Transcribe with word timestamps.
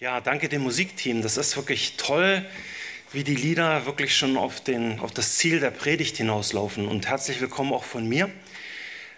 Ja, 0.00 0.20
danke 0.20 0.48
dem 0.48 0.62
Musikteam. 0.62 1.22
Das 1.22 1.36
ist 1.36 1.56
wirklich 1.56 1.94
toll, 1.96 2.46
wie 3.10 3.24
die 3.24 3.34
Lieder 3.34 3.84
wirklich 3.84 4.16
schon 4.16 4.36
auf, 4.36 4.62
den, 4.62 5.00
auf 5.00 5.10
das 5.10 5.38
Ziel 5.38 5.58
der 5.58 5.72
Predigt 5.72 6.18
hinauslaufen. 6.18 6.86
Und 6.86 7.08
herzlich 7.08 7.40
willkommen 7.40 7.72
auch 7.72 7.82
von 7.82 8.08
mir. 8.08 8.30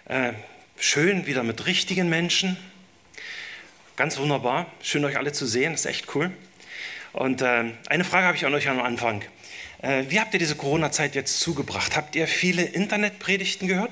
Äh, 0.05 0.33
schön 0.79 1.27
wieder 1.27 1.43
mit 1.43 1.67
richtigen 1.67 2.09
Menschen. 2.09 2.57
Ganz 3.95 4.17
wunderbar. 4.17 4.71
Schön, 4.81 5.05
euch 5.05 5.17
alle 5.17 5.31
zu 5.33 5.45
sehen. 5.45 5.73
Das 5.73 5.81
ist 5.81 5.85
echt 5.85 6.15
cool. 6.15 6.31
Und 7.13 7.43
äh, 7.43 7.65
eine 7.87 8.03
Frage 8.03 8.25
habe 8.25 8.35
ich 8.35 8.47
an 8.47 8.53
euch 8.55 8.67
am 8.67 8.81
Anfang. 8.81 9.21
Äh, 9.83 10.05
wie 10.09 10.19
habt 10.19 10.33
ihr 10.33 10.39
diese 10.39 10.55
Corona-Zeit 10.55 11.13
jetzt 11.13 11.41
zugebracht? 11.41 11.95
Habt 11.95 12.15
ihr 12.15 12.27
viele 12.27 12.63
Internetpredigten 12.63 13.67
gehört? 13.67 13.91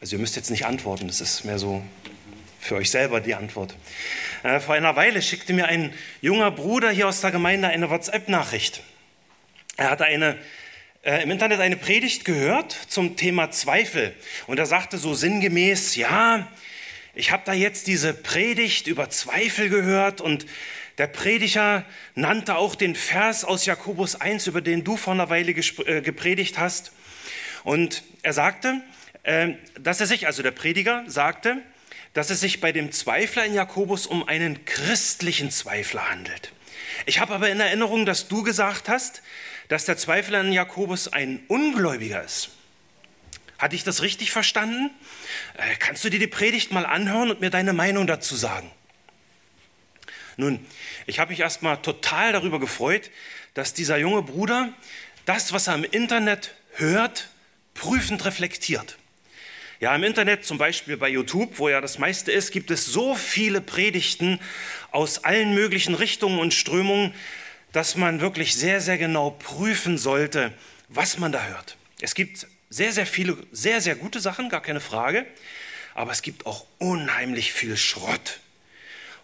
Also 0.00 0.16
ihr 0.16 0.20
müsst 0.20 0.34
jetzt 0.34 0.50
nicht 0.50 0.64
antworten, 0.64 1.08
das 1.08 1.20
ist 1.20 1.44
mehr 1.44 1.58
so 1.58 1.82
für 2.62 2.76
euch 2.76 2.90
selber 2.90 3.20
die 3.20 3.34
Antwort. 3.34 3.74
Äh, 4.44 4.60
vor 4.60 4.76
einer 4.76 4.94
Weile 4.94 5.20
schickte 5.20 5.52
mir 5.52 5.66
ein 5.66 5.92
junger 6.20 6.52
Bruder 6.52 6.90
hier 6.90 7.08
aus 7.08 7.20
der 7.20 7.32
Gemeinde 7.32 7.68
eine 7.68 7.90
WhatsApp-Nachricht. 7.90 8.82
Er 9.76 9.90
hatte 9.90 10.04
eine, 10.04 10.38
äh, 11.02 11.24
im 11.24 11.32
Internet 11.32 11.58
eine 11.58 11.76
Predigt 11.76 12.24
gehört 12.24 12.72
zum 12.88 13.16
Thema 13.16 13.50
Zweifel 13.50 14.14
und 14.46 14.58
er 14.58 14.66
sagte 14.66 14.96
so 14.96 15.12
sinngemäß, 15.12 15.96
ja, 15.96 16.46
ich 17.14 17.32
habe 17.32 17.42
da 17.44 17.52
jetzt 17.52 17.88
diese 17.88 18.14
Predigt 18.14 18.86
über 18.86 19.10
Zweifel 19.10 19.68
gehört 19.68 20.20
und 20.20 20.46
der 20.98 21.08
Prediger 21.08 21.84
nannte 22.14 22.56
auch 22.56 22.76
den 22.76 22.94
Vers 22.94 23.44
aus 23.44 23.66
Jakobus 23.66 24.20
1, 24.20 24.46
über 24.46 24.60
den 24.60 24.84
du 24.84 24.96
vor 24.96 25.14
einer 25.14 25.30
Weile 25.30 25.50
äh, 25.50 26.00
gepredigt 26.00 26.58
hast. 26.58 26.92
Und 27.64 28.04
er 28.22 28.32
sagte, 28.32 28.82
äh, 29.24 29.54
dass 29.80 30.00
er 30.00 30.06
sich, 30.06 30.26
also 30.28 30.44
der 30.44 30.52
Prediger 30.52 31.02
sagte, 31.08 31.60
dass 32.14 32.30
es 32.30 32.40
sich 32.40 32.60
bei 32.60 32.72
dem 32.72 32.92
Zweifler 32.92 33.44
in 33.44 33.54
Jakobus 33.54 34.06
um 34.06 34.26
einen 34.26 34.64
christlichen 34.64 35.50
Zweifler 35.50 36.10
handelt. 36.10 36.52
Ich 37.06 37.20
habe 37.20 37.34
aber 37.34 37.50
in 37.50 37.60
Erinnerung, 37.60 38.06
dass 38.06 38.28
du 38.28 38.42
gesagt 38.42 38.88
hast, 38.88 39.22
dass 39.68 39.86
der 39.86 39.96
Zweifler 39.96 40.40
in 40.40 40.52
Jakobus 40.52 41.08
ein 41.08 41.42
Ungläubiger 41.48 42.22
ist. 42.22 42.50
Hatte 43.58 43.76
ich 43.76 43.84
das 43.84 44.02
richtig 44.02 44.30
verstanden? 44.32 44.90
Äh, 45.54 45.76
kannst 45.78 46.04
du 46.04 46.10
dir 46.10 46.18
die 46.18 46.26
Predigt 46.26 46.72
mal 46.72 46.84
anhören 46.84 47.30
und 47.30 47.40
mir 47.40 47.50
deine 47.50 47.72
Meinung 47.72 48.06
dazu 48.06 48.36
sagen? 48.36 48.70
Nun, 50.36 50.64
ich 51.06 51.18
habe 51.18 51.30
mich 51.30 51.40
erstmal 51.40 51.80
total 51.80 52.32
darüber 52.32 52.58
gefreut, 52.58 53.10
dass 53.54 53.74
dieser 53.74 53.98
junge 53.98 54.22
Bruder 54.22 54.72
das, 55.26 55.52
was 55.52 55.68
er 55.68 55.76
im 55.76 55.84
Internet 55.84 56.54
hört, 56.72 57.28
prüfend 57.74 58.24
reflektiert. 58.24 58.98
Ja, 59.82 59.96
im 59.96 60.04
Internet, 60.04 60.44
zum 60.44 60.58
Beispiel 60.58 60.96
bei 60.96 61.08
YouTube, 61.08 61.58
wo 61.58 61.68
ja 61.68 61.80
das 61.80 61.98
meiste 61.98 62.30
ist, 62.30 62.52
gibt 62.52 62.70
es 62.70 62.86
so 62.86 63.16
viele 63.16 63.60
Predigten 63.60 64.38
aus 64.92 65.24
allen 65.24 65.54
möglichen 65.54 65.96
Richtungen 65.96 66.38
und 66.38 66.54
Strömungen, 66.54 67.12
dass 67.72 67.96
man 67.96 68.20
wirklich 68.20 68.54
sehr, 68.54 68.80
sehr 68.80 68.96
genau 68.96 69.30
prüfen 69.30 69.98
sollte, 69.98 70.52
was 70.88 71.18
man 71.18 71.32
da 71.32 71.46
hört. 71.46 71.76
Es 72.00 72.14
gibt 72.14 72.46
sehr, 72.70 72.92
sehr 72.92 73.06
viele, 73.06 73.36
sehr, 73.50 73.80
sehr 73.80 73.96
gute 73.96 74.20
Sachen, 74.20 74.50
gar 74.50 74.62
keine 74.62 74.78
Frage, 74.78 75.26
aber 75.96 76.12
es 76.12 76.22
gibt 76.22 76.46
auch 76.46 76.64
unheimlich 76.78 77.52
viel 77.52 77.76
Schrott. 77.76 78.38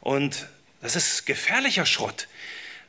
Und 0.01 0.49
das 0.83 0.97
ist 0.97 1.25
gefährlicher 1.25 1.87
Schrott, 1.87 2.27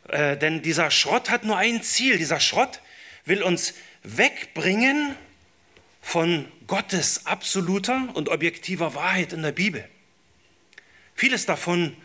äh, 0.08 0.38
denn 0.38 0.64
dieser 0.64 0.90
Schrott 0.90 1.30
hat 1.30 1.44
nur 1.44 1.58
ein 1.58 1.84
Ziel. 1.84 2.17
Dieser 2.17 2.40
Schrott 2.40 2.81
will 3.25 3.44
uns 3.44 3.75
wegbringen 4.02 5.16
von 6.02 6.52
Gottes 6.67 7.25
absoluter 7.25 8.09
und 8.14 8.30
objektiver 8.30 8.95
Wahrheit 8.95 9.33
in 9.33 9.44
der 9.44 9.52
Bibel. 9.52 9.88
Vieles 11.16 11.45
davon 11.45 11.95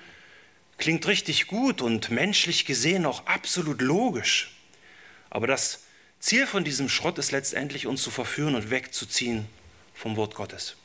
klingt 0.78 1.06
richtig 1.06 1.46
gut 1.46 1.80
und 1.82 2.10
menschlich 2.10 2.64
gesehen 2.64 3.06
auch 3.06 3.26
absolut 3.26 3.80
logisch. 3.80 4.56
Aber 5.30 5.46
das 5.46 5.84
Ziel 6.18 6.46
von 6.46 6.64
diesem 6.64 6.88
Schrott 6.88 7.18
ist 7.18 7.30
letztendlich, 7.30 7.86
uns 7.86 8.02
zu 8.02 8.10
verführen 8.10 8.54
und 8.54 8.70
wegzuziehen 8.70 9.46
vom 9.94 10.16
Wort 10.16 10.34
Gottes. 10.34 10.76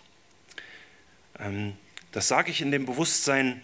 Ähm, 1.40 1.76
das 2.12 2.28
sage 2.28 2.52
ich 2.52 2.62
in 2.62 2.72
dem 2.72 2.86
Bewusstsein, 2.86 3.62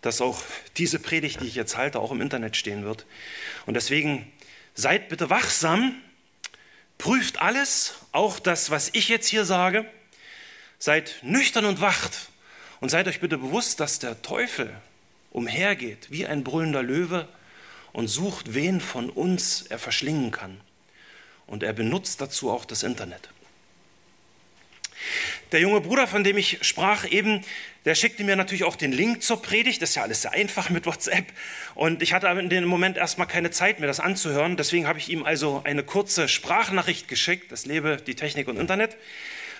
dass 0.00 0.20
auch 0.20 0.42
diese 0.76 0.98
Predigt, 0.98 1.40
die 1.40 1.46
ich 1.46 1.54
jetzt 1.54 1.76
halte, 1.76 1.98
auch 1.98 2.12
im 2.12 2.20
Internet 2.20 2.56
stehen 2.56 2.84
wird. 2.84 3.06
Und 3.66 3.74
deswegen 3.74 4.30
seid 4.74 5.08
bitte 5.08 5.28
wachsam 5.30 5.94
Prüft 6.98 7.40
alles, 7.40 7.94
auch 8.12 8.38
das, 8.38 8.70
was 8.70 8.90
ich 8.92 9.08
jetzt 9.08 9.28
hier 9.28 9.44
sage. 9.44 9.86
Seid 10.78 11.16
nüchtern 11.22 11.64
und 11.64 11.80
wacht 11.80 12.28
und 12.80 12.88
seid 12.88 13.08
euch 13.08 13.20
bitte 13.20 13.38
bewusst, 13.38 13.80
dass 13.80 13.98
der 13.98 14.22
Teufel 14.22 14.72
umhergeht 15.30 16.10
wie 16.10 16.26
ein 16.26 16.44
brüllender 16.44 16.82
Löwe 16.82 17.28
und 17.92 18.08
sucht, 18.08 18.54
wen 18.54 18.80
von 18.80 19.10
uns 19.10 19.62
er 19.62 19.78
verschlingen 19.78 20.30
kann. 20.30 20.60
Und 21.46 21.62
er 21.62 21.72
benutzt 21.72 22.20
dazu 22.20 22.50
auch 22.50 22.64
das 22.64 22.82
Internet. 22.82 23.30
Der 25.50 25.60
junge 25.60 25.80
Bruder, 25.80 26.06
von 26.06 26.24
dem 26.24 26.36
ich 26.36 26.58
sprach 26.60 27.10
eben, 27.10 27.42
der 27.86 27.94
schickte 27.94 28.22
mir 28.22 28.36
natürlich 28.36 28.64
auch 28.64 28.76
den 28.76 28.92
Link 28.92 29.22
zur 29.22 29.40
Predigt. 29.40 29.80
Das 29.80 29.90
ist 29.90 29.94
ja 29.94 30.02
alles 30.02 30.22
sehr 30.22 30.32
einfach 30.32 30.68
mit 30.68 30.84
WhatsApp. 30.84 31.24
Und 31.74 32.02
ich 32.02 32.12
hatte 32.12 32.26
in 32.26 32.50
dem 32.50 32.64
Moment 32.66 32.98
erstmal 32.98 33.26
keine 33.26 33.50
Zeit, 33.50 33.80
mir 33.80 33.86
das 33.86 33.98
anzuhören. 33.98 34.58
Deswegen 34.58 34.86
habe 34.86 34.98
ich 34.98 35.08
ihm 35.08 35.24
also 35.24 35.62
eine 35.64 35.82
kurze 35.82 36.28
Sprachnachricht 36.28 37.08
geschickt. 37.08 37.50
Das 37.50 37.64
lebe 37.64 37.96
die 37.96 38.14
Technik 38.14 38.46
und 38.48 38.58
Internet. 38.58 38.98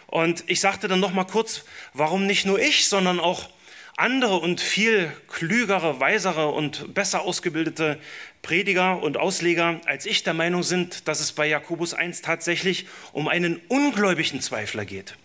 Und 0.07 0.45
ich 0.47 0.61
sagte 0.61 0.89
dann 0.89 1.01
nochmal 1.01 1.27
kurz, 1.27 1.65
warum 1.95 2.27
nicht 2.27 2.45
nur 2.45 2.59
ich, 2.59 2.87
sondern 2.89 3.19
auch 3.19 3.49
andere 3.97 4.37
und 4.37 4.61
viel 4.61 5.11
klügere, 5.29 6.01
weisere 6.01 6.49
und 6.49 6.93
besser 6.93 7.23
ausgebildete 7.23 7.99
Prediger 8.43 9.03
und 9.03 9.17
Ausleger 9.17 9.81
als 9.87 10.05
ich 10.05 10.23
der 10.23 10.35
Meinung 10.35 10.63
sind, 10.63 11.09
dass 11.09 11.21
es 11.21 11.33
bei 11.33 11.47
Jakobus 11.47 11.95
1 11.95 12.21
tatsächlich 12.21 12.87
um 13.13 13.27
einen 13.27 13.61
ungläubigen 13.69 14.43
Zweifler 14.43 14.85
geht. 14.85 15.17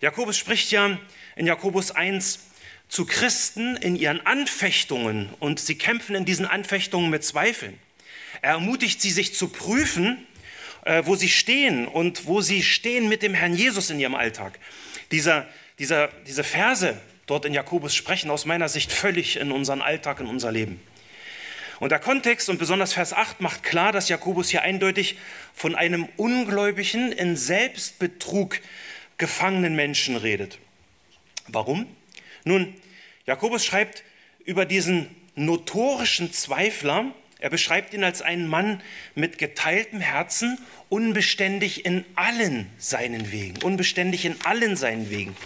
Jakobus 0.00 0.38
spricht 0.38 0.70
ja 0.70 0.98
in 1.34 1.46
Jakobus 1.46 1.90
1 1.90 2.40
zu 2.88 3.04
Christen 3.04 3.76
in 3.76 3.96
ihren 3.96 4.24
Anfechtungen 4.24 5.30
und 5.40 5.60
sie 5.60 5.76
kämpfen 5.76 6.14
in 6.14 6.24
diesen 6.24 6.46
Anfechtungen 6.46 7.10
mit 7.10 7.24
Zweifeln. 7.24 7.78
Er 8.40 8.52
ermutigt 8.52 9.00
sie, 9.00 9.10
sich 9.10 9.34
zu 9.34 9.48
prüfen, 9.48 10.24
äh, 10.84 11.02
wo 11.04 11.16
sie 11.16 11.28
stehen 11.28 11.88
und 11.88 12.26
wo 12.26 12.40
sie 12.40 12.62
stehen 12.62 13.08
mit 13.08 13.22
dem 13.22 13.34
Herrn 13.34 13.54
Jesus 13.54 13.90
in 13.90 13.98
ihrem 13.98 14.14
Alltag. 14.14 14.58
Dieser, 15.10 15.46
dieser, 15.78 16.08
diese 16.26 16.44
Verse 16.44 16.96
dort 17.26 17.44
in 17.44 17.52
Jakobus 17.52 17.94
sprechen 17.94 18.30
aus 18.30 18.46
meiner 18.46 18.68
Sicht 18.68 18.92
völlig 18.92 19.36
in 19.36 19.50
unseren 19.50 19.82
Alltag, 19.82 20.20
in 20.20 20.26
unser 20.26 20.52
Leben. 20.52 20.80
Und 21.80 21.90
der 21.90 21.98
Kontext 21.98 22.48
und 22.48 22.58
besonders 22.58 22.92
Vers 22.92 23.12
8 23.12 23.40
macht 23.40 23.62
klar, 23.62 23.92
dass 23.92 24.08
Jakobus 24.08 24.48
hier 24.48 24.62
eindeutig 24.62 25.16
von 25.54 25.74
einem 25.74 26.08
Ungläubigen 26.16 27.12
in 27.12 27.36
Selbstbetrug 27.36 28.60
gefangenen 29.18 29.74
Menschen 29.76 30.16
redet. 30.16 30.58
Warum? 31.48 31.86
Nun, 32.44 32.74
Jakobus 33.26 33.64
schreibt 33.64 34.04
über 34.44 34.64
diesen 34.64 35.14
notorischen 35.34 36.32
Zweifler, 36.32 37.12
er 37.40 37.50
beschreibt 37.50 37.94
ihn 37.94 38.02
als 38.02 38.22
einen 38.22 38.48
Mann 38.48 38.82
mit 39.14 39.38
geteiltem 39.38 40.00
Herzen, 40.00 40.58
unbeständig 40.88 41.84
in 41.84 42.04
allen 42.16 42.68
seinen 42.78 43.30
Wegen, 43.30 43.62
unbeständig 43.62 44.24
in 44.24 44.36
allen 44.44 44.76
seinen 44.76 45.10
Wegen. 45.10 45.36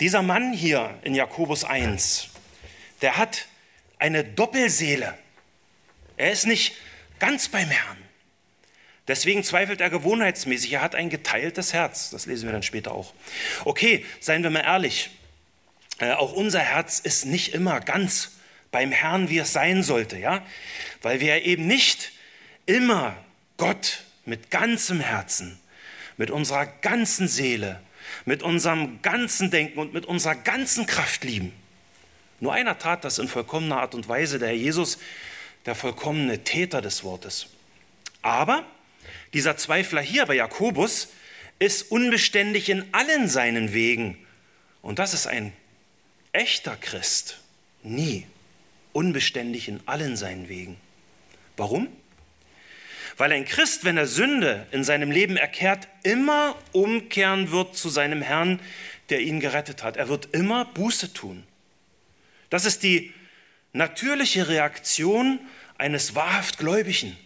Dieser 0.00 0.22
Mann 0.22 0.52
hier 0.52 0.98
in 1.02 1.14
Jakobus 1.14 1.64
1, 1.64 2.30
der 3.02 3.18
hat 3.18 3.46
eine 3.98 4.24
Doppelseele. 4.24 5.16
Er 6.16 6.32
ist 6.32 6.46
nicht 6.46 6.74
ganz 7.20 7.48
beim 7.48 7.68
Herrn. 7.68 8.01
Deswegen 9.12 9.44
zweifelt 9.44 9.82
er 9.82 9.90
gewohnheitsmäßig. 9.90 10.72
Er 10.72 10.80
hat 10.80 10.94
ein 10.94 11.10
geteiltes 11.10 11.74
Herz. 11.74 12.08
Das 12.08 12.24
lesen 12.24 12.46
wir 12.46 12.52
dann 12.52 12.62
später 12.62 12.92
auch. 12.92 13.12
Okay, 13.66 14.06
seien 14.20 14.42
wir 14.42 14.48
mal 14.48 14.60
ehrlich. 14.60 15.10
Äh, 15.98 16.12
auch 16.12 16.32
unser 16.32 16.60
Herz 16.60 16.98
ist 16.98 17.26
nicht 17.26 17.52
immer 17.52 17.80
ganz 17.80 18.38
beim 18.70 18.90
Herrn, 18.90 19.28
wie 19.28 19.36
es 19.36 19.52
sein 19.52 19.82
sollte, 19.82 20.16
ja? 20.16 20.42
Weil 21.02 21.20
wir 21.20 21.44
eben 21.44 21.66
nicht 21.66 22.12
immer 22.64 23.14
Gott 23.58 24.04
mit 24.24 24.50
ganzem 24.50 25.00
Herzen, 25.00 25.60
mit 26.16 26.30
unserer 26.30 26.64
ganzen 26.64 27.28
Seele, 27.28 27.82
mit 28.24 28.42
unserem 28.42 29.02
ganzen 29.02 29.50
Denken 29.50 29.78
und 29.78 29.92
mit 29.92 30.06
unserer 30.06 30.36
ganzen 30.36 30.86
Kraft 30.86 31.22
lieben. 31.22 31.52
Nur 32.40 32.54
einer 32.54 32.78
tat 32.78 33.04
das 33.04 33.18
in 33.18 33.28
vollkommener 33.28 33.82
Art 33.82 33.94
und 33.94 34.08
Weise, 34.08 34.38
der 34.38 34.48
Herr 34.48 34.56
Jesus, 34.56 34.96
der 35.66 35.74
vollkommene 35.74 36.44
Täter 36.44 36.80
des 36.80 37.04
Wortes. 37.04 37.48
Aber 38.22 38.64
dieser 39.32 39.56
Zweifler 39.56 40.00
hier 40.00 40.26
bei 40.26 40.34
Jakobus 40.34 41.08
ist 41.58 41.90
unbeständig 41.90 42.68
in 42.68 42.84
allen 42.92 43.28
seinen 43.28 43.72
Wegen. 43.72 44.18
Und 44.82 44.98
das 44.98 45.14
ist 45.14 45.26
ein 45.26 45.52
echter 46.32 46.76
Christ. 46.76 47.38
Nie 47.82 48.26
unbeständig 48.92 49.68
in 49.68 49.80
allen 49.86 50.16
seinen 50.16 50.48
Wegen. 50.48 50.76
Warum? 51.56 51.88
Weil 53.16 53.32
ein 53.32 53.44
Christ, 53.44 53.84
wenn 53.84 53.96
er 53.96 54.06
Sünde 54.06 54.66
in 54.70 54.84
seinem 54.84 55.10
Leben 55.10 55.36
erkehrt, 55.36 55.88
immer 56.02 56.56
umkehren 56.72 57.50
wird 57.50 57.76
zu 57.76 57.88
seinem 57.88 58.22
Herrn, 58.22 58.60
der 59.10 59.20
ihn 59.20 59.40
gerettet 59.40 59.82
hat. 59.82 59.96
Er 59.96 60.08
wird 60.08 60.28
immer 60.32 60.64
Buße 60.64 61.12
tun. 61.12 61.44
Das 62.48 62.64
ist 62.64 62.82
die 62.82 63.12
natürliche 63.72 64.48
Reaktion 64.48 65.40
eines 65.78 66.14
wahrhaft 66.14 66.58
Gläubigen. 66.58 67.16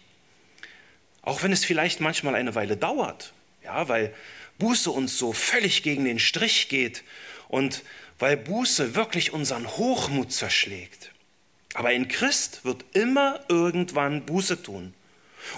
Auch 1.27 1.43
wenn 1.43 1.51
es 1.51 1.65
vielleicht 1.65 1.99
manchmal 1.99 2.35
eine 2.35 2.55
Weile 2.55 2.77
dauert, 2.77 3.33
ja, 3.61 3.89
weil 3.89 4.13
Buße 4.59 4.89
uns 4.89 5.17
so 5.17 5.33
völlig 5.33 5.83
gegen 5.83 6.05
den 6.05 6.19
Strich 6.19 6.69
geht 6.69 7.03
und 7.49 7.83
weil 8.17 8.37
Buße 8.37 8.95
wirklich 8.95 9.33
unseren 9.33 9.67
Hochmut 9.67 10.31
zerschlägt. 10.31 11.11
Aber 11.73 11.91
in 11.91 12.07
Christ 12.07 12.63
wird 12.63 12.85
immer 12.93 13.41
irgendwann 13.49 14.25
Buße 14.25 14.63
tun. 14.63 14.93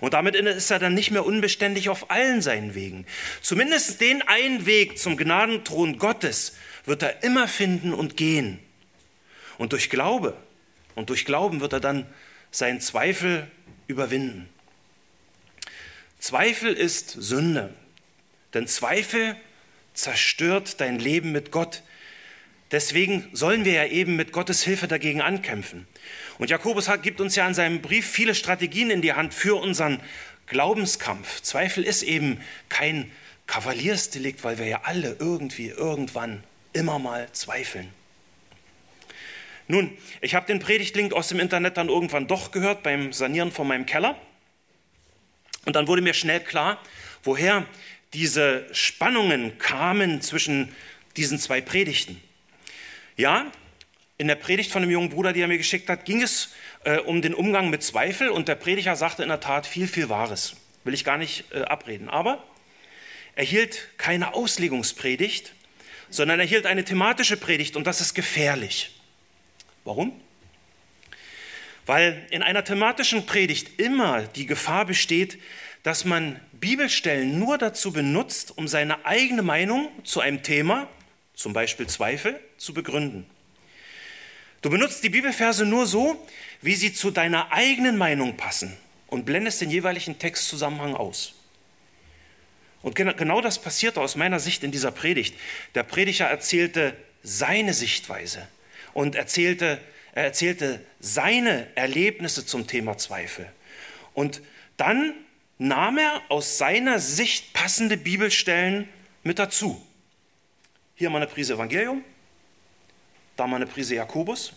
Und 0.01 0.15
damit 0.15 0.33
ist 0.33 0.71
er 0.71 0.79
dann 0.79 0.95
nicht 0.95 1.11
mehr 1.11 1.23
unbeständig 1.23 1.89
auf 1.89 2.09
allen 2.09 2.41
seinen 2.41 2.73
Wegen. 2.73 3.05
Zumindest 3.43 4.01
den 4.01 4.23
einen 4.23 4.65
Weg 4.65 4.97
zum 4.97 5.17
Gnadenthron 5.17 5.99
Gottes 5.99 6.53
wird 6.85 7.03
er 7.03 7.21
immer 7.21 7.47
finden 7.47 7.93
und 7.93 8.17
gehen. 8.17 8.57
Und 9.59 9.73
durch 9.73 9.91
Glaube, 9.91 10.35
und 10.95 11.11
durch 11.11 11.25
Glauben 11.25 11.61
wird 11.61 11.73
er 11.73 11.79
dann 11.79 12.07
seinen 12.49 12.81
Zweifel 12.81 13.45
überwinden. 13.85 14.49
Zweifel 16.19 16.73
ist 16.73 17.09
Sünde, 17.11 17.73
denn 18.53 18.67
Zweifel 18.67 19.37
zerstört 19.93 20.81
dein 20.81 20.99
Leben 20.99 21.31
mit 21.31 21.49
Gott. 21.49 21.81
Deswegen 22.71 23.27
sollen 23.31 23.63
wir 23.63 23.71
ja 23.73 23.85
eben 23.85 24.17
mit 24.17 24.33
Gottes 24.33 24.61
Hilfe 24.63 24.87
dagegen 24.87 25.21
ankämpfen. 25.21 25.87
Und 26.37 26.49
Jakobus 26.49 26.89
gibt 27.01 27.21
uns 27.21 27.35
ja 27.35 27.47
in 27.47 27.53
seinem 27.53 27.81
Brief 27.81 28.05
viele 28.05 28.35
Strategien 28.35 28.91
in 28.91 29.01
die 29.01 29.13
Hand 29.13 29.33
für 29.33 29.55
unseren 29.55 30.01
Glaubenskampf. 30.47 31.41
Zweifel 31.41 31.83
ist 31.85 32.03
eben 32.03 32.41
kein 32.67 33.09
Kavaliersdelikt, 33.47 34.43
weil 34.43 34.57
wir 34.59 34.67
ja 34.67 34.81
alle 34.83 35.15
irgendwie, 35.19 35.69
irgendwann, 35.69 36.43
immer 36.73 36.99
mal 36.99 37.31
zweifeln. 37.31 37.89
Nun, 39.67 39.97
ich 40.19 40.35
habe 40.35 40.47
den 40.47 40.59
Predigtlink 40.59 41.13
aus 41.13 41.29
dem 41.29 41.39
Internet 41.39 41.77
dann 41.77 41.89
irgendwann 41.89 42.27
doch 42.27 42.51
gehört 42.51 42.83
beim 42.83 43.13
Sanieren 43.13 43.51
von 43.51 43.67
meinem 43.67 43.85
Keller. 43.85 44.19
Und 45.65 45.75
dann 45.75 45.87
wurde 45.87 46.01
mir 46.01 46.13
schnell 46.13 46.39
klar, 46.39 46.81
woher 47.23 47.65
diese 48.13 48.65
Spannungen 48.73 49.57
kamen 49.57 50.21
zwischen 50.21 50.73
diesen 51.17 51.39
zwei 51.39 51.61
Predigten. 51.61 52.21
Ja, 53.17 53.51
in 54.17 54.27
der 54.27 54.35
Predigt 54.35 54.71
von 54.71 54.81
dem 54.81 54.91
jungen 54.91 55.09
Bruder, 55.09 55.33
die 55.33 55.41
er 55.41 55.47
mir 55.47 55.57
geschickt 55.57 55.89
hat, 55.89 56.05
ging 56.05 56.21
es 56.21 56.53
äh, 56.83 56.97
um 56.97 57.21
den 57.21 57.33
Umgang 57.33 57.69
mit 57.69 57.83
Zweifel 57.83 58.29
und 58.29 58.47
der 58.47 58.55
Prediger 58.55 58.95
sagte 58.95 59.23
in 59.23 59.29
der 59.29 59.39
Tat 59.39 59.65
viel, 59.65 59.87
viel 59.87 60.09
Wahres. 60.09 60.55
Will 60.83 60.93
ich 60.93 61.03
gar 61.03 61.17
nicht 61.17 61.45
äh, 61.53 61.61
abreden. 61.61 62.09
Aber 62.09 62.43
er 63.35 63.45
hielt 63.45 63.87
keine 63.97 64.33
Auslegungspredigt, 64.33 65.53
sondern 66.09 66.39
er 66.39 66.45
hielt 66.45 66.65
eine 66.65 66.83
thematische 66.83 67.37
Predigt 67.37 67.75
und 67.75 67.85
das 67.85 68.01
ist 68.01 68.13
gefährlich. 68.13 68.99
Warum? 69.83 70.19
Weil 71.85 72.25
in 72.29 72.43
einer 72.43 72.63
thematischen 72.63 73.25
Predigt 73.25 73.79
immer 73.79 74.21
die 74.21 74.45
Gefahr 74.45 74.85
besteht, 74.85 75.39
dass 75.83 76.05
man 76.05 76.39
Bibelstellen 76.51 77.39
nur 77.39 77.57
dazu 77.57 77.91
benutzt, 77.91 78.57
um 78.57 78.67
seine 78.67 79.05
eigene 79.05 79.41
Meinung 79.41 79.89
zu 80.03 80.19
einem 80.19 80.43
Thema, 80.43 80.87
zum 81.33 81.53
Beispiel 81.53 81.87
Zweifel, 81.87 82.39
zu 82.57 82.73
begründen. 82.73 83.25
Du 84.61 84.69
benutzt 84.69 85.03
die 85.03 85.09
Bibelverse 85.09 85.65
nur 85.65 85.85
so, 85.85 86.27
wie 86.61 86.75
sie 86.75 86.93
zu 86.93 87.11
deiner 87.11 87.51
eigenen 87.53 87.97
Meinung 87.97 88.35
passen 88.35 88.75
und 89.07 89.25
blendest 89.25 89.61
den 89.61 89.71
jeweiligen 89.71 90.19
Textzusammenhang 90.19 90.95
aus. 90.95 91.33
Und 92.81 92.95
genau 92.95 93.41
das 93.41 93.61
passierte 93.61 94.01
aus 94.01 94.15
meiner 94.15 94.39
Sicht 94.39 94.63
in 94.63 94.71
dieser 94.71 94.91
Predigt. 94.91 95.35
Der 95.75 95.83
Prediger 95.83 96.27
erzählte 96.27 96.95
seine 97.23 97.73
Sichtweise 97.73 98.47
und 98.93 99.15
erzählte, 99.15 99.79
er 100.13 100.23
erzählte 100.23 100.81
seine 100.99 101.67
Erlebnisse 101.75 102.45
zum 102.45 102.67
Thema 102.67 102.97
Zweifel. 102.97 103.51
Und 104.13 104.41
dann 104.77 105.13
nahm 105.57 105.97
er 105.97 106.21
aus 106.29 106.57
seiner 106.57 106.99
Sicht 106.99 107.53
passende 107.53 107.97
Bibelstellen 107.97 108.89
mit 109.23 109.39
dazu. 109.39 109.85
Hier 110.95 111.09
mal 111.09 111.17
eine 111.17 111.27
Prise 111.27 111.53
Evangelium, 111.53 112.03
da 113.35 113.47
mal 113.47 113.57
eine 113.57 113.67
Prise 113.67 113.95
Jakobus 113.95 114.53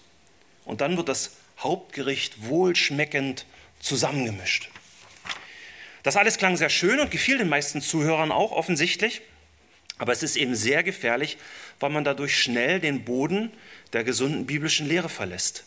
und 0.64 0.80
dann 0.80 0.96
wird 0.96 1.08
das 1.08 1.36
Hauptgericht 1.58 2.48
wohlschmeckend 2.48 3.46
zusammengemischt. 3.80 4.70
Das 6.02 6.16
alles 6.16 6.38
klang 6.38 6.56
sehr 6.56 6.70
schön 6.70 6.98
und 6.98 7.10
gefiel 7.10 7.38
den 7.38 7.48
meisten 7.48 7.80
Zuhörern 7.80 8.32
auch 8.32 8.50
offensichtlich, 8.50 9.22
aber 10.02 10.10
es 10.10 10.24
ist 10.24 10.34
eben 10.34 10.56
sehr 10.56 10.82
gefährlich, 10.82 11.38
weil 11.78 11.90
man 11.90 12.02
dadurch 12.02 12.36
schnell 12.36 12.80
den 12.80 13.04
Boden 13.04 13.52
der 13.92 14.02
gesunden 14.02 14.46
biblischen 14.46 14.88
Lehre 14.88 15.08
verlässt. 15.08 15.62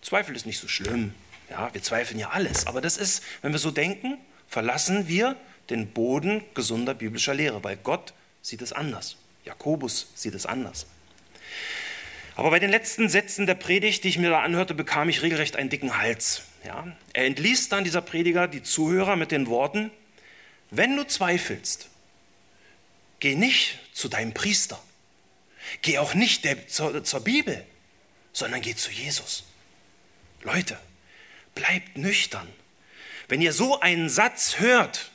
Zweifel 0.00 0.34
ist 0.34 0.46
nicht 0.46 0.58
so 0.58 0.68
schlimm, 0.68 1.12
ja, 1.50 1.68
wir 1.74 1.82
zweifeln 1.82 2.18
ja 2.18 2.30
alles, 2.30 2.66
aber 2.66 2.80
das 2.80 2.96
ist, 2.96 3.22
wenn 3.42 3.52
wir 3.52 3.58
so 3.58 3.70
denken, 3.70 4.16
verlassen 4.48 5.06
wir 5.06 5.36
den 5.68 5.88
Boden 5.88 6.44
gesunder 6.54 6.94
biblischer 6.94 7.34
Lehre, 7.34 7.62
weil 7.62 7.76
Gott 7.76 8.14
sieht 8.40 8.62
es 8.62 8.72
anders. 8.72 9.18
Jakobus 9.44 10.12
sieht 10.14 10.34
es 10.34 10.46
anders. 10.46 10.86
Aber 12.36 12.48
bei 12.48 12.58
den 12.58 12.70
letzten 12.70 13.10
Sätzen 13.10 13.44
der 13.44 13.54
Predigt, 13.54 14.04
die 14.04 14.08
ich 14.08 14.18
mir 14.18 14.30
da 14.30 14.40
anhörte, 14.40 14.72
bekam 14.72 15.10
ich 15.10 15.20
regelrecht 15.20 15.56
einen 15.56 15.68
dicken 15.68 15.98
Hals. 15.98 16.44
Ja? 16.64 16.86
Er 17.12 17.26
entließ 17.26 17.68
dann 17.68 17.84
dieser 17.84 18.00
Prediger 18.00 18.48
die 18.48 18.62
Zuhörer 18.62 19.14
mit 19.14 19.30
den 19.30 19.46
Worten, 19.48 19.90
wenn 20.70 20.96
du 20.96 21.06
zweifelst, 21.06 21.90
geh 23.20 23.34
nicht 23.34 23.78
zu 23.92 24.08
deinem 24.08 24.34
Priester, 24.34 24.82
geh 25.82 25.98
auch 25.98 26.14
nicht 26.14 26.44
der, 26.44 26.68
zur, 26.68 27.02
zur 27.04 27.20
Bibel, 27.20 27.64
sondern 28.32 28.60
geh 28.60 28.74
zu 28.74 28.90
Jesus. 28.90 29.44
Leute, 30.42 30.78
bleibt 31.54 31.96
nüchtern. 31.96 32.48
Wenn 33.28 33.42
ihr 33.42 33.52
so 33.52 33.80
einen 33.80 34.08
Satz 34.08 34.58
hört, 34.58 35.10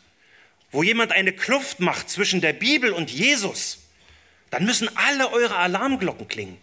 wo 0.71 0.83
jemand 0.83 1.11
eine 1.11 1.31
Kluft 1.31 1.79
macht 1.79 2.09
zwischen 2.09 2.41
der 2.41 2.53
Bibel 2.53 2.91
und 2.91 3.11
Jesus, 3.11 3.79
dann 4.49 4.65
müssen 4.65 4.95
alle 4.97 5.31
eure 5.31 5.57
Alarmglocken 5.57 6.27
klingen. 6.27 6.57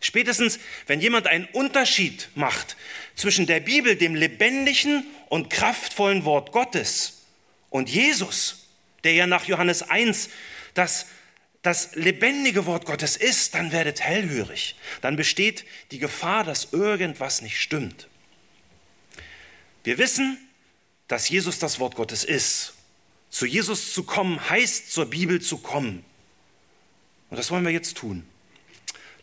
Spätestens, 0.00 0.58
wenn 0.86 1.00
jemand 1.00 1.28
einen 1.28 1.46
Unterschied 1.46 2.28
macht 2.34 2.76
zwischen 3.14 3.46
der 3.46 3.60
Bibel, 3.60 3.96
dem 3.96 4.14
lebendigen 4.14 5.06
und 5.28 5.48
kraftvollen 5.48 6.24
Wort 6.24 6.52
Gottes, 6.52 7.20
und 7.70 7.88
Jesus, 7.88 8.61
der 9.04 9.12
ja 9.12 9.26
nach 9.26 9.44
Johannes 9.44 9.82
1 9.82 10.30
das, 10.74 11.06
das 11.62 11.94
lebendige 11.94 12.66
Wort 12.66 12.86
Gottes 12.86 13.16
ist, 13.16 13.54
dann 13.54 13.72
werdet 13.72 14.00
hellhörig. 14.00 14.76
Dann 15.00 15.16
besteht 15.16 15.64
die 15.90 15.98
Gefahr, 15.98 16.44
dass 16.44 16.72
irgendwas 16.72 17.42
nicht 17.42 17.60
stimmt. 17.60 18.08
Wir 19.84 19.98
wissen, 19.98 20.38
dass 21.08 21.28
Jesus 21.28 21.58
das 21.58 21.80
Wort 21.80 21.94
Gottes 21.94 22.24
ist. 22.24 22.74
Zu 23.30 23.46
Jesus 23.46 23.92
zu 23.92 24.04
kommen 24.04 24.48
heißt, 24.48 24.92
zur 24.92 25.06
Bibel 25.06 25.40
zu 25.40 25.58
kommen. 25.58 26.04
Und 27.30 27.38
das 27.38 27.50
wollen 27.50 27.64
wir 27.64 27.72
jetzt 27.72 27.96
tun. 27.96 28.24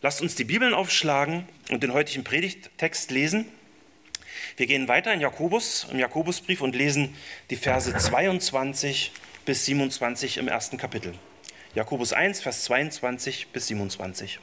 Lasst 0.02 0.20
uns 0.20 0.34
die 0.34 0.44
Bibeln 0.44 0.74
aufschlagen 0.74 1.46
und 1.68 1.82
den 1.82 1.92
heutigen 1.92 2.24
Predigttext 2.24 3.10
lesen. 3.10 3.46
Wir 4.56 4.66
gehen 4.66 4.88
weiter 4.88 5.12
in 5.12 5.20
Jakobus, 5.20 5.86
im 5.90 5.98
Jakobusbrief 5.98 6.60
und 6.60 6.74
lesen 6.74 7.14
die 7.50 7.56
Verse 7.56 7.94
22 7.94 9.12
bis 9.44 9.64
27 9.66 10.38
im 10.38 10.48
ersten 10.48 10.76
Kapitel. 10.76 11.14
Jakobus 11.74 12.12
1, 12.12 12.40
Vers 12.40 12.64
22 12.64 13.48
bis 13.48 13.68
27. 13.68 14.38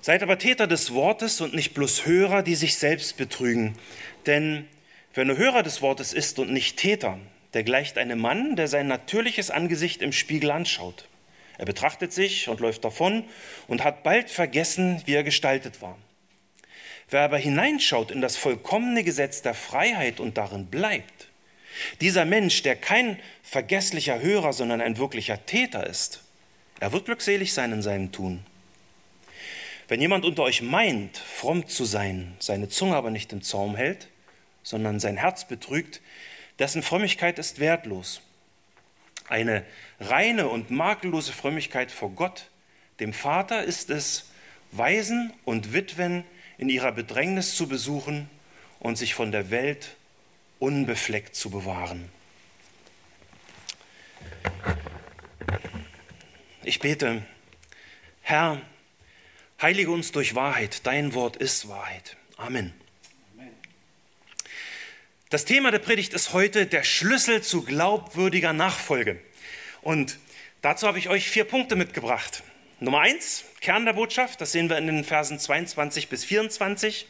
Seid 0.00 0.22
aber 0.22 0.38
Täter 0.38 0.66
des 0.66 0.94
Wortes 0.94 1.40
und 1.40 1.54
nicht 1.54 1.74
bloß 1.74 2.06
Hörer, 2.06 2.42
die 2.42 2.54
sich 2.54 2.76
selbst 2.76 3.16
betrügen. 3.16 3.74
Denn 4.26 4.66
wer 5.14 5.24
nur 5.24 5.36
Hörer 5.36 5.62
des 5.62 5.82
Wortes 5.82 6.12
ist 6.12 6.38
und 6.38 6.50
nicht 6.50 6.78
Täter, 6.78 7.18
der 7.54 7.64
gleicht 7.64 7.98
einem 7.98 8.18
Mann, 8.18 8.56
der 8.56 8.68
sein 8.68 8.88
natürliches 8.88 9.50
Angesicht 9.50 10.02
im 10.02 10.12
Spiegel 10.12 10.50
anschaut. 10.50 11.08
Er 11.58 11.66
betrachtet 11.66 12.12
sich 12.12 12.48
und 12.48 12.60
läuft 12.60 12.84
davon 12.84 13.24
und 13.66 13.84
hat 13.84 14.02
bald 14.02 14.30
vergessen, 14.30 15.02
wie 15.06 15.14
er 15.14 15.24
gestaltet 15.24 15.82
war. 15.82 15.98
Wer 17.10 17.22
aber 17.22 17.38
hineinschaut 17.38 18.10
in 18.10 18.20
das 18.20 18.36
vollkommene 18.36 19.02
Gesetz 19.02 19.42
der 19.42 19.54
Freiheit 19.54 20.20
und 20.20 20.36
darin 20.36 20.66
bleibt, 20.66 21.27
dieser 22.00 22.24
Mensch, 22.24 22.62
der 22.62 22.76
kein 22.76 23.18
vergesslicher 23.42 24.20
Hörer, 24.20 24.52
sondern 24.52 24.80
ein 24.80 24.98
wirklicher 24.98 25.44
Täter 25.46 25.86
ist, 25.86 26.22
er 26.80 26.92
wird 26.92 27.06
glückselig 27.06 27.52
sein 27.52 27.72
in 27.72 27.82
seinem 27.82 28.12
Tun. 28.12 28.44
Wenn 29.88 30.00
jemand 30.00 30.24
unter 30.24 30.42
euch 30.42 30.62
meint, 30.62 31.16
fromm 31.16 31.66
zu 31.66 31.84
sein, 31.84 32.36
seine 32.38 32.68
Zunge 32.68 32.94
aber 32.94 33.10
nicht 33.10 33.32
im 33.32 33.42
Zaum 33.42 33.74
hält, 33.74 34.08
sondern 34.62 35.00
sein 35.00 35.16
Herz 35.16 35.48
betrügt, 35.48 36.02
dessen 36.58 36.82
Frömmigkeit 36.82 37.38
ist 37.38 37.58
wertlos. 37.58 38.20
Eine 39.28 39.64
reine 39.98 40.48
und 40.48 40.70
makellose 40.70 41.32
Frömmigkeit 41.32 41.90
vor 41.90 42.10
Gott, 42.10 42.50
dem 43.00 43.12
Vater, 43.12 43.64
ist 43.64 43.90
es, 43.90 44.30
Waisen 44.72 45.32
und 45.44 45.72
Witwen 45.72 46.24
in 46.58 46.68
ihrer 46.68 46.92
Bedrängnis 46.92 47.54
zu 47.54 47.68
besuchen 47.68 48.28
und 48.80 48.98
sich 48.98 49.14
von 49.14 49.32
der 49.32 49.50
Welt 49.50 49.96
unbefleckt 50.58 51.34
zu 51.34 51.50
bewahren. 51.50 52.10
Ich 56.64 56.80
bete, 56.80 57.22
Herr, 58.22 58.60
Heilige 59.60 59.90
uns 59.90 60.12
durch 60.12 60.36
Wahrheit. 60.36 60.86
Dein 60.86 61.14
Wort 61.14 61.36
ist 61.36 61.68
Wahrheit. 61.68 62.16
Amen. 62.36 62.72
Das 65.30 65.44
Thema 65.44 65.72
der 65.72 65.80
Predigt 65.80 66.14
ist 66.14 66.32
heute 66.32 66.66
der 66.66 66.84
Schlüssel 66.84 67.42
zu 67.42 67.62
glaubwürdiger 67.62 68.52
Nachfolge. 68.52 69.20
Und 69.82 70.20
dazu 70.62 70.86
habe 70.86 71.00
ich 71.00 71.08
euch 71.08 71.28
vier 71.28 71.42
Punkte 71.42 71.74
mitgebracht. 71.74 72.44
Nummer 72.78 73.00
eins, 73.00 73.44
Kern 73.60 73.84
der 73.84 73.94
Botschaft, 73.94 74.40
das 74.40 74.52
sehen 74.52 74.70
wir 74.70 74.78
in 74.78 74.86
den 74.86 75.02
Versen 75.02 75.40
22 75.40 76.08
bis 76.08 76.24
24. 76.24 77.08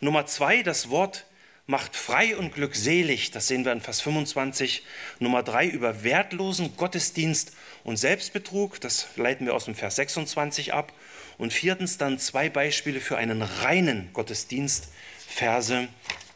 Nummer 0.00 0.26
zwei, 0.26 0.64
das 0.64 0.90
Wort 0.90 1.24
macht 1.66 1.96
frei 1.96 2.36
und 2.36 2.54
glückselig, 2.54 3.32
das 3.32 3.48
sehen 3.48 3.64
wir 3.64 3.72
in 3.72 3.80
Vers 3.80 4.00
25. 4.00 4.84
Nummer 5.18 5.42
drei, 5.42 5.66
über 5.66 6.04
wertlosen 6.04 6.76
Gottesdienst 6.76 7.52
und 7.82 7.96
Selbstbetrug, 7.96 8.80
das 8.80 9.08
leiten 9.16 9.46
wir 9.46 9.54
aus 9.54 9.64
dem 9.64 9.74
Vers 9.74 9.96
26 9.96 10.72
ab. 10.72 10.92
Und 11.38 11.52
viertens 11.52 11.98
dann 11.98 12.18
zwei 12.18 12.48
Beispiele 12.48 12.98
für 12.98 13.18
einen 13.18 13.42
reinen 13.42 14.08
Gottesdienst, 14.14 14.88
Verse 15.28 15.88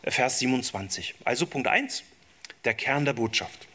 Vers 0.03 0.39
27. 0.41 1.15
Also 1.25 1.47
Punkt 1.47 1.69
1, 1.69 2.03
der 2.65 2.75
Kern 2.75 3.05
der 3.05 3.13
Botschaft. 3.13 3.67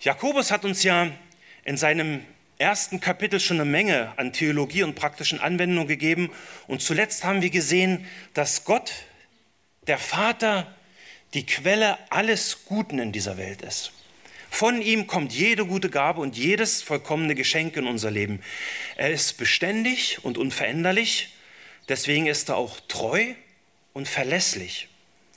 Jakobus 0.00 0.50
hat 0.50 0.64
uns 0.64 0.82
ja 0.82 1.08
in 1.64 1.76
seinem 1.76 2.24
ersten 2.58 3.00
Kapitel 3.00 3.40
schon 3.40 3.60
eine 3.60 3.68
Menge 3.68 4.12
an 4.16 4.32
Theologie 4.32 4.82
und 4.82 4.94
praktischen 4.94 5.40
Anwendungen 5.40 5.88
gegeben. 5.88 6.30
Und 6.66 6.82
zuletzt 6.82 7.24
haben 7.24 7.42
wir 7.42 7.50
gesehen, 7.50 8.06
dass 8.34 8.64
Gott, 8.64 8.92
der 9.86 9.98
Vater, 9.98 10.74
die 11.34 11.46
Quelle 11.46 11.98
alles 12.10 12.64
Guten 12.64 12.98
in 12.98 13.12
dieser 13.12 13.36
Welt 13.36 13.62
ist. 13.62 13.92
Von 14.50 14.82
ihm 14.82 15.06
kommt 15.06 15.32
jede 15.32 15.64
gute 15.64 15.90
Gabe 15.90 16.20
und 16.20 16.36
jedes 16.36 16.82
vollkommene 16.82 17.34
Geschenk 17.36 17.76
in 17.76 17.86
unser 17.86 18.10
Leben. 18.10 18.42
Er 18.96 19.10
ist 19.10 19.38
beständig 19.38 20.24
und 20.24 20.38
unveränderlich, 20.38 21.34
deswegen 21.88 22.26
ist 22.26 22.48
er 22.48 22.56
auch 22.56 22.80
treu 22.88 23.34
und 23.92 24.08
verlässlich. 24.08 24.88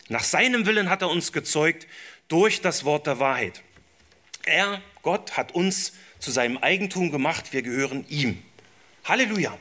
Nach 0.10 0.24
seinem 0.24 0.66
Willen 0.66 0.90
hat 0.90 1.04
er 1.04 1.10
uns 1.10 1.32
gezeugt 1.32 1.88
durch 2.28 2.62
das 2.62 2.86
Wort 2.86 3.08
der 3.08 3.20
Wahrheit. 3.20 3.62
Er, 4.46 4.82
Gott, 5.04 5.38
hat 5.38 5.54
uns 5.54 5.94
zu 6.20 6.32
seinem 6.32 6.58
Eigentum 6.58 7.12
gemacht. 7.12 7.54
Wir 7.54 7.62
gehören 7.62 8.06
ihm. 8.10 8.44
Halleluja. 9.06 9.58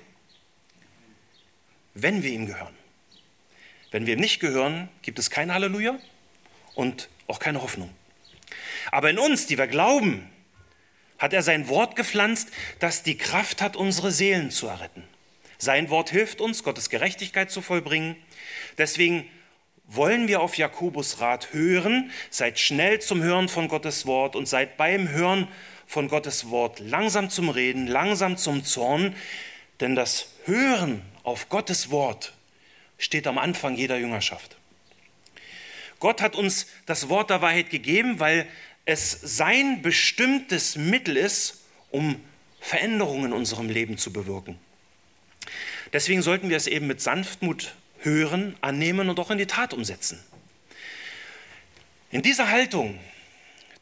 Wenn 1.94 2.22
wir 2.22 2.30
ihm 2.30 2.46
gehören. 2.46 2.81
Wenn 3.92 4.06
wir 4.06 4.14
ihm 4.14 4.20
nicht 4.20 4.40
gehören, 4.40 4.88
gibt 5.02 5.18
es 5.18 5.30
kein 5.30 5.52
Halleluja 5.52 5.98
und 6.74 7.08
auch 7.28 7.38
keine 7.38 7.62
Hoffnung. 7.62 7.90
Aber 8.90 9.10
in 9.10 9.18
uns, 9.18 9.46
die 9.46 9.58
wir 9.58 9.66
glauben, 9.66 10.28
hat 11.18 11.32
er 11.32 11.42
sein 11.42 11.68
Wort 11.68 11.94
gepflanzt, 11.94 12.48
das 12.80 13.02
die 13.02 13.16
Kraft 13.16 13.62
hat, 13.62 13.76
unsere 13.76 14.10
Seelen 14.10 14.50
zu 14.50 14.66
erretten. 14.66 15.04
Sein 15.58 15.90
Wort 15.90 16.10
hilft 16.10 16.40
uns, 16.40 16.64
Gottes 16.64 16.90
Gerechtigkeit 16.90 17.50
zu 17.50 17.62
vollbringen. 17.62 18.16
Deswegen 18.78 19.28
wollen 19.86 20.26
wir 20.26 20.40
auf 20.40 20.56
Jakobus 20.56 21.20
Rat 21.20 21.52
hören. 21.52 22.10
Seid 22.30 22.58
schnell 22.58 23.00
zum 23.00 23.22
Hören 23.22 23.48
von 23.48 23.68
Gottes 23.68 24.06
Wort 24.06 24.34
und 24.34 24.48
seid 24.48 24.76
beim 24.76 25.08
Hören 25.10 25.46
von 25.86 26.08
Gottes 26.08 26.50
Wort 26.50 26.80
langsam 26.80 27.30
zum 27.30 27.50
Reden, 27.50 27.86
langsam 27.86 28.36
zum 28.36 28.64
Zorn. 28.64 29.14
Denn 29.80 29.94
das 29.94 30.28
Hören 30.46 31.02
auf 31.22 31.48
Gottes 31.48 31.90
Wort 31.90 32.32
steht 33.02 33.26
am 33.26 33.38
Anfang 33.38 33.76
jeder 33.76 33.98
Jüngerschaft. 33.98 34.56
Gott 35.98 36.22
hat 36.22 36.36
uns 36.36 36.66
das 36.86 37.08
Wort 37.08 37.30
der 37.30 37.42
Wahrheit 37.42 37.70
gegeben, 37.70 38.20
weil 38.20 38.46
es 38.84 39.10
sein 39.10 39.82
bestimmtes 39.82 40.76
Mittel 40.76 41.16
ist, 41.16 41.62
um 41.90 42.20
Veränderungen 42.60 43.26
in 43.26 43.32
unserem 43.32 43.68
Leben 43.68 43.98
zu 43.98 44.12
bewirken. 44.12 44.58
Deswegen 45.92 46.22
sollten 46.22 46.48
wir 46.48 46.56
es 46.56 46.66
eben 46.66 46.86
mit 46.86 47.00
Sanftmut 47.00 47.74
hören, 47.98 48.56
annehmen 48.60 49.08
und 49.10 49.18
auch 49.20 49.30
in 49.30 49.38
die 49.38 49.46
Tat 49.46 49.74
umsetzen. 49.74 50.18
In 52.10 52.22
dieser 52.22 52.50
Haltung, 52.50 52.98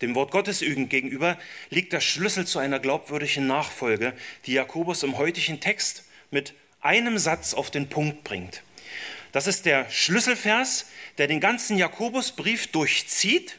dem 0.03 0.15
Wort 0.15 0.31
Gottes 0.31 0.61
gegenüber, 0.61 1.39
liegt 1.69 1.93
der 1.93 2.01
Schlüssel 2.01 2.47
zu 2.47 2.59
einer 2.59 2.79
glaubwürdigen 2.81 3.47
Nachfolge, 3.47 4.15
die 4.47 4.53
Jakobus 4.53 5.03
im 5.03 5.19
heutigen 5.19 5.61
Text 5.61 6.05
mit 6.31 6.55
einem 6.81 7.19
Satz 7.19 7.55
auf 7.55 7.71
den 7.71 7.89
Punkt 7.89 8.25
bringt. 8.25 8.63
Das 9.33 9.47
ist 9.47 9.67
der 9.67 9.89
Schlüsselvers, 9.91 10.87
der 11.19 11.27
den 11.27 11.41
ganzen 11.41 11.77
Jakobusbrief 11.77 12.69
durchzieht 12.69 13.59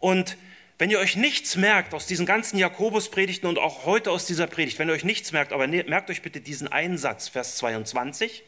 und 0.00 0.36
wenn 0.78 0.90
ihr 0.90 0.98
euch 0.98 1.16
nichts 1.16 1.56
merkt 1.56 1.94
aus 1.94 2.06
diesen 2.06 2.26
ganzen 2.26 2.58
Jakobus-Predigten 2.58 3.46
und 3.46 3.58
auch 3.58 3.86
heute 3.86 4.10
aus 4.10 4.26
dieser 4.26 4.46
Predigt, 4.46 4.78
wenn 4.78 4.88
ihr 4.88 4.94
euch 4.94 5.04
nichts 5.04 5.32
merkt, 5.32 5.52
aber 5.52 5.66
ne, 5.66 5.84
merkt 5.84 6.10
euch 6.10 6.20
bitte 6.20 6.40
diesen 6.40 6.68
einen 6.68 6.98
Satz, 6.98 7.28
Vers 7.28 7.56
22, 7.56 8.42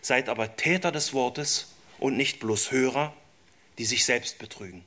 seid 0.00 0.28
aber 0.28 0.56
Täter 0.56 0.90
des 0.90 1.12
Wortes 1.12 1.72
und 1.98 2.16
nicht 2.16 2.40
bloß 2.40 2.72
Hörer, 2.72 3.16
die 3.78 3.84
sich 3.84 4.04
selbst 4.04 4.38
betrügen. 4.38 4.84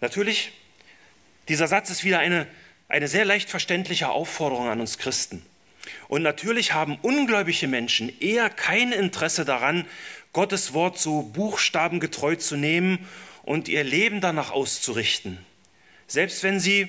Natürlich, 0.00 0.52
dieser 1.48 1.66
Satz 1.66 1.90
ist 1.90 2.04
wieder 2.04 2.18
eine, 2.18 2.46
eine 2.88 3.08
sehr 3.08 3.24
leicht 3.24 3.48
verständliche 3.48 4.10
Aufforderung 4.10 4.68
an 4.68 4.80
uns 4.80 4.98
Christen. 4.98 5.44
Und 6.08 6.22
natürlich 6.22 6.72
haben 6.72 6.98
ungläubige 7.02 7.68
Menschen 7.68 8.12
eher 8.20 8.50
kein 8.50 8.92
Interesse 8.92 9.44
daran, 9.44 9.86
Gottes 10.32 10.72
Wort 10.74 10.98
so 10.98 11.22
buchstabengetreu 11.22 12.36
zu 12.36 12.56
nehmen 12.56 13.06
und 13.42 13.68
ihr 13.68 13.82
Leben 13.82 14.20
danach 14.20 14.50
auszurichten. 14.50 15.38
Selbst 16.06 16.42
wenn 16.42 16.60
sie 16.60 16.88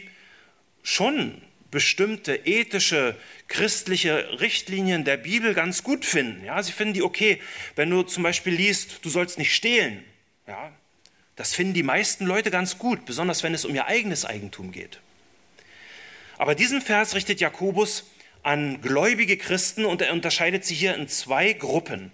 schon 0.84 1.42
bestimmte 1.72 2.36
ethische, 2.36 3.16
christliche 3.48 4.40
Richtlinien 4.42 5.06
der 5.06 5.18
Bibel 5.18 5.54
ganz 5.54 5.84
gut 5.84 6.06
finden. 6.06 6.44
Ja, 6.44 6.62
sie 6.62 6.74
finden 6.74 6.94
die 6.94 7.02
okay. 7.02 7.42
Wenn 7.76 7.90
du 7.90 8.04
zum 8.04 8.24
Beispiel 8.24 8.54
liest, 8.54 9.00
du 9.04 9.10
sollst 9.10 9.38
nicht 9.38 9.56
stehlen. 9.56 10.04
Ja, 10.48 10.72
das 11.38 11.56
finden 11.56 11.74
die 11.74 11.84
meisten 11.84 12.26
Leute 12.26 12.52
ganz 12.52 12.78
gut, 12.78 13.06
besonders 13.06 13.42
wenn 13.42 13.54
es 13.54 13.66
um 13.66 13.74
ihr 13.74 13.88
eigenes 13.88 14.26
Eigentum 14.26 14.72
geht. 14.72 15.00
Aber 16.38 16.56
diesen 16.56 16.82
Vers 16.82 17.16
richtet 17.16 17.40
Jakobus 17.40 18.04
an 18.44 18.82
gläubige 18.82 19.38
Christen 19.38 19.86
und 19.86 20.02
er 20.02 20.14
unterscheidet 20.14 20.66
sie 20.66 20.76
hier 20.76 20.96
in 20.96 21.08
zwei 21.08 21.54
Gruppen. 21.54 22.12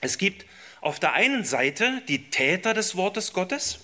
Es 0.00 0.18
gibt 0.18 0.46
auf 0.80 0.98
der 0.98 1.12
einen 1.12 1.44
Seite 1.44 2.02
die 2.08 2.30
Täter 2.30 2.74
des 2.74 2.96
Wortes 2.96 3.32
Gottes, 3.32 3.80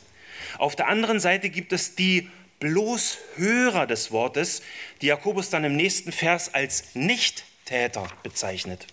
auf 0.56 0.76
der 0.76 0.88
anderen 0.88 1.20
Seite 1.20 1.50
gibt 1.50 1.72
es 1.72 1.94
die 1.94 2.30
bloß 2.60 3.18
Hörer 3.36 3.86
des 3.86 4.10
Wortes, 4.10 4.62
die 5.02 5.06
Jakobus 5.06 5.50
dann 5.50 5.64
im 5.64 5.76
nächsten 5.76 6.12
Vers 6.12 6.54
als 6.54 6.94
Nicht-Täter 6.94 8.08
bezeichnet. 8.22 8.86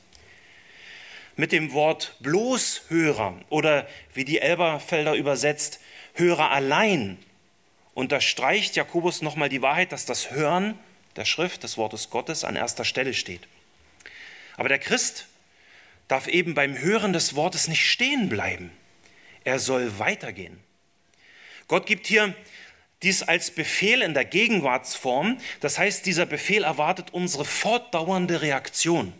Mit 1.35 1.51
dem 1.51 1.73
Wort 1.73 2.15
bloß 2.19 2.83
Hörer 2.89 3.35
oder 3.49 3.87
wie 4.13 4.25
die 4.25 4.39
Elberfelder 4.39 5.15
übersetzt, 5.15 5.79
Hörer 6.13 6.51
allein 6.51 7.17
unterstreicht 7.93 8.75
Jakobus 8.75 9.21
nochmal 9.21 9.49
die 9.49 9.61
Wahrheit, 9.61 9.91
dass 9.91 10.05
das 10.05 10.31
Hören 10.31 10.77
der 11.15 11.25
Schrift 11.25 11.63
des 11.63 11.77
Wortes 11.77 12.09
Gottes 12.09 12.43
an 12.43 12.55
erster 12.55 12.85
Stelle 12.85 13.13
steht. 13.13 13.47
Aber 14.57 14.69
der 14.69 14.79
Christ 14.79 15.27
darf 16.07 16.27
eben 16.27 16.53
beim 16.53 16.77
Hören 16.77 17.13
des 17.13 17.35
Wortes 17.35 17.67
nicht 17.67 17.89
stehen 17.89 18.29
bleiben. 18.29 18.71
Er 19.43 19.59
soll 19.59 19.99
weitergehen. 19.99 20.59
Gott 21.67 21.85
gibt 21.85 22.07
hier 22.07 22.35
dies 23.01 23.23
als 23.23 23.51
Befehl 23.51 24.01
in 24.01 24.13
der 24.13 24.25
Gegenwartsform. 24.25 25.37
Das 25.59 25.77
heißt, 25.77 26.05
dieser 26.05 26.25
Befehl 26.25 26.63
erwartet 26.63 27.13
unsere 27.13 27.45
fortdauernde 27.45 28.41
Reaktion. 28.41 29.13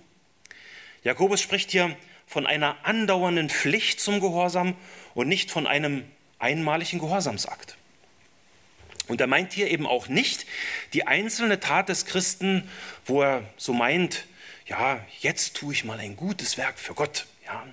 Jakobus 1.04 1.42
spricht 1.42 1.72
hier 1.72 1.96
von 2.26 2.48
einer 2.48 2.78
andauernden 2.84 3.50
Pflicht 3.50 4.00
zum 4.00 4.20
Gehorsam 4.20 4.76
und 5.14 5.28
nicht 5.28 5.52
von 5.52 5.68
einem 5.68 6.04
einmaligen 6.40 7.00
Gehorsamsakt. 7.00 7.78
Und 9.08 9.22
er 9.22 9.28
meint 9.28 9.54
hier 9.54 9.70
eben 9.70 9.86
auch 9.86 10.08
nicht 10.08 10.46
die 10.94 11.08
einzelne 11.08 11.60
Tat 11.60 11.90
des 11.90 12.06
Christen, 12.06 12.70
wo 13.06 13.22
er 13.22 13.44
so 13.58 13.74
meint, 13.74 14.26
ja, 14.68 15.00
jetzt 15.20 15.56
tue 15.56 15.74
ich 15.74 15.84
mal 15.84 16.00
ein 16.00 16.16
gutes 16.16 16.58
Werk 16.58 16.80
für 16.80 16.94
Gott. 16.94 17.28
Ja, 17.46 17.66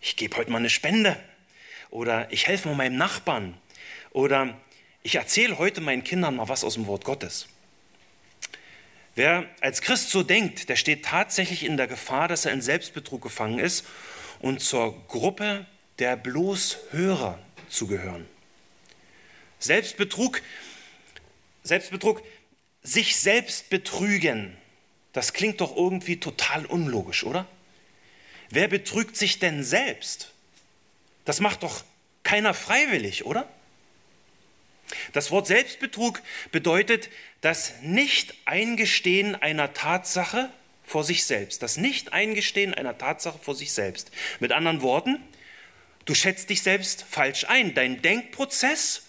ich 0.00 0.16
gebe 0.16 0.36
heute 0.36 0.50
mal 0.50 0.58
eine 0.58 0.70
Spende 0.70 1.16
oder 1.90 2.30
ich 2.30 2.46
helfe 2.46 2.68
mal 2.68 2.74
meinem 2.74 2.96
Nachbarn 2.96 3.56
oder 4.10 4.54
ich 5.02 5.14
erzähle 5.14 5.58
heute 5.58 5.80
meinen 5.80 6.04
Kindern 6.04 6.36
mal 6.36 6.48
was 6.48 6.64
aus 6.64 6.74
dem 6.74 6.86
Wort 6.86 7.04
Gottes. 7.04 7.48
Wer 9.14 9.46
als 9.60 9.80
Christ 9.80 10.10
so 10.10 10.22
denkt, 10.22 10.68
der 10.68 10.76
steht 10.76 11.04
tatsächlich 11.04 11.64
in 11.64 11.76
der 11.76 11.86
Gefahr, 11.86 12.26
dass 12.26 12.46
er 12.46 12.52
in 12.52 12.60
Selbstbetrug 12.60 13.22
gefangen 13.22 13.58
ist 13.58 13.86
und 14.40 14.60
zur 14.60 15.06
Gruppe 15.06 15.66
der 15.98 16.16
bloß 16.16 16.78
Hörer 16.90 17.38
zu 17.68 17.86
gehören. 17.86 18.26
Selbstbetrug, 19.64 20.42
Selbstbetrug, 21.62 22.22
sich 22.82 23.16
selbst 23.16 23.70
betrügen, 23.70 24.56
das 25.12 25.32
klingt 25.32 25.60
doch 25.60 25.76
irgendwie 25.76 26.18
total 26.18 26.66
unlogisch, 26.66 27.24
oder? 27.24 27.46
Wer 28.50 28.68
betrügt 28.68 29.16
sich 29.16 29.38
denn 29.38 29.64
selbst? 29.64 30.32
Das 31.24 31.40
macht 31.40 31.62
doch 31.62 31.84
keiner 32.24 32.52
freiwillig, 32.52 33.24
oder? 33.24 33.48
Das 35.12 35.30
Wort 35.30 35.46
Selbstbetrug 35.46 36.20
bedeutet 36.50 37.08
das 37.40 37.74
Nicht-Eingestehen 37.82 39.34
einer 39.34 39.72
Tatsache 39.72 40.50
vor 40.84 41.04
sich 41.04 41.24
selbst. 41.24 41.62
Das 41.62 41.76
Nicht-Eingestehen 41.76 42.74
einer 42.74 42.98
Tatsache 42.98 43.38
vor 43.38 43.54
sich 43.54 43.72
selbst. 43.72 44.10
Mit 44.40 44.52
anderen 44.52 44.82
Worten, 44.82 45.18
du 46.04 46.14
schätzt 46.14 46.50
dich 46.50 46.62
selbst 46.62 47.04
falsch 47.08 47.44
ein. 47.48 47.74
Dein 47.74 48.02
Denkprozess, 48.02 49.03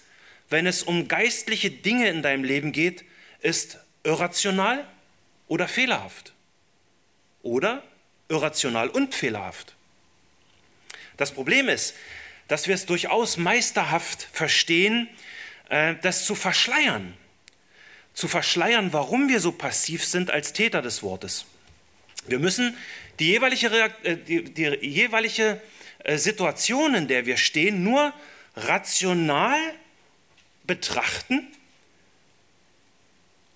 wenn 0.50 0.68
es 0.68 0.84
um 0.84 1.08
geistliche 1.08 1.72
Dinge 1.72 2.10
in 2.10 2.22
deinem 2.22 2.44
Leben 2.44 2.72
geht, 2.72 3.04
ist 3.42 3.78
irrational 4.04 4.86
oder 5.48 5.68
fehlerhaft. 5.68 6.34
Oder 7.42 7.84
irrational 8.30 8.90
und 8.90 9.14
fehlerhaft. 9.14 9.76
Das 11.18 11.32
Problem 11.32 11.70
ist, 11.70 11.96
dass 12.48 12.68
wir 12.68 12.76
es 12.76 12.86
durchaus 12.86 13.38
meisterhaft 13.38 14.28
verstehen, 14.32 15.08
äh, 15.70 15.96
das 16.02 16.26
zu 16.26 16.36
verschleiern. 16.36 17.16
Zu 18.14 18.28
verschleiern, 18.28 18.94
warum 18.94 19.30
wir 19.30 19.40
so 19.40 19.52
passiv 19.52 20.06
sind 20.06 20.32
als 20.32 20.54
Täter 20.54 20.82
des 20.82 21.04
Wortes. 21.04 21.46
Wir 22.28 22.40
müssen 22.40 22.76
die 23.20 23.28
jeweilige, 23.28 23.68
äh, 24.04 24.18
die, 24.18 24.44
die 24.44 24.64
jeweilige 24.82 25.62
äh, 26.04 26.18
Situation, 26.18 26.96
in 26.96 27.08
der 27.08 27.26
wir 27.26 27.38
stehen, 27.38 27.84
nur 27.84 28.14
rational 28.56 29.60
betrachten. 30.68 31.48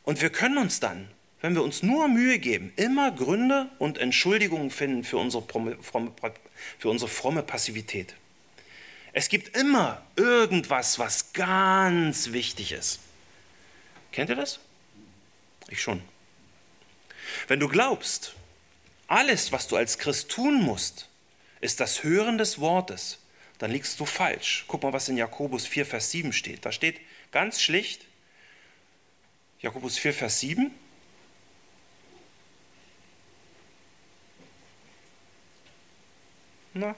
Und 0.03 0.21
wir 0.21 0.29
können 0.29 0.57
uns 0.57 0.79
dann, 0.79 1.09
wenn 1.41 1.55
wir 1.55 1.63
uns 1.63 1.83
nur 1.83 2.07
Mühe 2.07 2.39
geben, 2.39 2.73
immer 2.75 3.11
Gründe 3.11 3.69
und 3.79 3.97
Entschuldigungen 3.97 4.71
finden 4.71 5.03
für 5.03 5.17
unsere 5.17 5.43
fromme, 5.43 6.15
für 6.77 6.89
unsere 6.89 7.09
fromme 7.09 7.43
Passivität. 7.43 8.15
Es 9.13 9.29
gibt 9.29 9.55
immer 9.55 10.03
irgendwas, 10.15 10.99
was 10.99 11.33
ganz 11.33 12.31
wichtig 12.31 12.71
ist. 12.71 12.99
Kennt 14.11 14.29
ihr 14.29 14.35
das? 14.35 14.59
Ich 15.69 15.81
schon. 15.81 16.01
Wenn 17.47 17.59
du 17.59 17.67
glaubst, 17.67 18.33
alles, 19.07 19.51
was 19.51 19.67
du 19.67 19.75
als 19.75 19.97
Christ 19.97 20.29
tun 20.29 20.61
musst, 20.61 21.07
ist 21.61 21.79
das 21.79 22.03
Hören 22.03 22.37
des 22.37 22.59
Wortes, 22.59 23.18
dann 23.59 23.71
liegst 23.71 23.99
du 23.99 24.05
falsch. 24.05 24.65
Guck 24.67 24.83
mal, 24.83 24.93
was 24.93 25.09
in 25.09 25.17
Jakobus 25.17 25.67
4, 25.67 25.85
Vers 25.85 26.11
7 26.11 26.33
steht. 26.33 26.65
Da 26.65 26.71
steht 26.71 26.99
ganz 27.31 27.61
schlicht, 27.61 28.05
Jakobus 29.61 29.97
4, 29.97 30.13
Vers 30.13 30.39
7, 30.39 30.71
Na? 36.73 36.95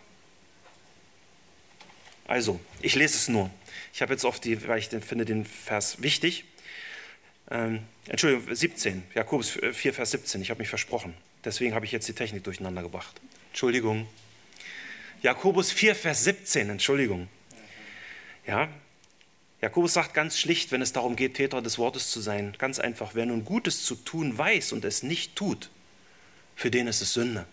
Also, 2.27 2.60
ich 2.82 2.96
lese 2.96 3.15
es 3.15 3.27
nur. 3.27 3.50
Ich 3.94 4.01
habe 4.01 4.13
jetzt 4.13 4.25
oft 4.25 4.44
die, 4.46 4.68
weil 4.68 4.80
ich 4.80 4.89
den, 4.89 5.01
finde 5.01 5.25
den 5.25 5.46
Vers 5.46 6.01
wichtig. 6.01 6.46
Ähm, 7.50 7.84
Entschuldigung, 8.08 8.53
17, 8.53 9.03
Jakobus 9.13 9.58
4, 9.74 9.94
Vers 9.94 10.12
17, 10.12 10.41
ich 10.41 10.50
habe 10.50 10.60
mich 10.60 10.70
versprochen. 10.70 11.13
Deswegen 11.44 11.74
habe 11.74 11.86
ich 11.86 11.91
jetzt 11.91 12.08
die 12.08 12.13
Technik 12.13 12.44
durcheinander 12.44 12.84
gebracht. 12.84 13.20
Entschuldigung. 13.50 14.08
Jakobus 15.22 15.72
4, 15.72 15.96
Vers 15.96 16.24
17, 16.24 16.70
Entschuldigung. 16.72 17.28
Ja, 18.48 18.70
Jakobus 19.62 19.94
sagt 19.94 20.16
ganz 20.16 20.40
schlicht, 20.40 20.72
wenn 20.72 20.82
es 20.82 20.94
darum 20.94 21.16
geht, 21.16 21.36
Täter 21.36 21.62
des 21.62 21.78
Wortes 21.78 22.10
zu 22.10 22.20
sein, 22.22 22.56
ganz 22.58 22.80
einfach, 22.80 23.12
wer 23.13 23.28
nun 23.28 23.46
Gutes 23.46 23.84
zu 23.86 23.94
tun 23.94 24.36
weiß 24.36 24.72
und 24.72 24.84
es 24.84 25.04
nicht 25.04 25.36
tut, 25.36 25.70
für 26.56 26.72
den 26.72 26.88
ist 26.88 27.01
es 27.01 27.13
Sünde. 27.13 27.46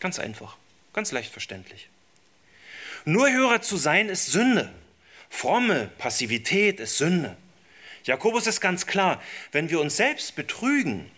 Ganz 0.00 0.18
einfach, 0.18 0.56
ganz 0.94 1.12
leicht 1.12 1.30
verständlich. 1.30 1.90
Nur 3.04 3.30
Hörer 3.30 3.60
zu 3.60 3.76
sein 3.76 4.08
ist 4.08 4.26
Sünde. 4.26 4.72
Fromme 5.28 5.90
Passivität 5.98 6.80
ist 6.80 6.96
Sünde. 6.96 7.36
Jakobus 8.04 8.46
ist 8.46 8.62
ganz 8.62 8.86
klar, 8.86 9.22
wenn 9.52 9.68
wir 9.68 9.80
uns 9.80 9.96
selbst 9.96 10.36
betrügen, 10.36 11.10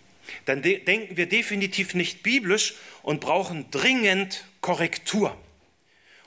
dann 0.43 0.61
de 0.61 0.79
denken 0.79 1.15
wir 1.15 1.29
definitiv 1.29 1.93
nicht 1.93 2.23
biblisch 2.23 2.75
und 3.03 3.21
brauchen 3.21 3.71
dringend 3.71 4.43
Korrektur. 4.59 5.37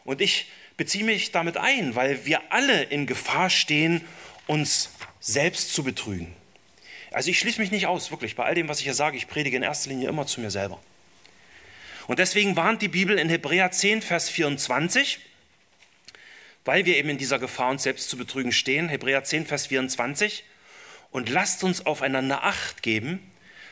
Und 0.09 0.23
ich 0.23 0.47
beziehe 0.79 1.05
mich 1.05 1.33
damit 1.33 1.59
ein, 1.59 1.95
weil 1.95 2.25
wir 2.25 2.41
alle 2.51 2.85
in 2.85 3.07
Gefahr 3.07 3.51
stehen, 3.51 4.03
uns 4.47 4.89
selbst 5.21 5.75
zu 5.75 5.85
betrügen. 5.85 6.35
Also 7.11 7.29
ich 7.29 7.39
schließe 7.39 7.61
mich 7.61 7.71
nicht 7.71 7.87
aus, 7.87 8.11
wirklich, 8.11 8.35
bei 8.35 8.47
all 8.47 8.55
dem, 8.55 8.69
was 8.69 8.79
ich 8.79 8.85
hier 8.85 8.95
sage, 8.95 9.19
ich 9.19 9.29
predige 9.29 9.59
in 9.59 9.63
erster 9.63 9.91
Linie 9.91 10.09
immer 10.09 10.27
zu 10.27 10.41
mir 10.41 10.51
selber. 10.51 10.81
Und 12.07 12.21
deswegen 12.21 12.57
warnt 12.57 12.81
die 12.81 12.89
Bibel 12.89 13.19
in 13.19 13.29
Hebräer 13.29 13.71
10, 13.71 14.01
Vers 14.01 14.31
24, 14.31 15.19
weil 16.65 16.87
wir 16.87 16.97
eben 16.97 17.11
in 17.11 17.19
dieser 17.19 17.39
Gefahr, 17.39 17.69
uns 17.69 17.83
selbst 17.83 18.09
zu 18.09 18.17
betrügen 18.17 18.53
stehen, 18.53 18.89
Hebräer 18.89 19.25
10, 19.25 19.45
Vers 19.45 19.67
24, 19.67 20.43
und 21.11 21.29
lasst 21.29 21.63
uns 21.65 21.85
aufeinander 21.85 22.45
Acht 22.45 22.83
geben, 22.83 23.21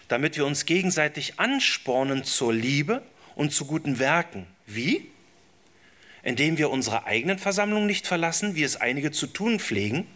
damit 0.09 0.37
wir 0.37 0.45
uns 0.45 0.67
gegenseitig 0.67 1.41
anspornen 1.41 2.25
zur 2.25 2.53
Liebe 2.53 3.01
und 3.37 3.55
zu 3.55 3.65
guten 3.65 3.99
Werken. 3.99 4.47
Wie? 4.67 5.11
Indem 6.27 6.59
wir 6.59 6.71
unsere 6.71 7.07
eigenen 7.07 7.39
Versammlungen 7.39 7.87
nicht 7.87 8.09
verlassen, 8.09 8.57
wie 8.57 8.65
es 8.65 8.75
einige 8.75 9.13
zu 9.13 9.29
tun 9.29 9.61
pflegen, 9.61 10.09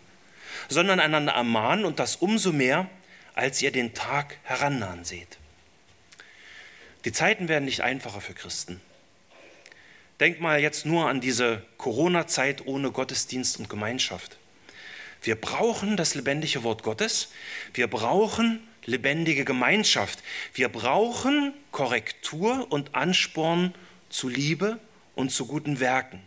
sondern 0.68 0.98
einander 0.98 1.34
ermahnen 1.34 1.84
und 1.84 2.00
das 2.00 2.16
umso 2.16 2.50
mehr, 2.50 2.90
als 3.36 3.62
ihr 3.62 3.70
den 3.70 3.94
Tag 3.94 4.38
herannahen 4.42 5.04
seht. 5.04 5.38
Die 7.04 7.12
Zeiten 7.12 7.46
werden 7.46 7.64
nicht 7.64 7.82
einfacher 7.82 8.20
für 8.20 8.34
Christen. 8.34 8.80
Denk 10.18 10.40
mal 10.40 10.58
jetzt 10.58 10.84
nur 10.84 11.08
an 11.08 11.20
diese 11.20 11.62
Corona-Zeit 11.78 12.66
ohne 12.66 12.90
Gottesdienst 12.90 13.60
und 13.60 13.70
Gemeinschaft. 13.70 14.36
Wir 15.22 15.36
brauchen 15.36 15.96
das 15.96 16.16
lebendige 16.16 16.64
Wort 16.64 16.82
Gottes. 16.82 17.28
Wir 17.72 17.86
brauchen 17.86 18.66
lebendige 18.84 19.44
Gemeinschaft. 19.44 20.18
Wir 20.54 20.70
brauchen 20.70 21.54
Korrektur 21.70 22.66
und 22.72 22.96
Ansporn 22.96 23.76
zu 24.08 24.28
Liebe 24.28 24.80
und 25.20 25.30
zu 25.30 25.46
guten 25.46 25.80
Werken. 25.80 26.20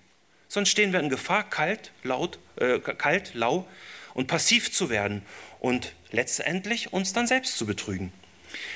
Sonst 0.48 0.70
stehen 0.70 0.94
wir 0.94 1.00
in 1.00 1.10
Gefahr, 1.10 1.50
kalt, 1.50 1.92
laut, 2.04 2.38
äh, 2.58 2.80
kalt, 2.80 3.34
lau 3.34 3.68
und 4.14 4.28
passiv 4.28 4.72
zu 4.72 4.90
werden 4.92 5.24
und 5.60 5.94
letztendlich 6.12 6.94
uns 6.94 7.12
dann 7.12 7.26
selbst 7.26 7.58
zu 7.58 7.66
betrügen. 7.66 8.14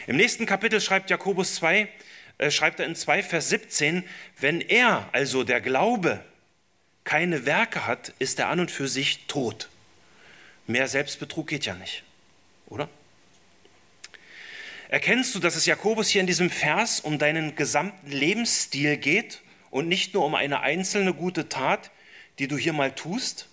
Im 0.08 0.18
nächsten 0.18 0.48
Kapitel 0.48 0.82
schreibt 0.82 1.12
Jakobus 1.12 1.54
2, 1.56 1.88
äh, 2.40 2.50
schreibt 2.50 2.80
er 2.80 2.88
in 2.88 2.96
2, 2.96 3.22
Vers 3.22 3.50
17, 3.50 4.04
wenn 4.40 4.60
er, 4.60 5.08
also 5.12 5.44
der 5.44 5.62
Glaube, 5.62 6.24
keine 7.04 7.46
Werke 7.46 7.86
hat, 7.86 8.12
ist 8.18 8.40
er 8.40 8.50
an 8.50 8.60
und 8.60 8.72
für 8.72 8.88
sich 8.88 9.28
tot. 9.28 9.70
Mehr 10.66 10.88
Selbstbetrug 10.88 11.48
geht 11.48 11.66
ja 11.66 11.76
nicht, 11.76 12.04
oder? 12.66 12.90
Erkennst 14.90 15.36
du, 15.36 15.40
dass 15.40 15.56
es 15.56 15.68
Jakobus 15.68 16.10
hier 16.10 16.22
in 16.22 16.28
diesem 16.28 16.50
Vers 16.50 17.02
um 17.02 17.20
deinen 17.20 17.56
gesamten 17.56 18.10
Lebensstil 18.10 18.98
geht 18.98 19.42
und 19.70 19.88
nicht 19.88 20.14
nur 20.14 20.26
um 20.26 20.36
eine 20.36 20.62
einzelne 20.62 21.14
gute 21.14 21.50
Tat, 21.50 21.92
die 22.40 22.48
du 22.48 22.58
hier 22.58 22.74
mal 22.74 22.94
tust, 22.94 23.48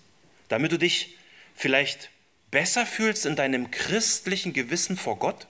damit 0.47 0.71
du 0.71 0.77
dich 0.77 1.17
vielleicht 1.55 2.09
besser 2.51 2.85
fühlst 2.85 3.25
in 3.25 3.35
deinem 3.35 3.71
christlichen 3.71 4.53
Gewissen 4.53 4.97
vor 4.97 5.17
Gott? 5.17 5.47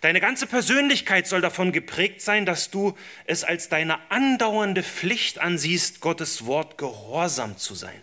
Deine 0.00 0.20
ganze 0.20 0.48
Persönlichkeit 0.48 1.28
soll 1.28 1.40
davon 1.40 1.70
geprägt 1.70 2.22
sein, 2.22 2.44
dass 2.44 2.70
du 2.70 2.96
es 3.24 3.44
als 3.44 3.68
deine 3.68 3.98
andauernde 4.10 4.82
Pflicht 4.82 5.38
ansiehst, 5.38 6.00
Gottes 6.00 6.44
Wort 6.44 6.76
gehorsam 6.76 7.56
zu 7.56 7.76
sein. 7.76 8.00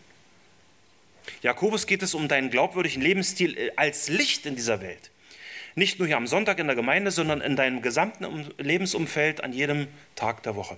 Jakobus 1.42 1.88
geht 1.88 2.02
es 2.02 2.14
um 2.14 2.30
deinen 2.30 2.50
glaubwürdigen 2.50 3.02
Lebensstil 3.02 3.58
äh, 3.58 3.72
als 3.76 4.08
Licht 4.08 4.46
in 4.46 4.56
dieser 4.56 4.82
Welt. 4.82 5.12
Nicht 5.76 6.00
nur 6.00 6.08
hier 6.08 6.18
am 6.18 6.28
Sonntag 6.28 6.60
in 6.60 6.68
der 6.68 6.76
Gemeinde, 6.76 7.12
sondern 7.12 7.42
in 7.42 7.56
deinem 7.56 7.82
gesamten 7.82 8.50
Lebensumfeld 8.58 9.44
an 9.44 9.54
jedem 9.54 9.88
Tag 10.16 10.42
der 10.44 10.56
Woche. 10.56 10.78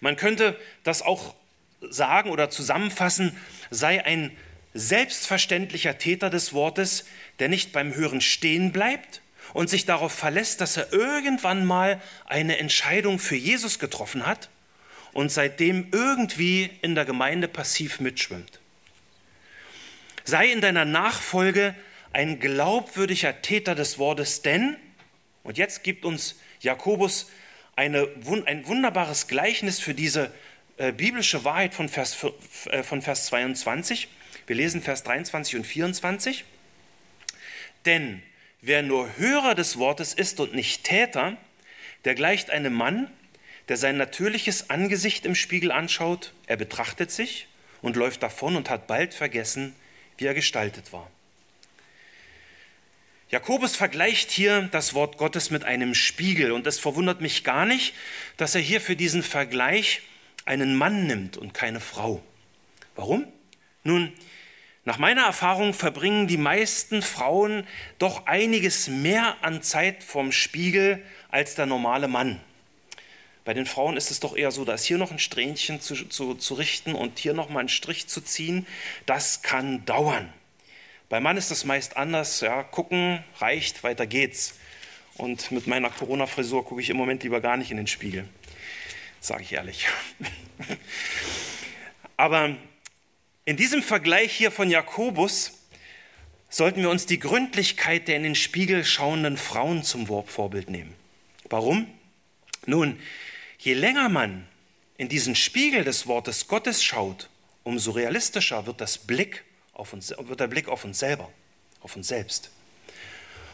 Man 0.00 0.16
könnte 0.16 0.58
das 0.82 1.02
auch 1.02 1.34
sagen 1.80 2.30
oder 2.30 2.50
zusammenfassen, 2.50 3.36
sei 3.70 4.04
ein 4.04 4.36
selbstverständlicher 4.74 5.98
Täter 5.98 6.30
des 6.30 6.52
Wortes, 6.52 7.04
der 7.38 7.48
nicht 7.48 7.72
beim 7.72 7.94
Hören 7.94 8.20
stehen 8.20 8.72
bleibt 8.72 9.20
und 9.52 9.68
sich 9.68 9.84
darauf 9.84 10.12
verlässt, 10.12 10.60
dass 10.60 10.76
er 10.76 10.92
irgendwann 10.92 11.64
mal 11.64 12.00
eine 12.26 12.58
Entscheidung 12.58 13.18
für 13.18 13.36
Jesus 13.36 13.78
getroffen 13.78 14.26
hat 14.26 14.48
und 15.12 15.32
seitdem 15.32 15.88
irgendwie 15.92 16.70
in 16.82 16.94
der 16.94 17.04
Gemeinde 17.04 17.48
passiv 17.48 18.00
mitschwimmt. 18.00 18.60
Sei 20.24 20.52
in 20.52 20.60
deiner 20.60 20.84
Nachfolge 20.84 21.74
ein 22.12 22.38
glaubwürdiger 22.38 23.42
Täter 23.42 23.74
des 23.74 23.98
Wortes, 23.98 24.42
denn, 24.42 24.76
und 25.42 25.58
jetzt 25.58 25.82
gibt 25.82 26.04
uns 26.04 26.38
Jakobus 26.60 27.30
eine, 27.80 28.06
ein 28.44 28.66
wunderbares 28.66 29.26
Gleichnis 29.26 29.80
für 29.80 29.94
diese 29.94 30.30
äh, 30.76 30.92
biblische 30.92 31.44
Wahrheit 31.44 31.72
von 31.72 31.88
Vers, 31.88 32.26
äh, 32.66 32.82
von 32.82 33.00
Vers 33.00 33.24
22. 33.26 34.08
Wir 34.46 34.56
lesen 34.56 34.82
Vers 34.82 35.02
23 35.02 35.56
und 35.56 35.66
24. 35.66 36.44
Denn 37.86 38.22
wer 38.60 38.82
nur 38.82 39.16
Hörer 39.16 39.54
des 39.54 39.78
Wortes 39.78 40.12
ist 40.12 40.40
und 40.40 40.54
nicht 40.54 40.84
Täter, 40.84 41.38
der 42.04 42.14
gleicht 42.14 42.50
einem 42.50 42.74
Mann, 42.74 43.10
der 43.68 43.78
sein 43.78 43.96
natürliches 43.96 44.68
Angesicht 44.68 45.24
im 45.24 45.34
Spiegel 45.34 45.72
anschaut, 45.72 46.34
er 46.46 46.58
betrachtet 46.58 47.10
sich 47.10 47.48
und 47.80 47.96
läuft 47.96 48.22
davon 48.22 48.56
und 48.56 48.68
hat 48.68 48.88
bald 48.88 49.14
vergessen, 49.14 49.74
wie 50.18 50.26
er 50.26 50.34
gestaltet 50.34 50.92
war. 50.92 51.10
Jakobus 53.30 53.76
vergleicht 53.76 54.32
hier 54.32 54.62
das 54.72 54.92
Wort 54.92 55.16
Gottes 55.16 55.50
mit 55.50 55.62
einem 55.62 55.94
Spiegel 55.94 56.50
und 56.50 56.66
es 56.66 56.80
verwundert 56.80 57.20
mich 57.20 57.44
gar 57.44 57.64
nicht, 57.64 57.94
dass 58.36 58.56
er 58.56 58.60
hier 58.60 58.80
für 58.80 58.96
diesen 58.96 59.22
Vergleich 59.22 60.02
einen 60.46 60.74
Mann 60.74 61.06
nimmt 61.06 61.36
und 61.36 61.54
keine 61.54 61.78
Frau. 61.78 62.20
Warum? 62.96 63.24
Nun, 63.84 64.12
nach 64.84 64.98
meiner 64.98 65.22
Erfahrung 65.22 65.74
verbringen 65.74 66.26
die 66.26 66.38
meisten 66.38 67.02
Frauen 67.02 67.68
doch 68.00 68.26
einiges 68.26 68.88
mehr 68.88 69.36
an 69.42 69.62
Zeit 69.62 70.02
vorm 70.02 70.32
Spiegel 70.32 71.00
als 71.30 71.54
der 71.54 71.66
normale 71.66 72.08
Mann. 72.08 72.40
Bei 73.44 73.54
den 73.54 73.66
Frauen 73.66 73.96
ist 73.96 74.10
es 74.10 74.18
doch 74.18 74.36
eher 74.36 74.50
so, 74.50 74.64
da 74.64 74.74
ist 74.74 74.86
hier 74.86 74.98
noch 74.98 75.12
ein 75.12 75.20
Strähnchen 75.20 75.80
zu, 75.80 75.94
zu, 76.08 76.34
zu 76.34 76.54
richten 76.54 76.96
und 76.96 77.20
hier 77.20 77.34
noch 77.34 77.48
mal 77.48 77.60
einen 77.60 77.68
Strich 77.68 78.08
zu 78.08 78.22
ziehen. 78.22 78.66
Das 79.06 79.42
kann 79.42 79.84
dauern. 79.84 80.32
Beim 81.10 81.24
Mann 81.24 81.36
ist 81.36 81.50
das 81.50 81.64
meist 81.64 81.96
anders. 81.96 82.40
Ja, 82.40 82.62
gucken 82.62 83.24
reicht, 83.38 83.82
weiter 83.82 84.06
geht's. 84.06 84.54
Und 85.16 85.50
mit 85.50 85.66
meiner 85.66 85.90
Corona-Frisur 85.90 86.64
gucke 86.64 86.80
ich 86.80 86.88
im 86.88 86.96
Moment 86.96 87.24
lieber 87.24 87.40
gar 87.40 87.56
nicht 87.56 87.72
in 87.72 87.78
den 87.78 87.88
Spiegel. 87.88 88.28
Sage 89.20 89.42
ich 89.42 89.52
ehrlich. 89.52 89.88
Aber 92.16 92.54
in 93.44 93.56
diesem 93.56 93.82
Vergleich 93.82 94.32
hier 94.32 94.52
von 94.52 94.70
Jakobus 94.70 95.58
sollten 96.48 96.80
wir 96.80 96.90
uns 96.90 97.06
die 97.06 97.18
Gründlichkeit 97.18 98.06
der 98.06 98.16
in 98.16 98.22
den 98.22 98.36
Spiegel 98.36 98.84
schauenden 98.84 99.36
Frauen 99.36 99.82
zum 99.82 100.06
Vorbild 100.06 100.70
nehmen. 100.70 100.94
Warum? 101.48 101.88
Nun, 102.66 103.00
je 103.58 103.74
länger 103.74 104.10
man 104.10 104.46
in 104.96 105.08
diesen 105.08 105.34
Spiegel 105.34 105.82
des 105.82 106.06
Wortes 106.06 106.46
Gottes 106.46 106.84
schaut, 106.84 107.28
umso 107.64 107.90
realistischer 107.90 108.66
wird 108.66 108.80
das 108.80 108.96
Blick 108.96 109.44
auf 109.80 109.92
uns, 109.92 110.14
wird 110.16 110.38
der 110.38 110.46
Blick 110.46 110.68
auf 110.68 110.84
uns 110.84 110.98
selber, 110.98 111.28
auf 111.80 111.96
uns 111.96 112.06
selbst. 112.08 112.50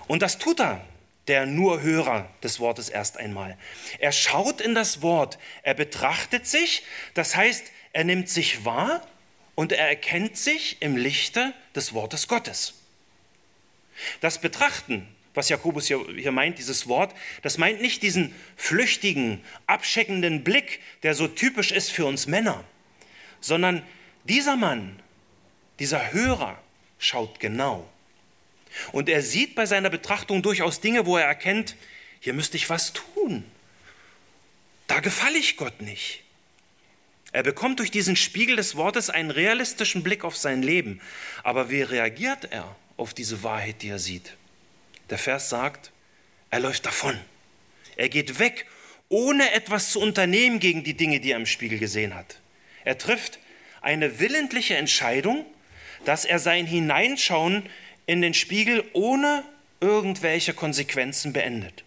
Und 0.08 0.22
das 0.22 0.38
tut 0.38 0.60
er, 0.60 0.84
der 1.28 1.46
nur 1.46 1.80
Hörer 1.80 2.30
des 2.42 2.60
Wortes 2.60 2.88
erst 2.88 3.16
einmal. 3.16 3.56
Er 3.98 4.12
schaut 4.12 4.60
in 4.60 4.74
das 4.74 5.02
Wort, 5.02 5.38
er 5.62 5.74
betrachtet 5.74 6.46
sich, 6.46 6.82
das 7.14 7.34
heißt, 7.34 7.64
er 7.92 8.04
nimmt 8.04 8.28
sich 8.28 8.64
wahr 8.64 9.06
und 9.54 9.72
er 9.72 9.88
erkennt 9.88 10.36
sich 10.36 10.76
im 10.80 10.96
Lichte 10.96 11.54
des 11.74 11.94
Wortes 11.94 12.28
Gottes. 12.28 12.74
Das 14.20 14.40
Betrachten, 14.40 15.08
was 15.34 15.48
Jakobus 15.48 15.86
hier, 15.86 16.04
hier, 16.14 16.32
meint, 16.32 16.58
dieses 16.58 16.86
Wort, 16.86 17.14
das 17.42 17.58
meint 17.58 17.80
nicht 17.80 18.02
diesen 18.02 18.34
flüchtigen, 18.56 19.42
abscheckenden 19.66 20.44
Blick, 20.44 20.80
der 21.02 21.14
so 21.14 21.26
typisch 21.26 21.72
ist 21.72 21.90
für 21.90 22.06
uns 22.06 22.26
Männer, 22.26 22.64
sondern 23.40 23.82
dieser 24.24 24.56
Mann 24.56 25.00
dieser 25.78 26.12
Hörer 26.12 26.58
schaut 26.98 27.40
genau. 27.40 27.88
Und 28.92 29.08
er 29.08 29.22
sieht 29.22 29.54
bei 29.54 29.66
seiner 29.66 29.90
Betrachtung 29.90 30.42
durchaus 30.42 30.80
Dinge, 30.80 31.06
wo 31.06 31.16
er 31.16 31.24
erkennt, 31.24 31.76
hier 32.20 32.34
müsste 32.34 32.56
ich 32.56 32.68
was 32.68 32.92
tun. 32.92 33.44
Da 34.86 35.00
gefalle 35.00 35.38
ich 35.38 35.56
Gott 35.56 35.80
nicht. 35.80 36.22
Er 37.32 37.42
bekommt 37.42 37.80
durch 37.80 37.90
diesen 37.90 38.16
Spiegel 38.16 38.56
des 38.56 38.76
Wortes 38.76 39.10
einen 39.10 39.30
realistischen 39.30 40.02
Blick 40.02 40.24
auf 40.24 40.36
sein 40.36 40.62
Leben. 40.62 41.00
Aber 41.42 41.70
wie 41.70 41.82
reagiert 41.82 42.48
er 42.50 42.76
auf 42.96 43.12
diese 43.12 43.42
Wahrheit, 43.42 43.82
die 43.82 43.88
er 43.88 43.98
sieht? 43.98 44.36
Der 45.10 45.18
Vers 45.18 45.50
sagt, 45.50 45.92
er 46.50 46.60
läuft 46.60 46.86
davon. 46.86 47.18
Er 47.96 48.08
geht 48.08 48.38
weg, 48.38 48.66
ohne 49.08 49.52
etwas 49.52 49.90
zu 49.90 50.00
unternehmen 50.00 50.60
gegen 50.60 50.84
die 50.84 50.94
Dinge, 50.94 51.20
die 51.20 51.32
er 51.32 51.36
im 51.36 51.46
Spiegel 51.46 51.78
gesehen 51.78 52.14
hat. 52.14 52.40
Er 52.84 52.98
trifft 52.98 53.38
eine 53.82 54.18
willentliche 54.18 54.76
Entscheidung, 54.76 55.44
dass 56.06 56.24
er 56.24 56.38
sein 56.38 56.66
Hineinschauen 56.66 57.68
in 58.06 58.22
den 58.22 58.32
Spiegel 58.32 58.88
ohne 58.92 59.44
irgendwelche 59.80 60.54
Konsequenzen 60.54 61.32
beendet. 61.32 61.82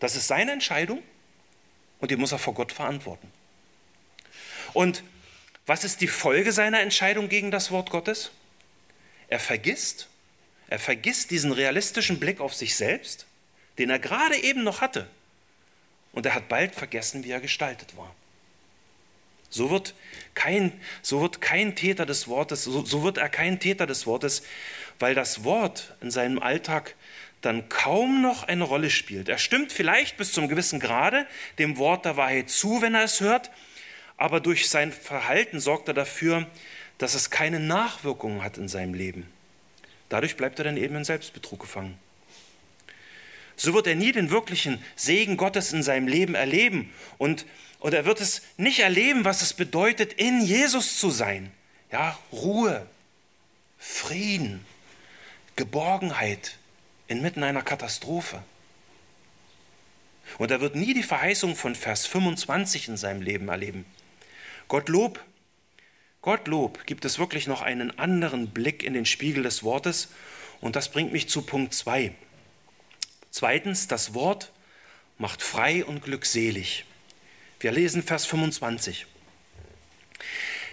Das 0.00 0.16
ist 0.16 0.28
seine 0.28 0.52
Entscheidung 0.52 1.02
und 2.00 2.10
die 2.10 2.16
muss 2.16 2.32
er 2.32 2.38
vor 2.38 2.54
Gott 2.54 2.72
verantworten. 2.72 3.30
Und 4.72 5.04
was 5.66 5.84
ist 5.84 6.00
die 6.00 6.08
Folge 6.08 6.52
seiner 6.52 6.80
Entscheidung 6.80 7.28
gegen 7.28 7.50
das 7.50 7.70
Wort 7.70 7.90
Gottes? 7.90 8.30
Er 9.28 9.38
vergisst, 9.38 10.08
er 10.70 10.78
vergisst 10.78 11.30
diesen 11.30 11.52
realistischen 11.52 12.18
Blick 12.18 12.40
auf 12.40 12.54
sich 12.54 12.74
selbst, 12.76 13.26
den 13.76 13.90
er 13.90 13.98
gerade 13.98 14.38
eben 14.38 14.64
noch 14.64 14.80
hatte. 14.80 15.06
Und 16.12 16.24
er 16.24 16.34
hat 16.34 16.48
bald 16.48 16.74
vergessen, 16.74 17.24
wie 17.24 17.30
er 17.30 17.40
gestaltet 17.40 17.94
war. 17.94 18.14
So 19.52 19.70
wird 19.70 19.94
kein, 20.34 20.72
so 21.02 21.20
wird 21.20 21.42
kein 21.42 21.76
Täter 21.76 22.06
des 22.06 22.26
Wortes, 22.26 22.64
so, 22.64 22.84
so 22.84 23.02
wird 23.02 23.18
er 23.18 23.28
kein 23.28 23.60
Täter 23.60 23.86
des 23.86 24.06
Wortes, 24.06 24.42
weil 24.98 25.14
das 25.14 25.44
Wort 25.44 25.94
in 26.00 26.10
seinem 26.10 26.38
Alltag 26.38 26.94
dann 27.42 27.68
kaum 27.68 28.22
noch 28.22 28.44
eine 28.44 28.64
Rolle 28.64 28.88
spielt. 28.88 29.28
Er 29.28 29.36
stimmt 29.36 29.70
vielleicht 29.70 30.16
bis 30.16 30.32
zum 30.32 30.48
gewissen 30.48 30.80
Grade 30.80 31.26
dem 31.58 31.76
Wort 31.76 32.06
der 32.06 32.16
Wahrheit 32.16 32.48
zu, 32.48 32.80
wenn 32.80 32.94
er 32.94 33.04
es 33.04 33.20
hört, 33.20 33.50
aber 34.16 34.40
durch 34.40 34.70
sein 34.70 34.90
Verhalten 34.90 35.60
sorgt 35.60 35.88
er 35.88 35.94
dafür, 35.94 36.46
dass 36.96 37.14
es 37.14 37.30
keine 37.30 37.60
Nachwirkungen 37.60 38.42
hat 38.42 38.56
in 38.56 38.68
seinem 38.68 38.94
Leben. 38.94 39.26
Dadurch 40.08 40.36
bleibt 40.36 40.58
er 40.60 40.64
dann 40.64 40.76
eben 40.78 40.96
in 40.96 41.04
Selbstbetrug 41.04 41.60
gefangen. 41.60 41.98
So 43.56 43.74
wird 43.74 43.86
er 43.86 43.94
nie 43.94 44.12
den 44.12 44.30
wirklichen 44.30 44.82
Segen 44.96 45.36
Gottes 45.36 45.72
in 45.72 45.82
seinem 45.82 46.08
Leben 46.08 46.34
erleben 46.34 46.92
und 47.18 47.44
und 47.82 47.94
er 47.94 48.04
wird 48.04 48.20
es 48.20 48.42
nicht 48.56 48.78
erleben, 48.78 49.24
was 49.24 49.42
es 49.42 49.54
bedeutet, 49.54 50.12
in 50.12 50.40
Jesus 50.40 51.00
zu 51.00 51.10
sein. 51.10 51.50
Ja, 51.90 52.16
Ruhe, 52.30 52.86
Frieden, 53.76 54.64
Geborgenheit 55.56 56.58
inmitten 57.08 57.42
einer 57.42 57.62
Katastrophe. 57.62 58.40
Und 60.38 60.52
er 60.52 60.60
wird 60.60 60.76
nie 60.76 60.94
die 60.94 61.02
Verheißung 61.02 61.56
von 61.56 61.74
Vers 61.74 62.06
25 62.06 62.86
in 62.86 62.96
seinem 62.96 63.20
Leben 63.20 63.48
erleben. 63.48 63.84
Gottlob, 64.68 65.18
Gottlob 66.20 66.86
gibt 66.86 67.04
es 67.04 67.18
wirklich 67.18 67.48
noch 67.48 67.62
einen 67.62 67.98
anderen 67.98 68.50
Blick 68.50 68.84
in 68.84 68.94
den 68.94 69.06
Spiegel 69.06 69.42
des 69.42 69.64
Wortes. 69.64 70.10
Und 70.60 70.76
das 70.76 70.88
bringt 70.88 71.12
mich 71.12 71.28
zu 71.28 71.42
Punkt 71.42 71.74
2. 71.74 72.14
Zweitens, 73.32 73.88
das 73.88 74.12
Wort 74.12 74.52
macht 75.16 75.42
frei 75.42 75.86
und 75.86 76.04
glückselig. 76.04 76.84
Wir 77.60 77.72
lesen 77.72 78.02
Vers 78.02 78.26
25. 78.26 79.06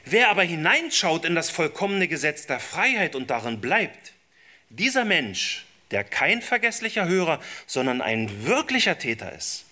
Wer 0.04 0.30
aber 0.30 0.44
hineinschaut 0.44 1.24
in 1.24 1.36
das 1.36 1.50
vollkommene 1.50 2.10
Gesetz 2.10 2.48
der 2.48 2.60
Freiheit 2.60 3.16
und 3.16 3.30
darin 3.30 3.62
bleibt, 3.62 4.12
dieser 4.68 5.06
Mensch, 5.06 5.66
der 5.92 6.04
kein 6.04 6.42
vergesslicher 6.42 7.08
Hörer, 7.08 7.40
sondern 7.66 8.02
ein 8.02 8.46
wirklicher 8.46 9.00
Täter 9.00 9.32
ist, 9.32 9.64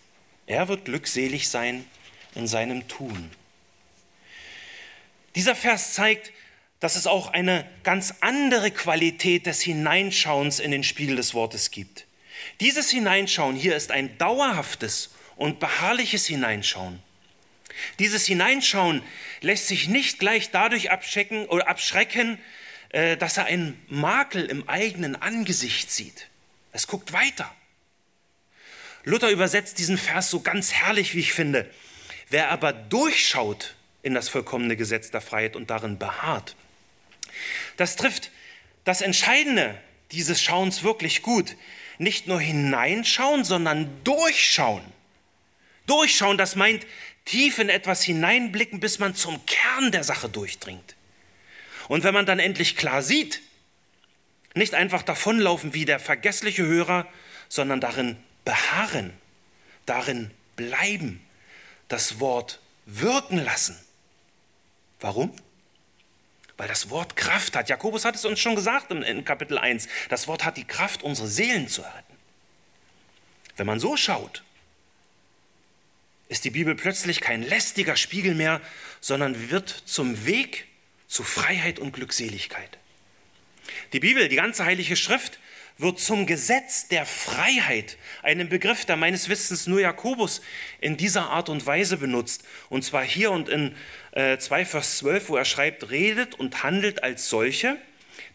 er 0.46 0.70
wird 0.70 0.86
glückselig 0.86 1.50
sein 1.50 1.86
in 2.36 2.48
seinem 2.48 2.88
Tun. 2.88 3.30
Dieser 5.36 5.56
Vers 5.56 5.94
zeigt, 5.94 6.32
dass 6.80 6.96
es 6.96 7.06
auch 7.06 7.34
eine 7.34 7.70
ganz 7.84 8.14
andere 8.22 8.72
Qualität 8.72 9.46
des 9.46 9.62
Hineinschauens 9.62 10.60
in 10.60 10.72
den 10.72 10.86
Spiegel 10.86 11.18
des 11.18 11.34
Wortes 11.34 11.70
gibt. 11.70 12.08
Dieses 12.60 12.90
Hineinschauen 12.90 13.56
hier 13.56 13.76
ist 13.76 13.92
ein 13.92 14.18
dauerhaftes 14.18 15.12
und 15.36 15.60
beharrliches 15.60 16.26
Hineinschauen. 16.26 17.02
Dieses 18.00 18.26
Hineinschauen 18.26 19.04
lässt 19.42 19.68
sich 19.68 19.88
nicht 19.88 20.20
gleich 20.20 20.50
dadurch 20.52 20.92
abschrecken, 20.92 21.46
oder 21.46 21.68
abschrecken, 21.68 22.40
äh, 22.90 23.18
dass 23.18 23.38
er 23.38 23.46
einen 23.46 23.80
Makel 23.88 24.46
im 24.46 24.68
eigenen 24.68 25.16
Angesicht 25.16 25.92
sieht. 25.92 26.28
Es 26.72 26.88
guckt 26.88 27.14
weiter. 27.14 27.54
Luther 29.04 29.30
übersetzt 29.30 29.78
diesen 29.80 29.98
Vers 29.98 30.30
so 30.30 30.42
ganz 30.42 30.74
herrlich, 30.74 31.16
wie 31.16 31.20
ich 31.20 31.34
finde. 31.34 31.70
Wer 32.30 32.50
aber 32.50 32.74
durchschaut 32.74 33.76
in 34.04 34.14
das 34.14 34.28
vollkommene 34.28 34.76
Gesetz 34.76 35.12
der 35.12 35.22
Freiheit 35.22 35.56
und 35.56 35.70
darin 35.70 35.98
beharrt, 35.98 36.56
das 37.78 37.96
trifft 37.96 38.32
das 38.84 39.02
Entscheidende 39.02 39.80
dieses 40.12 40.42
Schauens 40.42 40.84
wirklich 40.84 41.22
gut. 41.22 41.56
Nicht 41.98 42.28
nur 42.28 42.40
hineinschauen, 42.40 43.44
sondern 43.44 44.04
durchschauen. 44.04 44.84
Durchschauen, 45.86 46.38
das 46.38 46.56
meint 46.56 46.86
tief 47.26 47.60
in 47.60 47.70
etwas 47.70 48.04
hineinblicken, 48.04 48.80
bis 48.80 49.00
man 49.00 49.16
zum 49.16 49.46
Kern 49.46 49.92
der 49.92 50.04
Sache 50.04 50.30
durchdringt. 50.30 50.96
Und 51.88 52.04
wenn 52.04 52.14
man 52.14 52.26
dann 52.26 52.40
endlich 52.40 52.76
klar 52.76 53.02
sieht, 53.02 53.42
nicht 54.54 54.74
einfach 54.74 55.04
davonlaufen 55.04 55.74
wie 55.74 55.86
der 55.86 56.00
vergessliche 56.00 56.66
Hörer, 56.66 57.08
sondern 57.50 57.80
darin 57.80 58.18
beharren, 58.44 59.14
darin 59.86 60.32
bleiben, 60.56 61.22
das 61.88 62.20
Wort 62.20 62.60
wirken 62.86 63.38
lassen. 63.38 63.78
Warum? 65.00 65.34
Weil 66.58 66.68
das 66.68 66.90
Wort 66.90 67.16
Kraft 67.16 67.56
hat. 67.56 67.70
Jakobus 67.70 68.04
hat 68.04 68.16
es 68.16 68.26
uns 68.26 68.40
schon 68.40 68.56
gesagt 68.56 68.92
in 68.92 69.26
Kapitel 69.26 69.58
1. 69.58 69.88
Das 70.10 70.28
Wort 70.28 70.44
hat 70.44 70.58
die 70.58 70.66
Kraft, 70.66 71.04
unsere 71.04 71.28
Seelen 71.28 71.68
zu 71.68 71.82
retten. 71.82 72.18
Wenn 73.56 73.68
man 73.68 73.80
so 73.80 73.96
schaut, 73.96 74.44
ist 76.30 76.46
die 76.46 76.50
Bibel 76.50 76.76
plötzlich 76.76 77.22
kein 77.22 77.44
lästiger 77.44 77.96
Spiegel 77.96 78.36
mehr, 78.36 78.62
sondern 79.00 79.50
wird 79.50 79.70
zum 79.70 80.26
Weg 80.26 80.66
zu 81.08 81.24
Freiheit 81.24 81.80
und 81.80 81.94
Glückseligkeit. 81.94 82.78
Die 83.94 84.00
Bibel, 84.00 84.28
die 84.28 84.36
ganze 84.36 84.66
Heilige 84.66 84.96
Schrift, 84.96 85.40
wird 85.78 86.00
zum 86.00 86.26
Gesetz 86.26 86.88
der 86.88 87.06
Freiheit, 87.06 87.98
einem 88.24 88.50
Begriff, 88.50 88.86
der 88.86 88.96
meines 88.96 89.30
Wissens 89.30 89.68
nur 89.68 89.80
Jakobus 89.80 90.42
in 90.82 90.98
dieser 90.98 91.30
Art 91.30 91.50
und 91.50 91.66
Weise 91.66 91.98
benutzt. 91.98 92.44
Und 92.70 92.84
zwar 92.84 93.04
hier 93.04 93.32
und 93.32 93.48
in 93.48 93.76
äh, 94.18 94.40
2 94.40 94.66
Vers 94.66 94.98
12, 94.98 95.30
wo 95.30 95.38
er 95.38 95.46
schreibt, 95.46 95.92
redet 95.92 96.34
und 96.34 96.64
handelt 96.64 97.04
als 97.04 97.30
solche, 97.30 97.78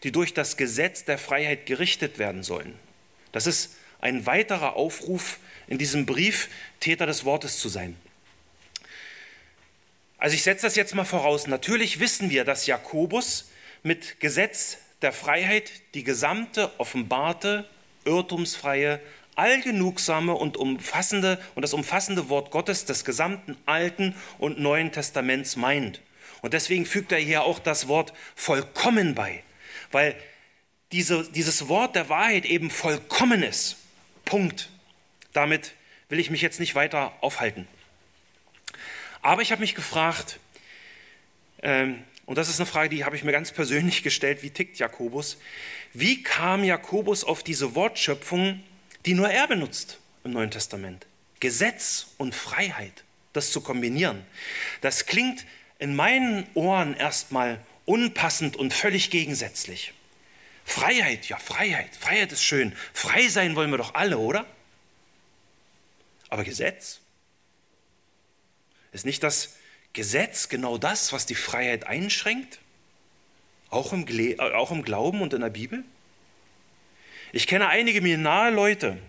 die 0.03 0.13
durch 0.13 0.33
das 0.33 0.55
Gesetz 0.55 1.03
der 1.03 1.17
Freiheit 1.17 1.65
gerichtet 1.65 2.19
werden 2.19 2.41
sollen. 2.41 2.73
Das 3.33 3.47
ist 3.47 3.75
ein 3.99 4.25
weiterer 4.25 4.77
Aufruf 4.77 5.39
in 5.67 5.77
diesem 5.77 6.05
Brief, 6.05 6.47
Täter 6.79 7.05
des 7.05 7.25
Wortes 7.25 7.59
zu 7.59 7.67
sein. 7.67 7.97
Also 10.17 10.35
ich 10.35 10.43
setze 10.43 10.65
das 10.65 10.77
jetzt 10.77 10.95
mal 10.95 11.03
voraus. 11.03 11.47
Natürlich 11.47 11.99
wissen 11.99 12.29
wir, 12.29 12.45
dass 12.45 12.65
Jakobus 12.65 13.49
mit 13.81 14.21
Gesetz 14.21 14.77
der 15.01 15.11
Freiheit 15.11 15.69
die 15.95 16.05
gesamte 16.05 16.71
offenbarte, 16.79 17.67
irrtumsfreie, 18.05 19.01
allgenugsame 19.35 20.33
und 20.33 20.57
umfassende 20.57 21.39
und 21.55 21.61
das 21.61 21.73
umfassende 21.73 22.29
Wort 22.29 22.51
Gottes 22.51 22.85
des 22.85 23.05
gesamten 23.05 23.57
Alten 23.65 24.15
und 24.37 24.59
Neuen 24.59 24.91
Testaments 24.91 25.55
meint. 25.55 26.01
Und 26.41 26.53
deswegen 26.53 26.85
fügt 26.85 27.11
er 27.11 27.19
hier 27.19 27.43
auch 27.43 27.59
das 27.59 27.87
Wort 27.87 28.13
vollkommen 28.35 29.15
bei, 29.15 29.43
weil 29.91 30.15
diese, 30.91 31.29
dieses 31.31 31.67
Wort 31.67 31.95
der 31.95 32.09
Wahrheit 32.09 32.45
eben 32.45 32.69
vollkommen 32.69 33.43
ist. 33.43 33.77
Punkt. 34.25 34.69
Damit 35.31 35.73
will 36.09 36.19
ich 36.19 36.29
mich 36.29 36.41
jetzt 36.41 36.59
nicht 36.59 36.75
weiter 36.75 37.13
aufhalten. 37.21 37.67
Aber 39.21 39.41
ich 39.41 39.51
habe 39.51 39.61
mich 39.61 39.73
gefragt, 39.73 40.39
ähm, 41.63 42.03
und 42.25 42.37
das 42.37 42.49
ist 42.49 42.59
eine 42.59 42.67
Frage, 42.67 42.89
die 42.89 43.03
habe 43.03 43.15
ich 43.15 43.23
mir 43.23 43.31
ganz 43.31 43.51
persönlich 43.51 44.03
gestellt, 44.03 44.43
wie 44.43 44.49
tickt 44.49 44.77
Jakobus? 44.77 45.37
Wie 45.93 46.23
kam 46.23 46.63
Jakobus 46.63 47.23
auf 47.23 47.43
diese 47.43 47.73
Wortschöpfung, 47.75 48.63
die 49.05 49.13
nur 49.13 49.29
er 49.29 49.47
benutzt 49.47 49.99
im 50.23 50.31
Neuen 50.31 50.51
Testament? 50.51 51.05
Gesetz 51.39 52.07
und 52.17 52.33
Freiheit, 52.33 53.03
das 53.33 53.51
zu 53.51 53.61
kombinieren. 53.61 54.25
Das 54.81 55.05
klingt 55.05 55.45
in 55.79 55.95
meinen 55.95 56.47
Ohren 56.53 56.95
erstmal 56.95 57.59
unpassend 57.85 58.55
und 58.55 58.73
völlig 58.73 59.09
gegensätzlich. 59.09 59.93
Freiheit, 60.65 61.27
ja, 61.27 61.37
Freiheit, 61.37 61.95
Freiheit 61.95 62.31
ist 62.31 62.43
schön. 62.43 62.73
Frei 62.93 63.27
sein 63.27 63.55
wollen 63.55 63.71
wir 63.71 63.77
doch 63.77 63.95
alle, 63.95 64.17
oder? 64.17 64.45
Aber 66.29 66.43
Gesetz? 66.43 66.99
Ist 68.93 69.05
nicht 69.05 69.23
das 69.23 69.55
Gesetz 69.91 70.49
genau 70.49 70.77
das, 70.77 71.11
was 71.11 71.25
die 71.25 71.35
Freiheit 71.35 71.85
einschränkt? 71.85 72.59
Auch 73.69 73.91
im, 73.91 74.07
äh, 74.07 74.39
auch 74.39 74.71
im 74.71 74.83
Glauben 74.83 75.21
und 75.21 75.33
in 75.33 75.41
der 75.41 75.49
Bibel? 75.49 75.83
Ich 77.35 77.47
kenne 77.47 77.67
einige 77.67 77.99
mir 77.99 78.19
nahe 78.19 78.51
Leute, 78.51 78.99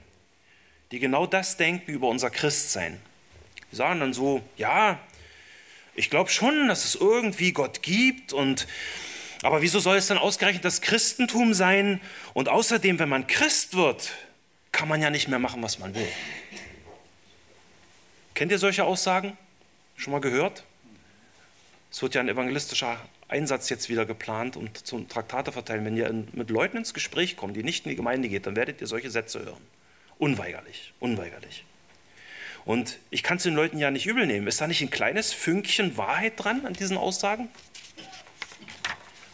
die 0.90 0.98
genau 0.98 1.26
das 1.26 1.58
denken 1.58 1.90
über 1.90 2.08
unser 2.08 2.30
Christsein. 2.30 2.98
Die 3.70 3.76
sagen 3.76 4.00
dann 4.00 4.14
so, 4.14 4.40
ja, 4.56 4.98
ich 5.94 6.08
glaube 6.08 6.30
schon, 6.30 6.68
dass 6.68 6.86
es 6.86 6.94
irgendwie 6.94 7.52
Gott 7.52 7.82
gibt 7.82 8.32
und 8.32 8.66
aber 9.42 9.60
wieso 9.60 9.78
soll 9.78 9.98
es 9.98 10.06
dann 10.06 10.16
ausgerechnet 10.16 10.64
das 10.64 10.80
Christentum 10.80 11.52
sein? 11.52 12.00
Und 12.32 12.48
außerdem, 12.48 12.98
wenn 12.98 13.10
man 13.10 13.26
Christ 13.26 13.76
wird, 13.76 14.12
kann 14.72 14.88
man 14.88 15.02
ja 15.02 15.10
nicht 15.10 15.28
mehr 15.28 15.38
machen, 15.38 15.62
was 15.62 15.78
man 15.78 15.94
will. 15.94 16.08
Kennt 18.32 18.50
ihr 18.50 18.58
solche 18.58 18.84
Aussagen? 18.84 19.36
Schon 19.96 20.12
mal 20.12 20.22
gehört? 20.22 20.64
Es 21.92 22.00
wird 22.00 22.14
ja 22.14 22.22
ein 22.22 22.28
evangelistischer 22.30 22.98
Einsatz 23.34 23.68
jetzt 23.68 23.88
wieder 23.88 24.06
geplant 24.06 24.56
und 24.56 24.86
zum 24.86 25.08
Traktate 25.08 25.50
verteilen. 25.50 25.84
Wenn 25.84 25.96
ihr 25.96 26.12
mit 26.32 26.50
Leuten 26.50 26.76
ins 26.78 26.94
Gespräch 26.94 27.36
kommt, 27.36 27.56
die 27.56 27.64
nicht 27.64 27.84
in 27.84 27.90
die 27.90 27.96
Gemeinde 27.96 28.28
geht, 28.28 28.46
dann 28.46 28.54
werdet 28.54 28.80
ihr 28.80 28.86
solche 28.86 29.10
Sätze 29.10 29.44
hören. 29.44 29.60
Unweigerlich, 30.18 30.94
unweigerlich. 31.00 31.64
Und 32.64 32.98
ich 33.10 33.22
kann 33.24 33.36
es 33.36 33.42
den 33.42 33.54
Leuten 33.54 33.78
ja 33.78 33.90
nicht 33.90 34.06
übel 34.06 34.26
nehmen. 34.26 34.46
Ist 34.46 34.60
da 34.60 34.68
nicht 34.68 34.80
ein 34.80 34.90
kleines 34.90 35.32
Fünkchen 35.32 35.96
Wahrheit 35.96 36.34
dran 36.36 36.64
an 36.64 36.74
diesen 36.74 36.96
Aussagen? 36.96 37.48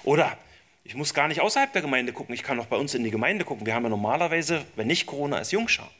Oder 0.03 0.39
ich 0.83 0.95
muss 0.95 1.13
gar 1.13 1.29
nicht 1.29 1.43
außerhalb 1.43 1.73
der 1.73 1.83
Gemeinde 1.83 2.13
gucken, 2.15 2.35
ich 2.35 2.43
kann 2.43 2.59
auch 2.59 2.67
bei 2.67 2.77
uns 2.77 2.95
in 2.95 3.05
die 3.05 3.11
Gemeinde 3.11 3.45
gucken. 3.45 3.67
Wir 3.67 3.75
haben 3.75 3.85
ja 3.85 3.91
normalerweise, 3.91 4.65
wenn 4.77 4.87
nicht 4.87 5.07
Corona 5.07 5.39
ist, 5.39 5.53
Jungschar. 5.53 5.91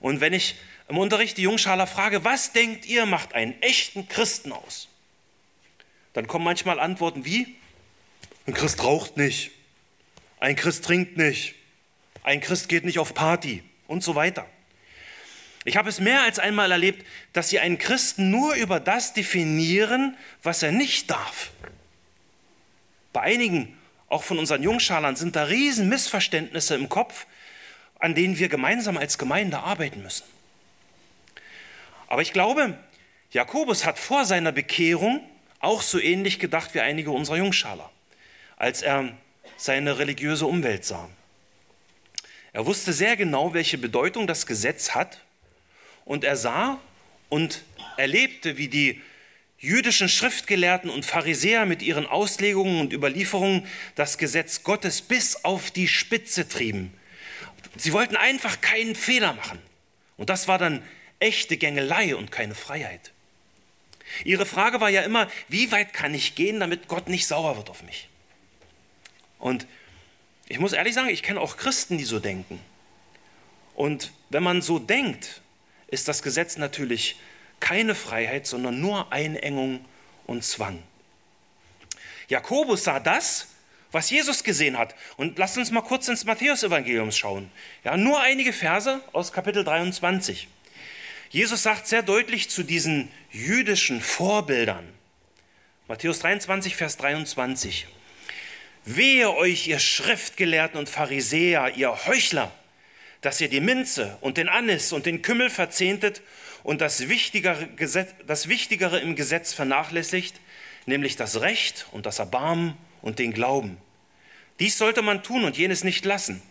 Und 0.00 0.20
wenn 0.20 0.34
ich 0.34 0.56
im 0.88 0.98
Unterricht 0.98 1.38
die 1.38 1.42
Jungschaler 1.42 1.86
frage, 1.86 2.24
was 2.24 2.52
denkt 2.52 2.84
ihr, 2.84 3.06
macht 3.06 3.32
einen 3.32 3.60
echten 3.62 4.06
Christen 4.06 4.52
aus? 4.52 4.89
Dann 6.12 6.26
kommen 6.26 6.44
manchmal 6.44 6.80
Antworten 6.80 7.24
wie, 7.24 7.56
ein 8.46 8.54
Christ 8.54 8.82
raucht 8.82 9.16
nicht, 9.16 9.50
ein 10.40 10.56
Christ 10.56 10.84
trinkt 10.84 11.16
nicht, 11.16 11.54
ein 12.22 12.40
Christ 12.40 12.68
geht 12.68 12.84
nicht 12.84 12.98
auf 12.98 13.14
Party 13.14 13.62
und 13.86 14.02
so 14.02 14.14
weiter. 14.14 14.46
Ich 15.64 15.76
habe 15.76 15.90
es 15.90 16.00
mehr 16.00 16.22
als 16.22 16.38
einmal 16.38 16.72
erlebt, 16.72 17.06
dass 17.32 17.50
sie 17.50 17.58
einen 17.58 17.78
Christen 17.78 18.30
nur 18.30 18.54
über 18.54 18.80
das 18.80 19.12
definieren, 19.12 20.16
was 20.42 20.62
er 20.62 20.72
nicht 20.72 21.10
darf. 21.10 21.50
Bei 23.12 23.20
einigen, 23.20 23.76
auch 24.08 24.22
von 24.22 24.38
unseren 24.38 24.62
Jungschalern, 24.62 25.16
sind 25.16 25.36
da 25.36 25.44
riesen 25.44 25.88
Missverständnisse 25.88 26.74
im 26.76 26.88
Kopf, 26.88 27.26
an 27.98 28.14
denen 28.14 28.38
wir 28.38 28.48
gemeinsam 28.48 28.96
als 28.96 29.18
Gemeinde 29.18 29.58
arbeiten 29.58 30.02
müssen. 30.02 30.24
Aber 32.08 32.22
ich 32.22 32.32
glaube, 32.32 32.78
Jakobus 33.30 33.84
hat 33.84 33.98
vor 33.98 34.24
seiner 34.24 34.52
Bekehrung 34.52 35.20
auch 35.60 35.82
so 35.82 36.00
ähnlich 36.00 36.38
gedacht 36.38 36.74
wie 36.74 36.80
einige 36.80 37.10
unserer 37.10 37.36
Jungschaler, 37.36 37.90
als 38.56 38.82
er 38.82 39.12
seine 39.56 39.98
religiöse 39.98 40.46
Umwelt 40.46 40.84
sah. 40.84 41.08
Er 42.52 42.66
wusste 42.66 42.92
sehr 42.92 43.16
genau, 43.16 43.54
welche 43.54 43.78
Bedeutung 43.78 44.26
das 44.26 44.46
Gesetz 44.46 44.90
hat 44.90 45.20
und 46.04 46.24
er 46.24 46.36
sah 46.36 46.80
und 47.28 47.62
erlebte, 47.96 48.56
wie 48.56 48.68
die 48.68 49.00
jüdischen 49.58 50.08
Schriftgelehrten 50.08 50.90
und 50.90 51.04
Pharisäer 51.04 51.66
mit 51.66 51.82
ihren 51.82 52.06
Auslegungen 52.06 52.80
und 52.80 52.92
Überlieferungen 52.92 53.66
das 53.94 54.18
Gesetz 54.18 54.64
Gottes 54.64 55.02
bis 55.02 55.44
auf 55.44 55.70
die 55.70 55.86
Spitze 55.86 56.48
trieben. 56.48 56.92
Sie 57.76 57.92
wollten 57.92 58.16
einfach 58.16 58.60
keinen 58.62 58.96
Fehler 58.96 59.34
machen. 59.34 59.58
Und 60.16 60.30
das 60.30 60.48
war 60.48 60.58
dann 60.58 60.82
echte 61.18 61.56
Gängelei 61.56 62.16
und 62.16 62.32
keine 62.32 62.54
Freiheit. 62.54 63.12
Ihre 64.24 64.46
Frage 64.46 64.80
war 64.80 64.90
ja 64.90 65.02
immer, 65.02 65.28
wie 65.48 65.70
weit 65.72 65.92
kann 65.92 66.14
ich 66.14 66.34
gehen, 66.34 66.60
damit 66.60 66.88
Gott 66.88 67.08
nicht 67.08 67.26
sauer 67.26 67.56
wird 67.56 67.70
auf 67.70 67.82
mich? 67.82 68.08
Und 69.38 69.66
ich 70.48 70.58
muss 70.58 70.72
ehrlich 70.72 70.94
sagen, 70.94 71.08
ich 71.08 71.22
kenne 71.22 71.40
auch 71.40 71.56
Christen, 71.56 71.98
die 71.98 72.04
so 72.04 72.18
denken. 72.18 72.60
Und 73.74 74.12
wenn 74.28 74.42
man 74.42 74.62
so 74.62 74.78
denkt, 74.78 75.40
ist 75.86 76.08
das 76.08 76.22
Gesetz 76.22 76.56
natürlich 76.56 77.16
keine 77.60 77.94
Freiheit, 77.94 78.46
sondern 78.46 78.80
nur 78.80 79.12
Einengung 79.12 79.84
und 80.26 80.44
Zwang. 80.44 80.82
Jakobus 82.28 82.84
sah 82.84 83.00
das, 83.00 83.48
was 83.92 84.10
Jesus 84.10 84.44
gesehen 84.44 84.78
hat. 84.78 84.94
Und 85.16 85.38
lasst 85.38 85.58
uns 85.58 85.70
mal 85.70 85.82
kurz 85.82 86.08
ins 86.08 86.24
Matthäus-Evangelium 86.24 87.10
schauen. 87.12 87.50
Ja, 87.84 87.96
nur 87.96 88.20
einige 88.20 88.52
Verse 88.52 89.00
aus 89.12 89.32
Kapitel 89.32 89.64
23. 89.64 90.48
Jesus 91.32 91.62
sagt 91.62 91.86
sehr 91.86 92.02
deutlich 92.02 92.50
zu 92.50 92.64
diesen 92.64 93.08
jüdischen 93.30 94.00
Vorbildern, 94.00 94.84
Matthäus 95.86 96.18
23, 96.18 96.74
Vers 96.74 96.96
23, 96.96 97.86
Wehe 98.84 99.32
euch, 99.36 99.68
ihr 99.68 99.78
Schriftgelehrten 99.78 100.76
und 100.76 100.88
Pharisäer, 100.88 101.76
ihr 101.76 102.04
Heuchler, 102.06 102.50
dass 103.20 103.40
ihr 103.40 103.48
die 103.48 103.60
Minze 103.60 104.18
und 104.22 104.38
den 104.38 104.48
Anis 104.48 104.92
und 104.92 105.06
den 105.06 105.22
Kümmel 105.22 105.50
verzehntet 105.50 106.20
und 106.64 106.80
das 106.80 107.08
Wichtigere, 107.08 107.68
Gesetz, 107.76 108.12
das 108.26 108.48
Wichtigere 108.48 108.98
im 108.98 109.14
Gesetz 109.14 109.52
vernachlässigt, 109.52 110.34
nämlich 110.86 111.14
das 111.14 111.40
Recht 111.40 111.86
und 111.92 112.06
das 112.06 112.18
Erbarmen 112.18 112.74
und 113.02 113.20
den 113.20 113.32
Glauben. 113.32 113.76
Dies 114.58 114.76
sollte 114.76 115.00
man 115.00 115.22
tun 115.22 115.44
und 115.44 115.56
jenes 115.56 115.84
nicht 115.84 116.04
lassen. 116.04 116.42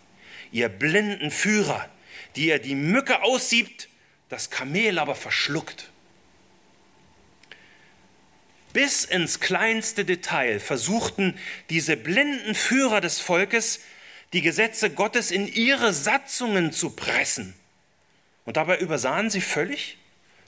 Ihr 0.54 0.70
blinden 0.70 1.32
Führer, 1.32 1.89
die 2.38 2.48
ihr 2.48 2.60
die 2.60 2.76
Mücke 2.76 3.24
aussiebt 3.24 3.88
das 4.30 4.50
Kamel 4.50 5.00
aber 5.00 5.15
verschluckt. 5.15 5.89
Bis 8.72 9.04
ins 9.04 9.39
kleinste 9.39 10.06
Detail 10.06 10.60
versuchten 10.60 11.38
diese 11.72 11.98
blinden 11.98 12.54
Führer 12.54 13.02
des 13.02 13.20
Volkes, 13.20 13.82
die 14.34 14.42
Gesetze 14.42 14.92
Gottes 14.92 15.32
in 15.32 15.48
ihre 15.48 15.92
Satzungen 15.92 16.72
zu 16.72 16.92
pressen. 16.92 17.56
Und 18.46 18.58
dabei 18.58 18.78
übersahen 18.78 19.32
sie 19.32 19.42
völlig, 19.42 19.98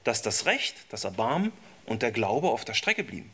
dass 0.03 0.21
das 0.21 0.45
Recht, 0.45 0.75
das 0.89 1.03
Erbarmen 1.03 1.51
und 1.85 2.03
der 2.03 2.11
Glaube 2.11 2.49
auf 2.49 2.63
der 2.63 2.75
Strecke 2.75 3.03
blieben. 3.03 3.31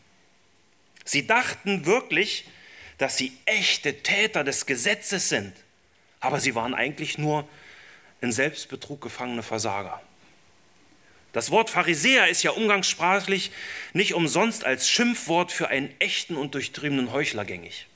Sie 1.03 1.27
dachten 1.27 1.85
wirklich, 1.85 2.45
dass 2.97 3.17
sie 3.17 3.37
echte 3.45 4.01
Täter 4.03 4.43
des 4.43 4.65
Gesetzes 4.65 5.29
sind, 5.29 5.53
aber 6.21 6.39
sie 6.39 6.55
waren 6.55 6.73
eigentlich 6.73 7.17
nur 7.17 7.47
in 8.21 8.31
Selbstbetrug 8.31 9.01
gefangene 9.01 9.43
Versager. 9.43 10.01
Das 11.33 11.51
Wort 11.51 11.69
Pharisäer 11.69 12.27
ist 12.29 12.43
ja 12.43 12.51
umgangssprachlich 12.51 13.51
nicht 13.93 14.13
umsonst 14.13 14.63
als 14.63 14.89
Schimpfwort 14.89 15.51
für 15.51 15.67
einen 15.67 15.93
echten 15.99 16.35
und 16.35 16.55
durchtriebenen 16.55 17.11
Heuchler 17.11 17.45
gängig. 17.45 17.87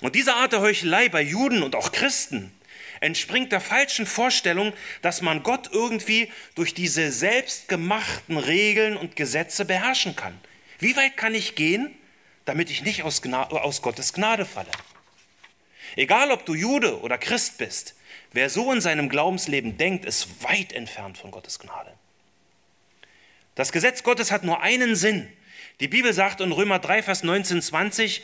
Und 0.00 0.14
diese 0.14 0.34
Art 0.34 0.52
der 0.52 0.60
Heuchelei 0.60 1.08
bei 1.08 1.22
Juden 1.22 1.62
und 1.62 1.74
auch 1.74 1.92
Christen 1.92 2.52
entspringt 3.00 3.52
der 3.52 3.60
falschen 3.60 4.06
Vorstellung, 4.06 4.72
dass 5.02 5.22
man 5.22 5.42
Gott 5.42 5.70
irgendwie 5.72 6.30
durch 6.54 6.74
diese 6.74 7.12
selbstgemachten 7.12 8.38
Regeln 8.38 8.96
und 8.96 9.16
Gesetze 9.16 9.64
beherrschen 9.64 10.16
kann. 10.16 10.38
Wie 10.78 10.96
weit 10.96 11.16
kann 11.16 11.34
ich 11.34 11.54
gehen, 11.54 11.94
damit 12.44 12.70
ich 12.70 12.82
nicht 12.82 13.02
aus, 13.02 13.22
Gnade, 13.22 13.60
aus 13.60 13.82
Gottes 13.82 14.12
Gnade 14.12 14.46
falle? 14.46 14.70
Egal, 15.96 16.30
ob 16.30 16.44
du 16.46 16.54
Jude 16.54 17.00
oder 17.00 17.18
Christ 17.18 17.58
bist, 17.58 17.94
wer 18.32 18.50
so 18.50 18.72
in 18.72 18.80
seinem 18.80 19.08
Glaubensleben 19.08 19.76
denkt, 19.76 20.04
ist 20.04 20.42
weit 20.42 20.72
entfernt 20.72 21.18
von 21.18 21.30
Gottes 21.30 21.58
Gnade. 21.58 21.92
Das 23.54 23.72
Gesetz 23.72 24.02
Gottes 24.02 24.30
hat 24.30 24.44
nur 24.44 24.62
einen 24.62 24.94
Sinn. 24.94 25.28
Die 25.80 25.88
Bibel 25.88 26.12
sagt 26.12 26.40
in 26.40 26.52
Römer 26.52 26.78
3, 26.78 27.02
Vers 27.02 27.22
19, 27.22 27.62
20, 27.62 28.22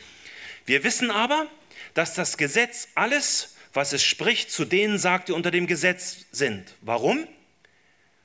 wir 0.65 0.83
wissen 0.83 1.11
aber, 1.11 1.47
dass 1.93 2.13
das 2.13 2.37
Gesetz 2.37 2.89
alles, 2.95 3.55
was 3.73 3.93
es 3.93 4.03
spricht, 4.03 4.51
zu 4.51 4.65
denen 4.65 4.97
sagt, 4.97 5.29
die 5.29 5.33
unter 5.33 5.51
dem 5.51 5.67
Gesetz 5.67 6.25
sind. 6.31 6.73
Warum? 6.81 7.27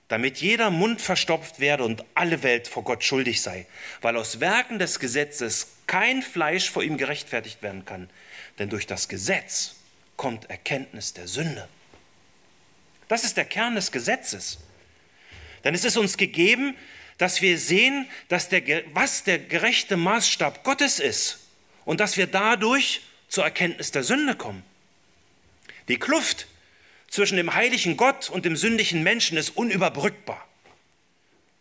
Damit 0.09 0.39
jeder 0.39 0.71
Mund 0.71 1.01
verstopft 1.01 1.61
werde 1.61 1.85
und 1.85 2.05
alle 2.15 2.43
Welt 2.43 2.67
vor 2.67 2.83
Gott 2.83 3.05
schuldig 3.05 3.43
sei, 3.43 3.67
weil 4.01 4.17
aus 4.17 4.41
Werken 4.41 4.79
des 4.79 4.99
Gesetzes 4.99 5.69
kein 5.87 6.23
Fleisch 6.23 6.71
vor 6.71 6.83
ihm 6.83 6.97
gerechtfertigt 6.97 7.63
werden 7.63 7.85
kann. 7.85 8.11
Denn 8.59 8.69
durch 8.69 8.87
das 8.87 9.09
Gesetz 9.09 9.77
kommt 10.21 10.51
Erkenntnis 10.51 11.15
der 11.15 11.27
Sünde. 11.27 11.67
Das 13.09 13.25
ist 13.25 13.39
der 13.39 13.47
Kern 13.47 13.75
des 13.75 13.91
Gesetzes. 13.91 14.59
Denn 15.65 15.75
es 15.75 15.83
ist 15.83 15.97
uns 15.97 16.19
gegeben, 16.19 16.77
dass 17.17 17.41
wir 17.41 17.57
sehen, 17.57 18.07
dass 18.29 18.51
der, 18.51 18.83
was 18.93 19.25
der 19.25 19.39
gerechte 19.39 19.97
Maßstab 19.97 20.63
Gottes 20.63 20.99
ist 20.99 21.39
und 21.87 22.01
dass 22.01 22.19
wir 22.19 22.27
dadurch 22.27 23.01
zur 23.29 23.45
Erkenntnis 23.45 23.93
der 23.93 24.03
Sünde 24.03 24.35
kommen. 24.35 24.63
Die 25.89 25.99
Kluft 25.99 26.49
zwischen 27.09 27.39
dem 27.39 27.55
heiligen 27.55 27.97
Gott 27.97 28.29
und 28.29 28.45
dem 28.45 28.57
sündigen 28.57 29.03
Menschen 29.03 29.39
ist 29.39 29.57
unüberbrückbar. 29.57 30.47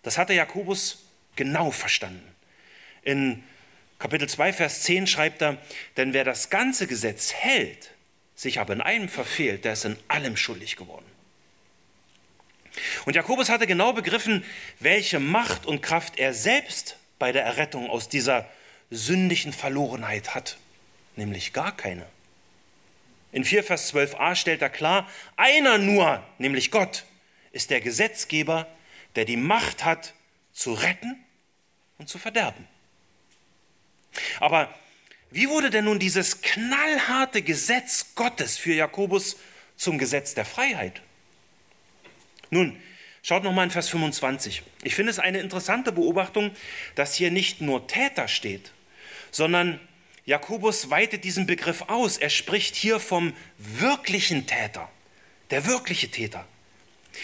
Das 0.04 0.18
hatte 0.18 0.34
Jakobus 0.34 1.06
genau 1.38 1.72
verstanden. 1.72 2.28
In 3.04 3.42
Kapitel 4.00 4.28
2, 4.28 4.52
Vers 4.52 4.84
10 4.84 5.08
schreibt 5.08 5.42
er, 5.42 5.58
denn 5.96 6.12
wer 6.12 6.26
das 6.26 6.50
ganze 6.50 6.88
Gesetz 6.88 7.32
hält, 7.32 7.92
sich 8.40 8.62
aber 8.62 8.72
in 8.72 8.80
einem 8.80 9.10
verfehlt, 9.10 9.66
der 9.66 9.74
ist 9.74 9.84
in 9.84 9.98
allem 10.08 10.38
schuldig 10.38 10.78
geworden. 10.78 11.06
Und 13.04 13.18
Jakobus 13.18 13.50
hatte 13.50 13.68
genau 13.68 13.92
begriffen, 13.92 14.46
welche 14.80 15.20
Macht 15.20 15.66
und 15.66 15.82
Kraft 15.82 16.18
er 16.18 16.34
selbst 16.34 16.96
bei 17.18 17.34
der 17.34 17.44
Errettung 17.44 17.90
aus 17.90 18.08
dieser 18.08 18.50
sündigen 18.90 19.52
Verlorenheit 19.52 20.36
hat, 20.36 20.58
nämlich 21.18 21.52
gar 21.52 21.76
keine. 21.76 22.06
In 23.34 23.44
4 23.44 23.62
Vers 23.62 23.94
12a 23.94 24.36
stellt 24.36 24.62
er 24.62 24.70
klar, 24.70 25.10
einer 25.36 25.78
nur, 25.78 26.24
nämlich 26.38 26.72
Gott, 26.72 27.04
ist 27.52 27.72
der 27.72 27.82
Gesetzgeber, 27.82 28.68
der 29.18 29.26
die 29.26 29.38
Macht 29.38 29.84
hat, 29.84 30.14
zu 30.54 30.74
retten 30.74 31.22
und 31.98 32.08
zu 32.08 32.18
verderben. 32.18 32.66
Aber 34.40 34.74
wie 35.32 35.50
wurde 35.50 35.70
denn 35.70 35.86
nun 35.86 36.00
dieses 36.00 36.42
knallharte 36.42 37.42
Gesetz 37.42 38.16
Gottes 38.16 38.58
für 38.58 38.74
Jakobus 38.74 39.38
zum 39.78 39.98
Gesetz 39.98 40.34
der 40.34 40.46
Freiheit? 40.46 41.02
Nun, 42.50 42.76
schaut 43.22 43.44
nochmal 43.44 43.66
in 43.66 43.72
Vers 43.72 43.90
25. 43.90 44.64
Ich 44.84 44.96
finde 44.96 45.12
es 45.12 45.20
eine 45.20 45.40
interessante 45.40 45.92
Beobachtung, 45.92 46.52
dass 46.96 47.14
hier 47.14 47.30
nicht 47.30 47.62
nur 47.62 47.88
Täter 47.88 48.28
steht, 48.28 48.72
sondern 49.30 49.80
Jakobus 50.26 50.90
weitet 50.90 51.24
diesen 51.24 51.46
Begriff 51.46 51.84
aus. 51.84 52.18
Er 52.18 52.30
spricht 52.30 52.76
hier 52.76 53.00
vom 53.00 53.34
wirklichen 53.58 54.48
Täter, 54.48 54.90
der 55.52 55.66
wirkliche 55.66 56.10
Täter. 56.10 56.48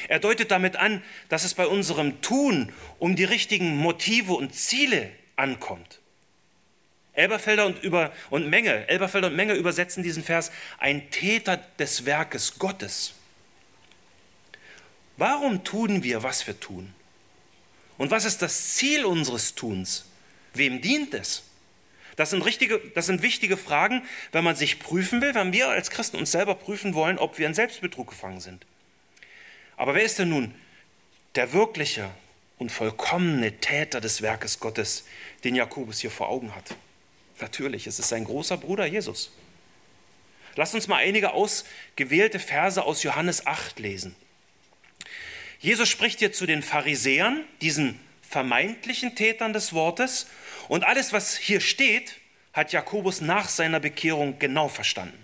Er 0.08 0.20
deutet 0.20 0.52
damit 0.52 0.76
an, 0.76 1.04
dass 1.30 1.44
es 1.44 1.54
bei 1.54 1.68
unserem 1.68 2.22
Tun 2.22 2.72
um 3.00 3.16
die 3.16 3.24
richtigen 3.24 3.78
Motive 3.78 4.34
und 4.34 4.54
Ziele 4.54 5.12
ankommt. 5.36 6.00
Elberfelder 7.16 7.66
und, 7.66 7.84
über, 7.84 8.12
und 8.30 8.50
Menge, 8.50 8.88
Elberfelder 8.88 9.28
und 9.28 9.36
Menge 9.36 9.54
übersetzen 9.54 10.04
diesen 10.04 10.24
Vers 10.24 10.52
ein 10.78 11.10
Täter 11.12 11.58
des 11.80 12.06
Werkes 12.06 12.60
Gottes. 12.60 13.14
Warum 15.18 15.64
tun 15.64 16.04
wir, 16.04 16.24
was 16.24 16.46
wir 16.46 16.60
tun? 16.60 16.94
Und 17.98 18.12
was 18.12 18.26
ist 18.26 18.42
das 18.42 18.74
Ziel 18.74 19.06
unseres 19.06 19.56
Tuns? 19.56 20.06
Wem 20.54 20.82
dient 20.82 21.14
es? 21.14 21.44
Das 22.18 22.30
sind, 22.30 22.46
richtige, 22.46 22.80
das 22.94 23.08
sind 23.08 23.22
wichtige 23.22 23.58
Fragen, 23.58 24.04
wenn 24.32 24.44
man 24.44 24.56
sich 24.56 24.80
prüfen 24.80 25.22
will, 25.22 25.36
wenn 25.36 25.52
wir 25.52 25.70
als 25.70 25.90
Christen 25.90 26.18
uns 26.18 26.32
selber 26.32 26.56
prüfen 26.56 26.94
wollen, 26.94 27.18
ob 27.18 27.38
wir 27.38 27.48
in 27.48 27.54
Selbstbetrug 27.54 28.10
gefangen 28.10 28.40
sind. 28.40 28.66
Aber 29.78 29.96
wer 29.96 30.04
ist 30.04 30.20
denn 30.20 30.30
nun 30.30 30.56
der 31.36 31.52
wirkliche 31.52 32.10
und 32.58 32.72
vollkommene 32.72 33.58
Täter 33.60 34.00
des 34.00 34.22
Werkes 34.22 34.60
Gottes, 34.60 35.06
den 35.44 35.56
Jakobus 35.56 36.00
hier 36.00 36.12
vor 36.12 36.30
Augen 36.30 36.56
hat? 36.56 36.76
Natürlich, 37.40 37.88
es 37.88 38.00
ist 38.00 38.10
sein 38.10 38.24
großer 38.24 38.58
Bruder 38.58 38.86
Jesus. 38.86 39.32
Lasst 40.56 40.74
uns 40.74 40.88
mal 40.88 40.98
einige 40.98 41.34
ausgewählte 41.34 42.40
Verse 42.40 42.82
aus 42.82 43.04
Johannes 43.04 43.46
8 43.46 43.80
lesen. 43.80 44.16
Jesus 45.60 45.90
spricht 45.90 46.20
hier 46.20 46.32
zu 46.32 46.46
den 46.46 46.64
Pharisäern, 46.64 47.44
diesen 47.62 48.00
vermeintlichen 48.22 49.16
Tätern 49.16 49.54
des 49.54 49.74
Wortes. 49.74 50.28
Und 50.68 50.86
alles, 50.86 51.12
was 51.14 51.36
hier 51.36 51.60
steht, 51.60 52.16
hat 52.54 52.72
Jakobus 52.72 53.22
nach 53.22 53.50
seiner 53.50 53.80
Bekehrung 53.80 54.40
genau 54.40 54.70
verstanden. 54.70 55.18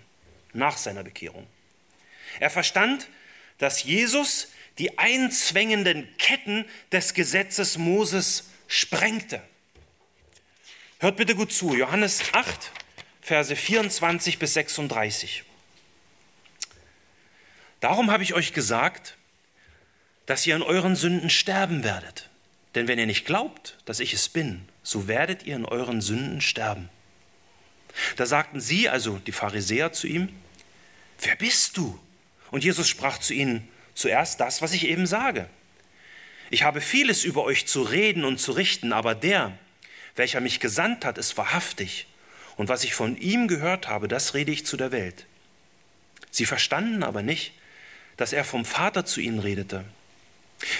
Nach 0.54 0.78
seiner 0.78 1.04
Bekehrung. 1.04 1.47
Er 2.39 2.50
verstand, 2.50 3.08
dass 3.58 3.84
Jesus 3.84 4.50
die 4.80 4.97
einzwängenden 4.97 6.08
Ketten 6.17 6.65
des 6.91 7.13
Gesetzes 7.13 7.78
Moses 7.78 8.50
sprengte. 8.67 9.41
Hört 11.01 11.15
bitte 11.15 11.33
gut 11.33 11.51
zu, 11.51 11.75
Johannes 11.75 12.21
8, 12.31 12.71
Verse 13.21 13.55
24 13.55 14.37
bis 14.37 14.53
36. 14.53 15.43
Darum 17.79 18.11
habe 18.11 18.21
ich 18.21 18.35
euch 18.35 18.53
gesagt, 18.53 19.17
dass 20.27 20.45
ihr 20.45 20.55
in 20.55 20.61
euren 20.61 20.95
Sünden 20.95 21.31
sterben 21.31 21.83
werdet. 21.83 22.29
Denn 22.75 22.87
wenn 22.87 22.99
ihr 22.99 23.07
nicht 23.07 23.25
glaubt, 23.25 23.79
dass 23.85 23.99
ich 23.99 24.13
es 24.13 24.29
bin, 24.29 24.61
so 24.83 25.07
werdet 25.07 25.41
ihr 25.41 25.55
in 25.55 25.65
euren 25.65 26.01
Sünden 26.01 26.39
sterben. 26.39 26.87
Da 28.15 28.27
sagten 28.27 28.61
sie, 28.61 28.87
also 28.87 29.17
die 29.17 29.31
Pharisäer, 29.31 29.93
zu 29.93 30.05
ihm, 30.05 30.29
wer 31.19 31.35
bist 31.35 31.77
du? 31.77 31.99
Und 32.51 32.63
Jesus 32.63 32.87
sprach 32.87 33.17
zu 33.17 33.33
ihnen 33.33 33.67
zuerst 33.95 34.39
das, 34.39 34.61
was 34.61 34.71
ich 34.71 34.87
eben 34.87 35.07
sage. 35.07 35.49
Ich 36.51 36.61
habe 36.61 36.79
vieles 36.79 37.23
über 37.23 37.43
euch 37.43 37.65
zu 37.65 37.81
reden 37.81 38.23
und 38.23 38.39
zu 38.39 38.51
richten, 38.51 38.93
aber 38.93 39.15
der, 39.15 39.57
welcher 40.15 40.41
mich 40.41 40.60
gesandt 40.60 41.06
hat, 41.06 41.17
ist 41.17 41.38
wahrhaftig. 41.38 42.08
Und 42.58 42.69
was 42.69 42.84
ich 42.84 42.93
von 42.93 43.17
ihm 43.17 43.47
gehört 43.47 43.88
habe, 43.88 44.08
das 44.08 44.34
rede 44.34 44.52
ich 44.52 44.65
zu 44.65 44.78
der 44.78 44.91
Welt. 44.91 45.26
Sie 46.30 46.45
verstanden 46.45 47.04
aber 47.04 47.21
nicht, 47.21 47.54
dass 48.17 48.34
er 48.34 48.43
vom 48.43 48.65
Vater 48.65 49.06
zu 49.06 49.19
ihnen 49.19 49.39
redete. 49.39 49.84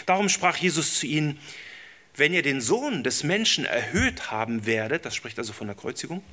Darum 0.06 0.30
sprach 0.30 0.58
Jesus 0.58 1.00
zu 1.00 1.08
ihnen, 1.08 1.40
wenn 2.16 2.34
ihr 2.34 2.42
den 2.42 2.62
Sohn 2.62 3.04
des 3.04 3.24
Menschen 3.24 3.66
erhöht 3.66 4.32
haben 4.32 4.66
werdet, 4.66 5.06
das 5.06 5.16
spricht 5.16 5.38
also 5.38 5.54
von 5.54 5.68
der 5.68 5.76
Kreuzigung, 5.76 6.24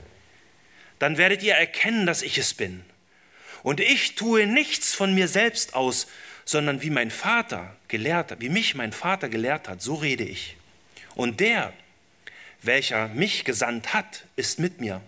dann 0.99 1.17
werdet 1.17 1.43
ihr 1.43 1.55
erkennen, 1.55 2.07
dass 2.07 2.23
ich 2.23 2.39
es 2.39 2.55
bin. 2.55 2.83
Und 3.63 3.81
ich 3.81 4.17
tue 4.17 4.47
nichts 4.47 4.95
von 4.95 5.15
mir 5.15 5.29
selbst 5.29 5.75
aus, 5.75 6.09
sondern 6.45 6.83
wie 6.83 6.91
mein 6.91 7.11
Vater 7.11 7.77
gelehrt 7.89 8.31
hat, 8.31 8.41
wie 8.41 8.49
mich 8.49 8.75
mein 8.75 8.93
Vater 8.93 9.29
gelehrt 9.29 9.69
hat, 9.69 9.83
so 9.83 9.95
rede 9.95 10.25
ich. 10.25 10.57
Und 11.15 11.41
der, 11.41 11.73
welcher 12.62 13.09
mich 13.09 13.44
gesandt 13.44 13.94
hat, 13.94 14.25
ist 14.37 14.59
mit 14.59 14.81
mir. 14.81 15.00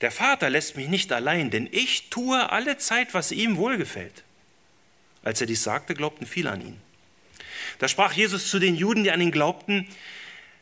Der 0.00 0.10
Vater 0.10 0.48
lässt 0.48 0.76
mich 0.76 0.88
nicht 0.88 1.12
allein, 1.12 1.50
denn 1.50 1.68
ich 1.70 2.08
tue 2.08 2.50
alle 2.50 2.78
Zeit, 2.78 3.12
was 3.12 3.32
ihm 3.32 3.56
wohlgefällt. 3.56 4.24
Als 5.22 5.40
er 5.40 5.46
dies 5.46 5.62
sagte, 5.62 5.94
glaubten 5.94 6.26
viele 6.26 6.50
an 6.50 6.62
ihn. 6.62 6.80
Da 7.78 7.88
sprach 7.88 8.12
Jesus 8.12 8.48
zu 8.48 8.58
den 8.58 8.76
Juden, 8.76 9.04
die 9.04 9.10
an 9.10 9.20
ihn 9.20 9.30
glaubten, 9.30 9.86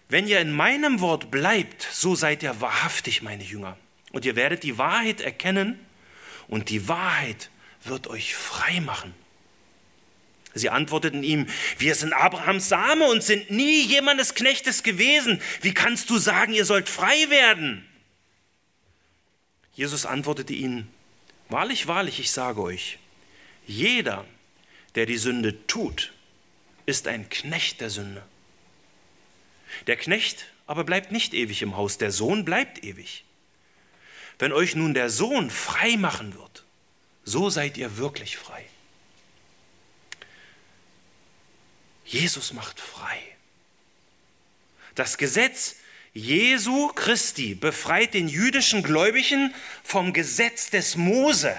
wenn 0.09 0.27
ihr 0.27 0.41
in 0.41 0.53
meinem 0.53 1.01
Wort 1.01 1.31
bleibt, 1.31 1.83
so 1.83 2.15
seid 2.15 2.43
ihr 2.43 2.61
wahrhaftig 2.61 3.23
meine 3.23 3.45
Jünger. 3.45 3.77
Und 4.11 4.25
ihr 4.25 4.37
werdet 4.37 4.63
die 4.63 4.79
Wahrheit 4.79 5.21
erkennen 5.21 5.79
und 6.49 6.71
die 6.71 6.89
Wahrheit 6.89 7.51
wird 7.85 8.09
euch 8.09 8.35
frei 8.35 8.81
machen. 8.81 9.15
Sie 10.59 10.71
antworteten 10.71 11.23
ihm, 11.23 11.47
wir 11.79 11.95
sind 11.95 12.13
Abrahams 12.13 12.69
Same 12.69 13.07
und 13.07 13.23
sind 13.23 13.51
nie 13.51 13.83
jemandes 13.83 14.35
Knechtes 14.35 14.83
gewesen. 14.83 15.41
Wie 15.61 15.75
kannst 15.75 16.11
du 16.11 16.19
sagen, 16.19 16.53
ihr 16.53 16.65
sollt 16.65 16.89
frei 16.89 17.31
werden? 17.31 17.89
Jesus 19.75 20.07
antwortete 20.07 20.53
ihnen, 20.55 20.89
wahrlich, 21.49 21.87
wahrlich, 21.87 22.19
ich 22.21 22.31
sage 22.31 22.61
euch, 22.61 22.99
jeder, 23.67 24.25
der 24.95 25.07
die 25.07 25.19
Sünde 25.19 25.67
tut 25.67 26.13
ist 26.87 27.07
ein 27.07 27.29
Knecht 27.29 27.83
der 27.83 27.91
Sünde. 27.91 28.23
Der 29.87 29.97
Knecht 29.97 30.47
aber 30.67 30.85
bleibt 30.85 31.13
nicht 31.13 31.35
ewig 31.35 31.61
im 31.61 31.77
Haus, 31.77 31.99
der 31.99 32.11
Sohn 32.11 32.45
bleibt 32.45 32.83
ewig. 32.83 33.25
Wenn 34.39 34.53
euch 34.53 34.75
nun 34.75 34.95
der 34.95 35.11
Sohn 35.11 35.51
frei 35.51 35.97
machen 35.97 36.35
wird, 36.35 36.65
so 37.25 37.51
seid 37.51 37.77
ihr 37.77 37.99
wirklich 37.99 38.39
frei. 38.39 38.65
Jesus 42.09 42.55
macht 42.55 42.81
frei. 42.81 43.21
Das 44.95 45.19
Gesetz 45.19 45.77
Jesu 46.15 46.89
Christi 46.95 47.55
befreit 47.55 48.15
den 48.15 48.29
jüdischen 48.29 48.83
Gläubigen 48.83 49.55
vom 49.85 50.13
Gesetz 50.13 50.71
des 50.71 50.97
Mose. 50.97 51.55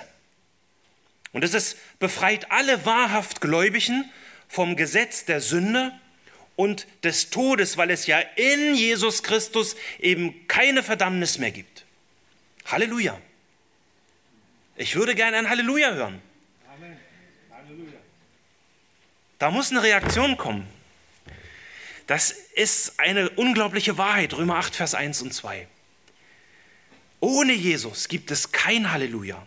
Und 1.32 1.44
es 1.44 1.78
befreit 2.00 2.52
alle 2.52 2.86
wahrhaft 2.86 3.42
Gläubigen 3.42 4.12
vom 4.48 4.76
Gesetz 4.76 5.26
der 5.26 5.40
Sünde 5.40 5.94
und 6.56 6.88
des 7.04 7.30
Todes, 7.30 7.78
weil 7.78 7.92
es 7.92 8.08
ja 8.08 8.20
in 8.20 8.74
Jesus 8.74 9.22
Christus 9.22 9.76
eben 10.00 10.48
keine 10.48 10.82
Verdammnis 10.82 11.38
mehr 11.38 11.52
gibt. 11.52 11.86
Halleluja. 12.66 13.22
Ich 14.76 14.96
würde 14.96 15.14
gerne 15.14 15.38
ein 15.38 15.50
Halleluja 15.50 15.94
hören. 15.94 16.22
Amen. 16.68 16.98
Halleluja. 17.52 18.00
Da 19.40 19.52
muss 19.52 19.72
eine 19.72 19.82
Reaktion 19.82 20.36
kommen. 20.38 20.68
Das 22.08 22.32
ist 22.32 23.00
eine 23.00 23.30
unglaubliche 23.30 23.98
Wahrheit, 23.98 24.34
Römer 24.34 24.56
8, 24.56 24.76
Vers 24.76 24.96
1 24.96 25.22
und 25.22 25.34
2. 25.34 25.68
Ohne 27.22 27.54
Jesus 27.54 28.08
gibt 28.08 28.32
es 28.32 28.52
kein 28.52 28.92
Halleluja. 28.92 29.46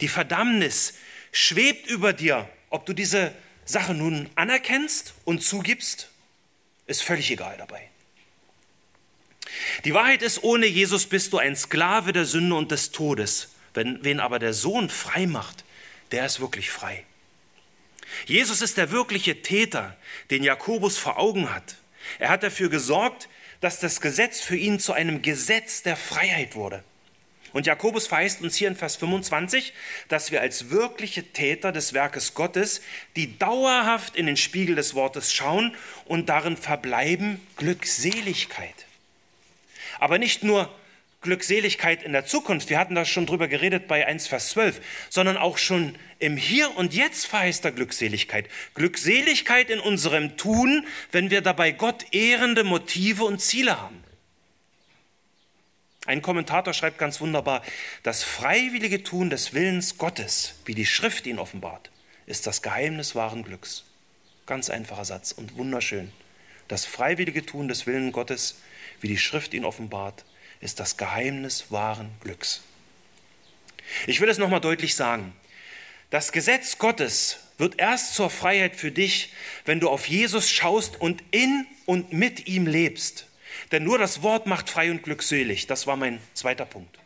Die 0.00 0.08
Verdammnis 0.08 0.94
schwebt 1.32 1.88
über 1.88 2.12
dir, 2.12 2.48
ob 2.70 2.86
du 2.86 2.92
diese 2.92 3.32
Sache 3.64 3.94
nun 3.94 4.28
anerkennst 4.34 5.14
und 5.24 5.42
zugibst 5.42 6.10
ist 6.86 7.02
völlig 7.02 7.30
egal 7.30 7.56
dabei. 7.56 7.88
Die 9.84 9.94
Wahrheit 9.94 10.22
ist, 10.22 10.44
ohne 10.44 10.66
Jesus 10.66 11.06
bist 11.06 11.32
du 11.32 11.38
ein 11.38 11.56
Sklave 11.56 12.12
der 12.12 12.26
Sünde 12.26 12.54
und 12.54 12.70
des 12.70 12.92
Todes. 12.92 13.48
Wenn, 13.74 14.04
wen 14.04 14.20
aber 14.20 14.38
der 14.38 14.52
Sohn 14.52 14.88
frei 14.88 15.26
macht, 15.26 15.64
der 16.12 16.26
ist 16.26 16.40
wirklich 16.40 16.70
frei. 16.70 17.05
Jesus 18.26 18.62
ist 18.62 18.76
der 18.76 18.90
wirkliche 18.90 19.42
Täter, 19.42 19.96
den 20.30 20.42
Jakobus 20.42 20.98
vor 20.98 21.18
Augen 21.18 21.52
hat. 21.54 21.76
Er 22.18 22.28
hat 22.28 22.42
dafür 22.42 22.68
gesorgt, 22.68 23.28
dass 23.60 23.80
das 23.80 24.00
Gesetz 24.00 24.40
für 24.40 24.56
ihn 24.56 24.78
zu 24.78 24.92
einem 24.92 25.22
Gesetz 25.22 25.82
der 25.82 25.96
Freiheit 25.96 26.54
wurde. 26.54 26.84
Und 27.52 27.66
Jakobus 27.66 28.06
verheißt 28.06 28.42
uns 28.42 28.56
hier 28.56 28.68
in 28.68 28.76
Vers 28.76 28.96
25, 28.96 29.72
dass 30.08 30.30
wir 30.30 30.42
als 30.42 30.70
wirkliche 30.70 31.24
Täter 31.32 31.72
des 31.72 31.94
Werkes 31.94 32.34
Gottes, 32.34 32.82
die 33.16 33.38
dauerhaft 33.38 34.14
in 34.14 34.26
den 34.26 34.36
Spiegel 34.36 34.76
des 34.76 34.94
Wortes 34.94 35.32
schauen 35.32 35.74
und 36.04 36.28
darin 36.28 36.56
verbleiben, 36.58 37.40
Glückseligkeit. 37.56 38.74
Aber 39.98 40.18
nicht 40.18 40.44
nur 40.44 40.70
Glückseligkeit 41.26 42.02
in 42.04 42.12
der 42.12 42.24
Zukunft, 42.24 42.70
wir 42.70 42.78
hatten 42.78 42.94
da 42.94 43.04
schon 43.04 43.26
drüber 43.26 43.48
geredet 43.48 43.88
bei 43.88 44.06
1 44.06 44.28
Vers 44.28 44.50
12, 44.50 44.80
sondern 45.10 45.36
auch 45.36 45.58
schon 45.58 45.96
im 46.20 46.36
Hier 46.36 46.76
und 46.76 46.94
Jetzt 46.94 47.26
verheißt 47.26 47.64
er 47.64 47.72
Glückseligkeit. 47.72 48.48
Glückseligkeit 48.74 49.68
in 49.68 49.80
unserem 49.80 50.36
Tun, 50.36 50.86
wenn 51.10 51.30
wir 51.30 51.40
dabei 51.40 51.72
Gott 51.72 52.06
ehrende 52.12 52.62
Motive 52.64 53.24
und 53.24 53.40
Ziele 53.40 53.80
haben. 53.80 54.02
Ein 56.06 56.22
Kommentator 56.22 56.72
schreibt 56.72 56.98
ganz 56.98 57.20
wunderbar, 57.20 57.62
das 58.04 58.22
freiwillige 58.22 59.02
Tun 59.02 59.28
des 59.28 59.52
Willens 59.52 59.98
Gottes, 59.98 60.54
wie 60.64 60.74
die 60.74 60.86
Schrift 60.86 61.26
ihn 61.26 61.40
offenbart, 61.40 61.90
ist 62.26 62.46
das 62.46 62.62
Geheimnis 62.62 63.16
wahren 63.16 63.42
Glücks. 63.42 63.84
Ganz 64.46 64.70
einfacher 64.70 65.04
Satz 65.04 65.32
und 65.32 65.56
wunderschön. 65.56 66.12
Das 66.68 66.86
freiwillige 66.86 67.44
Tun 67.44 67.66
des 67.66 67.88
Willens 67.88 68.12
Gottes, 68.12 68.60
wie 69.00 69.08
die 69.08 69.18
Schrift 69.18 69.52
ihn 69.52 69.64
offenbart, 69.64 70.24
ist 70.66 70.80
das 70.80 70.96
Geheimnis 70.96 71.66
wahren 71.70 72.10
Glücks. 72.20 72.60
Ich 74.08 74.20
will 74.20 74.28
es 74.28 74.36
nochmal 74.36 74.60
deutlich 74.60 74.96
sagen. 74.96 75.32
Das 76.10 76.32
Gesetz 76.32 76.78
Gottes 76.78 77.38
wird 77.56 77.78
erst 77.78 78.14
zur 78.14 78.30
Freiheit 78.30 78.74
für 78.74 78.90
dich, 78.90 79.32
wenn 79.64 79.78
du 79.78 79.88
auf 79.88 80.08
Jesus 80.08 80.50
schaust 80.50 81.00
und 81.00 81.22
in 81.30 81.66
und 81.86 82.12
mit 82.12 82.48
ihm 82.48 82.66
lebst. 82.66 83.26
Denn 83.70 83.84
nur 83.84 83.96
das 83.96 84.22
Wort 84.22 84.46
macht 84.46 84.68
frei 84.68 84.90
und 84.90 85.04
glückselig. 85.04 85.68
Das 85.68 85.86
war 85.86 85.96
mein 85.96 86.20
zweiter 86.34 86.66
Punkt. 86.66 86.98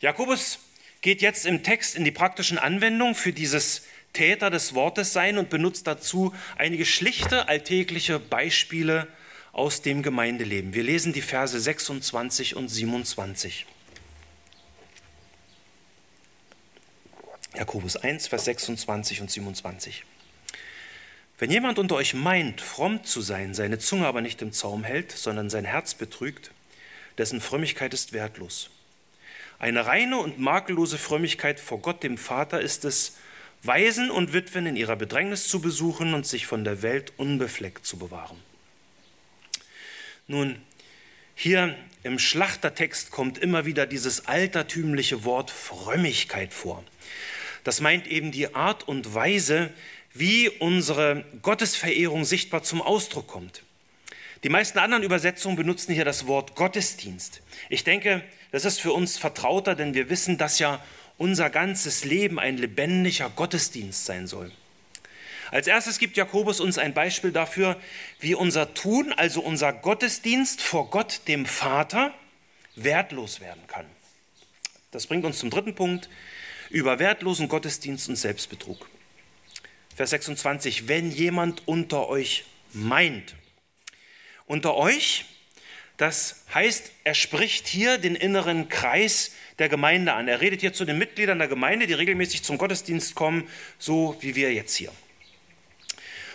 Jakobus 0.00 0.58
geht 1.02 1.22
jetzt 1.22 1.46
im 1.46 1.62
Text 1.62 1.94
in 1.94 2.02
die 2.02 2.10
praktischen 2.10 2.58
Anwendung 2.58 3.14
für 3.14 3.32
dieses 3.32 3.84
Täter 4.12 4.50
des 4.50 4.74
Wortes 4.74 5.12
sein 5.12 5.38
und 5.38 5.50
benutzt 5.50 5.86
dazu 5.86 6.34
einige 6.58 6.84
schlichte 6.84 7.46
alltägliche 7.46 8.18
Beispiele 8.18 9.06
aus 9.52 9.82
dem 9.82 10.02
Gemeindeleben. 10.02 10.72
Wir 10.74 10.82
lesen 10.82 11.12
die 11.12 11.22
Verse 11.22 11.58
26 11.58 12.56
und 12.56 12.68
27. 12.68 13.66
Jakobus 17.54 17.96
1, 17.96 18.28
Vers 18.28 18.46
26 18.46 19.20
und 19.20 19.30
27. 19.30 20.04
Wenn 21.38 21.50
jemand 21.50 21.78
unter 21.78 21.96
euch 21.96 22.14
meint, 22.14 22.62
fromm 22.62 23.04
zu 23.04 23.20
sein, 23.20 23.52
seine 23.52 23.78
Zunge 23.78 24.06
aber 24.06 24.22
nicht 24.22 24.40
im 24.40 24.52
Zaum 24.52 24.84
hält, 24.84 25.12
sondern 25.12 25.50
sein 25.50 25.66
Herz 25.66 25.94
betrügt, 25.94 26.50
dessen 27.18 27.42
Frömmigkeit 27.42 27.92
ist 27.92 28.14
wertlos. 28.14 28.70
Eine 29.58 29.84
reine 29.86 30.16
und 30.16 30.38
makellose 30.38 30.96
Frömmigkeit 30.96 31.60
vor 31.60 31.80
Gott 31.80 32.02
dem 32.02 32.16
Vater 32.16 32.60
ist 32.60 32.84
es, 32.86 33.18
Waisen 33.62 34.10
und 34.10 34.32
Witwen 34.32 34.66
in 34.66 34.76
ihrer 34.76 34.96
Bedrängnis 34.96 35.46
zu 35.46 35.60
besuchen 35.60 36.14
und 36.14 36.26
sich 36.26 36.46
von 36.46 36.64
der 36.64 36.82
Welt 36.82 37.12
unbefleckt 37.16 37.86
zu 37.86 37.98
bewahren. 37.98 38.38
Nun, 40.32 40.56
hier 41.34 41.76
im 42.04 42.18
Schlachtertext 42.18 43.10
kommt 43.10 43.36
immer 43.36 43.66
wieder 43.66 43.84
dieses 43.84 44.28
altertümliche 44.28 45.24
Wort 45.24 45.50
Frömmigkeit 45.50 46.54
vor. 46.54 46.82
Das 47.64 47.82
meint 47.82 48.06
eben 48.06 48.32
die 48.32 48.54
Art 48.54 48.88
und 48.88 49.12
Weise, 49.12 49.68
wie 50.14 50.48
unsere 50.48 51.26
Gottesverehrung 51.42 52.24
sichtbar 52.24 52.62
zum 52.62 52.80
Ausdruck 52.80 53.26
kommt. 53.26 53.62
Die 54.42 54.48
meisten 54.48 54.78
anderen 54.78 55.02
Übersetzungen 55.02 55.56
benutzen 55.56 55.92
hier 55.92 56.06
das 56.06 56.26
Wort 56.26 56.54
Gottesdienst. 56.54 57.42
Ich 57.68 57.84
denke, 57.84 58.24
das 58.52 58.64
ist 58.64 58.80
für 58.80 58.94
uns 58.94 59.18
vertrauter, 59.18 59.74
denn 59.74 59.92
wir 59.92 60.08
wissen, 60.08 60.38
dass 60.38 60.58
ja 60.58 60.82
unser 61.18 61.50
ganzes 61.50 62.06
Leben 62.06 62.38
ein 62.38 62.56
lebendiger 62.56 63.28
Gottesdienst 63.28 64.06
sein 64.06 64.26
soll. 64.26 64.50
Als 65.52 65.66
erstes 65.66 65.98
gibt 65.98 66.16
Jakobus 66.16 66.60
uns 66.60 66.78
ein 66.78 66.94
Beispiel 66.94 67.30
dafür, 67.30 67.78
wie 68.20 68.34
unser 68.34 68.72
Tun, 68.72 69.12
also 69.12 69.42
unser 69.42 69.74
Gottesdienst 69.74 70.62
vor 70.62 70.88
Gott, 70.88 71.20
dem 71.28 71.44
Vater, 71.44 72.14
wertlos 72.74 73.40
werden 73.40 73.66
kann. 73.66 73.84
Das 74.92 75.06
bringt 75.06 75.26
uns 75.26 75.38
zum 75.38 75.50
dritten 75.50 75.74
Punkt, 75.74 76.08
über 76.70 76.98
wertlosen 76.98 77.48
Gottesdienst 77.48 78.08
und 78.08 78.16
Selbstbetrug. 78.16 78.88
Vers 79.94 80.08
26, 80.10 80.88
wenn 80.88 81.10
jemand 81.10 81.68
unter 81.68 82.08
euch 82.08 82.46
meint. 82.72 83.34
Unter 84.46 84.74
euch, 84.74 85.26
das 85.98 86.46
heißt, 86.54 86.92
er 87.04 87.14
spricht 87.14 87.66
hier 87.66 87.98
den 87.98 88.14
inneren 88.14 88.70
Kreis 88.70 89.32
der 89.58 89.68
Gemeinde 89.68 90.14
an. 90.14 90.28
Er 90.28 90.40
redet 90.40 90.62
hier 90.62 90.72
zu 90.72 90.86
den 90.86 90.96
Mitgliedern 90.96 91.38
der 91.38 91.48
Gemeinde, 91.48 91.86
die 91.86 91.92
regelmäßig 91.92 92.42
zum 92.42 92.56
Gottesdienst 92.56 93.14
kommen, 93.14 93.46
so 93.78 94.16
wie 94.20 94.34
wir 94.34 94.50
jetzt 94.54 94.74
hier. 94.76 94.90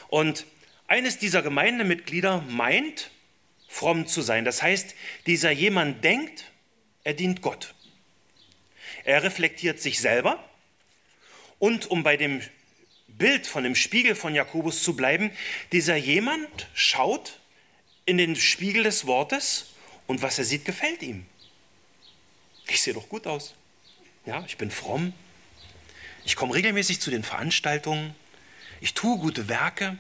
Und 0.10 0.46
eines 0.88 1.18
dieser 1.18 1.42
Gemeindemitglieder 1.42 2.42
meint, 2.50 3.12
fromm 3.68 4.08
zu 4.08 4.22
sein. 4.22 4.46
Das 4.46 4.62
heißt, 4.62 4.96
dieser 5.26 5.52
jemand 5.52 6.04
denkt, 6.04 6.46
er 7.04 7.14
dient 7.14 7.42
Gott. 7.42 7.74
Er 9.04 9.24
reflektiert 9.24 9.82
sich 9.82 10.00
selber 10.00 10.44
und 11.60 11.90
um 11.90 12.04
bei 12.04 12.18
dem 12.18 12.42
Bild 13.08 13.48
von 13.48 13.64
dem 13.64 13.76
Spiegel 13.76 14.16
von 14.16 14.36
Jakobus 14.36 14.84
zu 14.84 14.96
bleiben, 14.96 15.32
dieser 15.72 15.96
jemand 15.96 16.68
schaut 16.74 17.40
in 18.06 18.18
den 18.18 18.36
Spiegel 18.36 18.84
des 18.84 19.08
Wortes 19.08 19.74
und 20.06 20.22
was 20.22 20.38
er 20.38 20.46
sieht, 20.46 20.66
gefällt 20.66 21.02
ihm. 21.02 21.26
Ich 22.68 22.82
sehe 22.82 22.94
doch 22.94 23.10
gut 23.10 23.28
aus. 23.28 23.56
Ja, 24.26 24.44
ich 24.46 24.58
bin 24.58 24.72
fromm. 24.72 25.14
Ich 26.26 26.36
komme 26.36 26.54
regelmäßig 26.54 27.00
zu 27.00 27.10
den 27.10 27.24
Veranstaltungen. 27.24 28.14
Ich 28.82 28.94
tue 28.94 29.18
gute 29.18 29.48
Werke. 29.50 29.98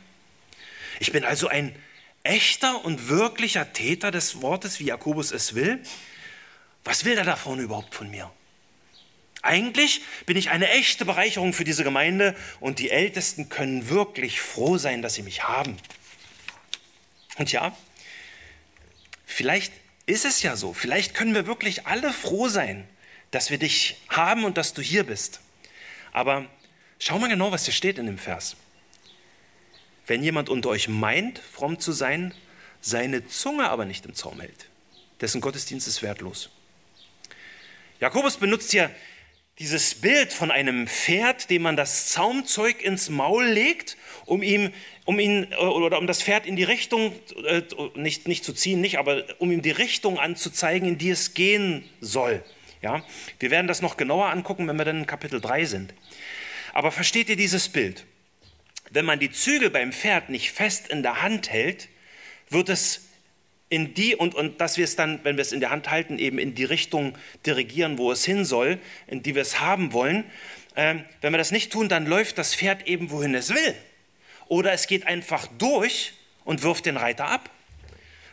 Ich 0.99 1.11
bin 1.11 1.23
also 1.23 1.47
ein 1.47 1.75
echter 2.23 2.84
und 2.84 3.09
wirklicher 3.09 3.73
Täter 3.73 4.11
des 4.11 4.41
Wortes, 4.41 4.80
wie 4.80 4.86
Jakobus 4.86 5.32
es 5.32 5.55
will. 5.55 5.82
Was 6.84 7.05
will 7.05 7.17
er 7.17 7.23
davon 7.23 7.59
überhaupt 7.59 7.95
von 7.95 8.09
mir? 8.09 8.32
Eigentlich 9.41 10.01
bin 10.25 10.36
ich 10.36 10.49
eine 10.49 10.69
echte 10.69 11.05
Bereicherung 11.05 11.53
für 11.53 11.63
diese 11.63 11.84
Gemeinde 11.84 12.36
und 12.59 12.80
die 12.80 12.89
Ältesten 12.89 13.49
können 13.49 13.89
wirklich 13.89 14.41
froh 14.41 14.78
sein, 14.78 15.01
dass 15.01 15.13
sie 15.13 15.21
mich 15.21 15.43
haben. 15.43 15.78
Und 17.38 17.51
ja, 17.51 17.75
vielleicht 19.25 19.71
ist 20.05 20.25
es 20.25 20.41
ja 20.41 20.55
so, 20.55 20.73
vielleicht 20.73 21.13
können 21.13 21.34
wir 21.36 21.45
wirklich 21.45 21.86
alle 21.86 22.11
froh 22.11 22.47
sein, 22.49 22.88
dass 23.32 23.51
wir 23.51 23.57
dich 23.57 24.01
haben 24.09 24.43
und 24.43 24.57
dass 24.57 24.73
du 24.73 24.82
hier 24.82 25.03
bist. 25.03 25.39
Aber 26.13 26.45
schau 26.99 27.19
mal 27.19 27.30
genau, 27.30 27.51
was 27.51 27.65
hier 27.65 27.73
steht 27.73 27.99
in 27.99 28.05
dem 28.05 28.17
Vers. 28.17 28.55
Wenn 30.08 30.24
jemand 30.24 30.49
unter 30.49 30.70
euch 30.70 30.88
meint, 30.88 31.39
fromm 31.39 31.80
zu 31.80 31.91
sein, 31.91 32.34
seine 32.82 33.28
Zunge 33.28 33.70
aber 33.70 33.86
nicht 33.86 34.05
im 34.05 34.16
Zaum 34.16 34.39
hält, 34.39 34.70
dessen 35.22 35.41
Gottesdienst 35.41 35.88
ist 35.88 36.01
wertlos. 36.01 36.49
Jakobus 37.99 38.38
benutzt 38.38 38.72
hier 38.72 38.89
dieses 39.60 39.95
Bild 39.95 40.32
von 40.32 40.51
einem 40.51 40.88
Pferd, 40.88 41.49
dem 41.49 41.64
man 41.64 41.76
das 41.76 42.10
Zaumzeug 42.10 42.82
ins 42.84 43.10
Maul 43.10 43.45
legt, 43.45 43.97
um 44.26 44.43
ihm, 44.43 44.72
um 45.05 45.20
ihn 45.20 45.45
oder 45.55 45.97
um 45.97 46.05
das 46.05 46.22
Pferd 46.22 46.45
in 46.45 46.55
die 46.55 46.64
Richtung 46.64 47.14
äh, 47.45 47.64
nicht, 47.95 48.28
nicht 48.28 48.45
zu 48.45 48.53
ziehen, 48.53 48.82
nicht, 48.82 48.99
aber 48.99 49.24
um 49.39 49.51
ihm 49.51 49.64
die 49.64 49.72
Richtung 49.72 50.20
anzuzeigen, 50.20 50.88
in 50.88 50.97
die 50.99 51.10
es 51.10 51.34
gehen 51.34 51.89
soll. 52.01 52.43
Ja, 52.84 53.03
wir 53.39 53.49
werden 53.49 53.68
das 53.68 53.82
noch 53.82 53.97
genauer 53.97 54.28
angucken, 54.28 54.68
wenn 54.68 54.78
wir 54.78 54.86
dann 54.86 54.99
in 54.99 55.08
Kapitel 55.08 55.41
3 55.41 55.66
sind. 55.66 55.93
Aber 56.74 56.91
versteht 56.91 57.28
ihr 57.30 57.36
dieses 57.36 57.70
Bild? 57.70 58.05
Wenn 58.90 59.06
man 59.06 59.20
die 59.20 59.32
Zügel 59.32 59.70
beim 59.70 59.92
Pferd 59.92 60.30
nicht 60.30 60.52
fest 60.52 60.88
in 60.88 61.04
der 61.04 61.22
Hand 61.22 61.50
hält, 61.50 61.90
wird 62.50 62.70
es 62.70 63.08
in 63.70 63.94
die 63.94 64.16
und, 64.16 64.34
und 64.34 64.62
dass 64.62 64.78
wir 64.78 64.86
es 64.86 64.96
dann, 64.96 65.20
wenn 65.24 65.36
wir 65.36 65.42
es 65.42 65.52
in 65.52 65.60
der 65.60 65.72
Hand 65.72 65.90
halten, 65.90 66.20
eben 66.20 66.40
in 66.40 66.56
die 66.56 66.64
Richtung 66.64 67.18
dirigieren, 67.46 67.98
wo 67.98 68.12
es 68.12 68.24
hin 68.24 68.46
soll, 68.46 68.80
in 69.08 69.24
die 69.24 69.36
wir 69.36 69.42
es 69.42 69.60
haben 69.60 69.92
wollen. 69.92 70.24
Ähm, 70.76 71.04
wenn 71.22 71.34
wir 71.34 71.38
das 71.38 71.52
nicht 71.52 71.72
tun, 71.72 71.90
dann 71.90 72.06
läuft 72.06 72.38
das 72.38 72.56
Pferd 72.56 72.88
eben, 72.88 73.12
wohin 73.12 73.36
es 73.36 73.50
will. 73.50 73.76
Oder 74.48 74.72
es 74.72 74.88
geht 74.88 75.06
einfach 75.06 75.48
durch 75.58 76.14
und 76.46 76.64
wirft 76.64 76.86
den 76.86 76.96
Reiter 76.96 77.28
ab. 77.28 77.50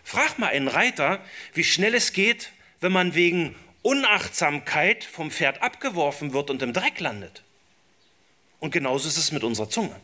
Frag 0.04 0.38
mal 0.38 0.48
einen 0.48 0.68
Reiter, 0.68 1.24
wie 1.52 1.64
schnell 1.64 1.94
es 1.94 2.12
geht, 2.12 2.52
wenn 2.80 2.92
man 2.92 3.14
wegen 3.14 3.56
Unachtsamkeit 3.82 5.02
vom 5.02 5.30
Pferd 5.30 5.62
abgeworfen 5.62 6.32
wird 6.32 6.50
und 6.50 6.62
im 6.62 6.72
Dreck 6.72 7.00
landet. 7.00 7.42
Und 8.60 8.70
genauso 8.70 9.08
ist 9.08 9.16
es 9.16 9.32
mit 9.32 9.42
unserer 9.42 9.68
Zunge. 9.68 9.96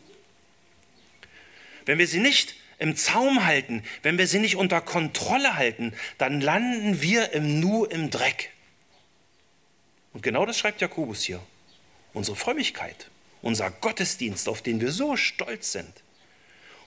Wenn 1.85 1.97
wir 1.97 2.07
sie 2.07 2.19
nicht 2.19 2.55
im 2.79 2.95
Zaum 2.95 3.45
halten, 3.45 3.83
wenn 4.01 4.17
wir 4.17 4.27
sie 4.27 4.39
nicht 4.39 4.55
unter 4.55 4.81
Kontrolle 4.81 5.55
halten, 5.55 5.93
dann 6.17 6.41
landen 6.41 7.01
wir 7.01 7.31
im 7.33 7.59
Nu 7.59 7.85
im 7.85 8.09
Dreck. 8.09 8.51
Und 10.13 10.23
genau 10.23 10.45
das 10.45 10.57
schreibt 10.57 10.81
Jakobus 10.81 11.23
hier. 11.23 11.39
Unsere 12.13 12.35
Frömmigkeit, 12.35 13.09
unser 13.41 13.71
Gottesdienst, 13.71 14.49
auf 14.49 14.61
den 14.61 14.81
wir 14.81 14.91
so 14.91 15.15
stolz 15.15 15.71
sind. 15.71 16.03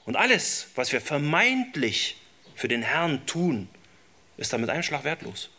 Und 0.04 0.16
alles, 0.16 0.68
was 0.74 0.92
wir 0.92 1.00
vermeintlich 1.00 2.16
für 2.54 2.68
den 2.68 2.82
Herrn 2.82 3.24
tun, 3.26 3.68
ist 4.36 4.52
damit 4.52 4.70
einen 4.70 4.82
Schlag 4.82 5.04
wertlos. 5.04 5.50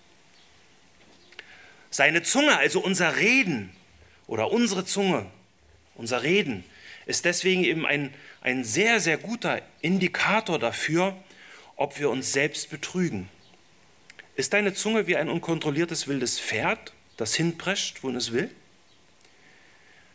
Seine 1.90 2.24
Zunge, 2.24 2.58
also 2.58 2.82
unser 2.82 3.18
Reden 3.18 3.72
oder 4.28 4.52
unsere 4.52 4.86
Zunge, 4.86 5.26
unser 5.96 6.24
Reden, 6.24 6.64
ist 7.06 7.26
deswegen 7.26 7.64
eben 7.64 7.86
ein, 7.86 8.14
ein 8.46 8.64
sehr, 8.64 9.00
sehr 9.00 9.18
guter 9.18 9.64
Indikator 9.82 10.60
dafür, 10.60 11.18
ob 11.78 11.98
wir 11.98 12.12
uns 12.12 12.32
selbst 12.32 12.70
betrügen. 12.70 13.28
Ist 14.36 14.54
deine 14.54 14.76
Zunge 14.76 15.08
wie 15.08 15.18
ein 15.18 15.30
unkontrolliertes 15.30 16.08
wildes 16.08 16.40
Pferd, 16.40 16.94
das 17.18 17.34
hinprescht, 17.34 18.04
wo 18.04 18.12
es 18.12 18.34
will? 18.34 18.52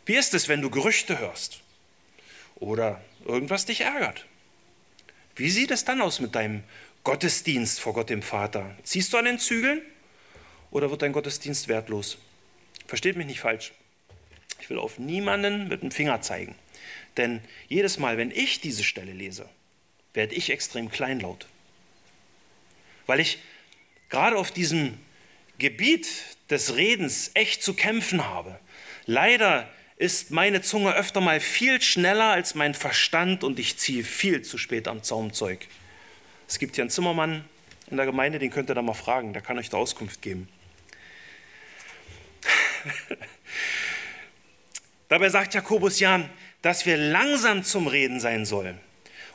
Wie 0.05 0.15
ist 0.15 0.33
es, 0.33 0.47
wenn 0.47 0.61
du 0.61 0.69
Gerüchte 0.69 1.19
hörst 1.19 1.59
oder 2.55 3.01
irgendwas 3.25 3.65
dich 3.65 3.81
ärgert? 3.81 4.25
Wie 5.35 5.49
sieht 5.49 5.71
es 5.71 5.83
dann 5.83 5.99
aus 5.99 6.21
mit 6.21 6.33
deinem 6.33 6.63
Gottesdienst 7.03 7.81
vor 7.81 7.93
Gott 7.93 8.09
dem 8.09 8.21
Vater? 8.21 8.77
Ziehst 8.83 9.11
du 9.11 9.17
an 9.17 9.25
den 9.25 9.39
Zügeln 9.39 9.81
oder 10.71 10.89
wird 10.89 11.01
dein 11.01 11.11
Gottesdienst 11.11 11.67
wertlos? 11.67 12.17
Versteht 12.87 13.17
mich 13.17 13.27
nicht 13.27 13.41
falsch. 13.41 13.73
Ich 14.61 14.69
will 14.69 14.77
auf 14.77 14.99
niemanden 14.99 15.67
mit 15.67 15.81
dem 15.81 15.91
Finger 15.91 16.21
zeigen. 16.21 16.55
Denn 17.17 17.41
jedes 17.67 17.97
Mal, 17.97 18.17
wenn 18.17 18.31
ich 18.31 18.61
diese 18.61 18.83
Stelle 18.83 19.11
lese, 19.11 19.49
werde 20.13 20.35
ich 20.35 20.51
extrem 20.51 20.89
kleinlaut. 20.89 21.47
Weil 23.07 23.19
ich 23.19 23.39
gerade 24.09 24.37
auf 24.37 24.51
diesem 24.51 24.99
Gebiet 25.57 26.07
des 26.49 26.75
Redens 26.75 27.31
echt 27.33 27.63
zu 27.63 27.73
kämpfen 27.73 28.27
habe. 28.27 28.59
Leider 29.05 29.69
ist 29.97 30.31
meine 30.31 30.61
Zunge 30.61 30.93
öfter 30.93 31.21
mal 31.21 31.39
viel 31.39 31.81
schneller 31.81 32.31
als 32.31 32.55
mein 32.55 32.73
Verstand 32.73 33.43
und 33.43 33.59
ich 33.59 33.77
ziehe 33.77 34.03
viel 34.03 34.41
zu 34.41 34.57
spät 34.57 34.87
am 34.87 35.03
Zaumzeug. 35.03 35.67
Es 36.47 36.59
gibt 36.59 36.75
hier 36.75 36.83
einen 36.83 36.89
Zimmermann 36.89 37.45
in 37.89 37.97
der 37.97 38.05
Gemeinde, 38.05 38.39
den 38.39 38.51
könnt 38.51 38.69
ihr 38.69 38.75
da 38.75 38.81
mal 38.81 38.93
fragen, 38.93 39.33
der 39.33 39.41
kann 39.41 39.57
euch 39.57 39.69
da 39.69 39.77
Auskunft 39.77 40.21
geben. 40.21 40.49
Dabei 45.11 45.27
sagt 45.27 45.53
Jakobus 45.53 45.99
ja, 45.99 46.23
dass 46.61 46.85
wir 46.85 46.95
langsam 46.95 47.65
zum 47.65 47.87
Reden 47.87 48.21
sein 48.21 48.45
sollen. 48.45 48.79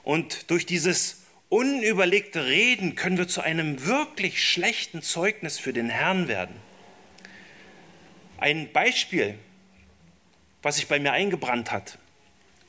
Und 0.04 0.50
durch 0.50 0.64
dieses 0.64 1.24
unüberlegte 1.50 2.46
Reden 2.46 2.94
können 2.94 3.18
wir 3.18 3.28
zu 3.28 3.42
einem 3.42 3.84
wirklich 3.84 4.42
schlechten 4.42 5.02
Zeugnis 5.02 5.58
für 5.58 5.74
den 5.74 5.90
Herrn 5.90 6.28
werden. 6.28 6.56
Ein 8.38 8.72
Beispiel, 8.72 9.34
was 10.62 10.76
sich 10.76 10.88
bei 10.88 10.98
mir 10.98 11.12
eingebrannt 11.12 11.70
hat, 11.70 11.98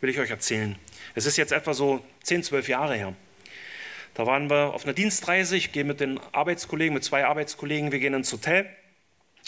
will 0.01 0.09
ich 0.09 0.19
euch 0.19 0.31
erzählen. 0.31 0.75
Es 1.15 1.25
ist 1.25 1.37
jetzt 1.37 1.53
etwa 1.53 1.73
so 1.73 2.03
10, 2.23 2.43
12 2.43 2.67
Jahre 2.67 2.95
her. 2.95 3.13
Da 4.15 4.25
waren 4.25 4.49
wir 4.49 4.73
auf 4.73 4.83
einer 4.83 4.91
Dienstreise. 4.91 5.55
Ich 5.55 5.71
gehe 5.71 5.85
mit 5.85 6.01
den 6.01 6.19
Arbeitskollegen, 6.33 6.93
mit 6.93 7.05
zwei 7.05 7.23
Arbeitskollegen, 7.23 7.93
wir 7.93 7.99
gehen 7.99 8.13
ins 8.13 8.33
Hotel. 8.33 8.69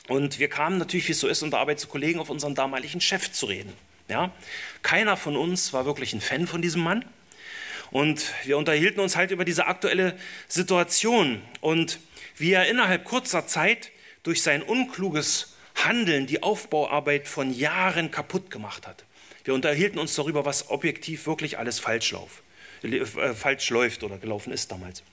Und 0.10 0.40
wir 0.40 0.50
kamen 0.50 0.80
natürlich, 0.80 1.08
wie 1.08 1.12
es 1.12 1.20
so 1.20 1.28
ist, 1.28 1.44
unter 1.44 1.60
Arbeitskollegen 1.60 2.20
auf 2.20 2.30
unseren 2.30 2.56
damaligen 2.56 3.00
Chef 3.00 3.32
zu 3.32 3.46
reden. 3.46 3.72
Ja? 4.10 4.34
Keiner 4.82 5.16
von 5.16 5.38
uns 5.38 5.72
war 5.72 5.86
wirklich 5.86 6.14
ein 6.14 6.20
Fan 6.20 6.48
von 6.48 6.62
diesem 6.62 6.82
Mann. 6.82 7.06
Und 7.92 8.34
wir 8.44 8.58
unterhielten 8.58 9.00
uns 9.00 9.16
halt 9.16 9.30
über 9.32 9.46
diese 9.46 9.68
aktuelle 9.68 10.18
Situation 10.48 11.42
und 11.62 12.00
wie 12.38 12.52
er 12.52 12.68
innerhalb 12.68 13.06
kurzer 13.06 13.46
Zeit 13.46 13.92
durch 14.24 14.42
sein 14.42 14.64
unkluges 14.64 15.56
Handeln 15.76 16.26
die 16.26 16.42
Aufbauarbeit 16.44 17.28
von 17.28 17.54
Jahren 17.54 18.10
kaputt 18.10 18.50
gemacht 18.50 18.88
hat. 18.88 19.06
Wir 19.44 19.54
unterhielten 19.54 20.00
uns 20.00 20.16
darüber, 20.16 20.44
was 20.44 20.70
objektiv 20.70 21.28
wirklich 21.28 21.58
alles 21.60 21.80
falsch, 21.80 22.12
lauf, 22.12 22.42
äh, 22.84 23.06
falsch 23.06 23.70
läuft 23.70 24.04
oder 24.04 24.18
gelaufen 24.18 24.52
ist 24.52 24.72
damals. 24.72 25.04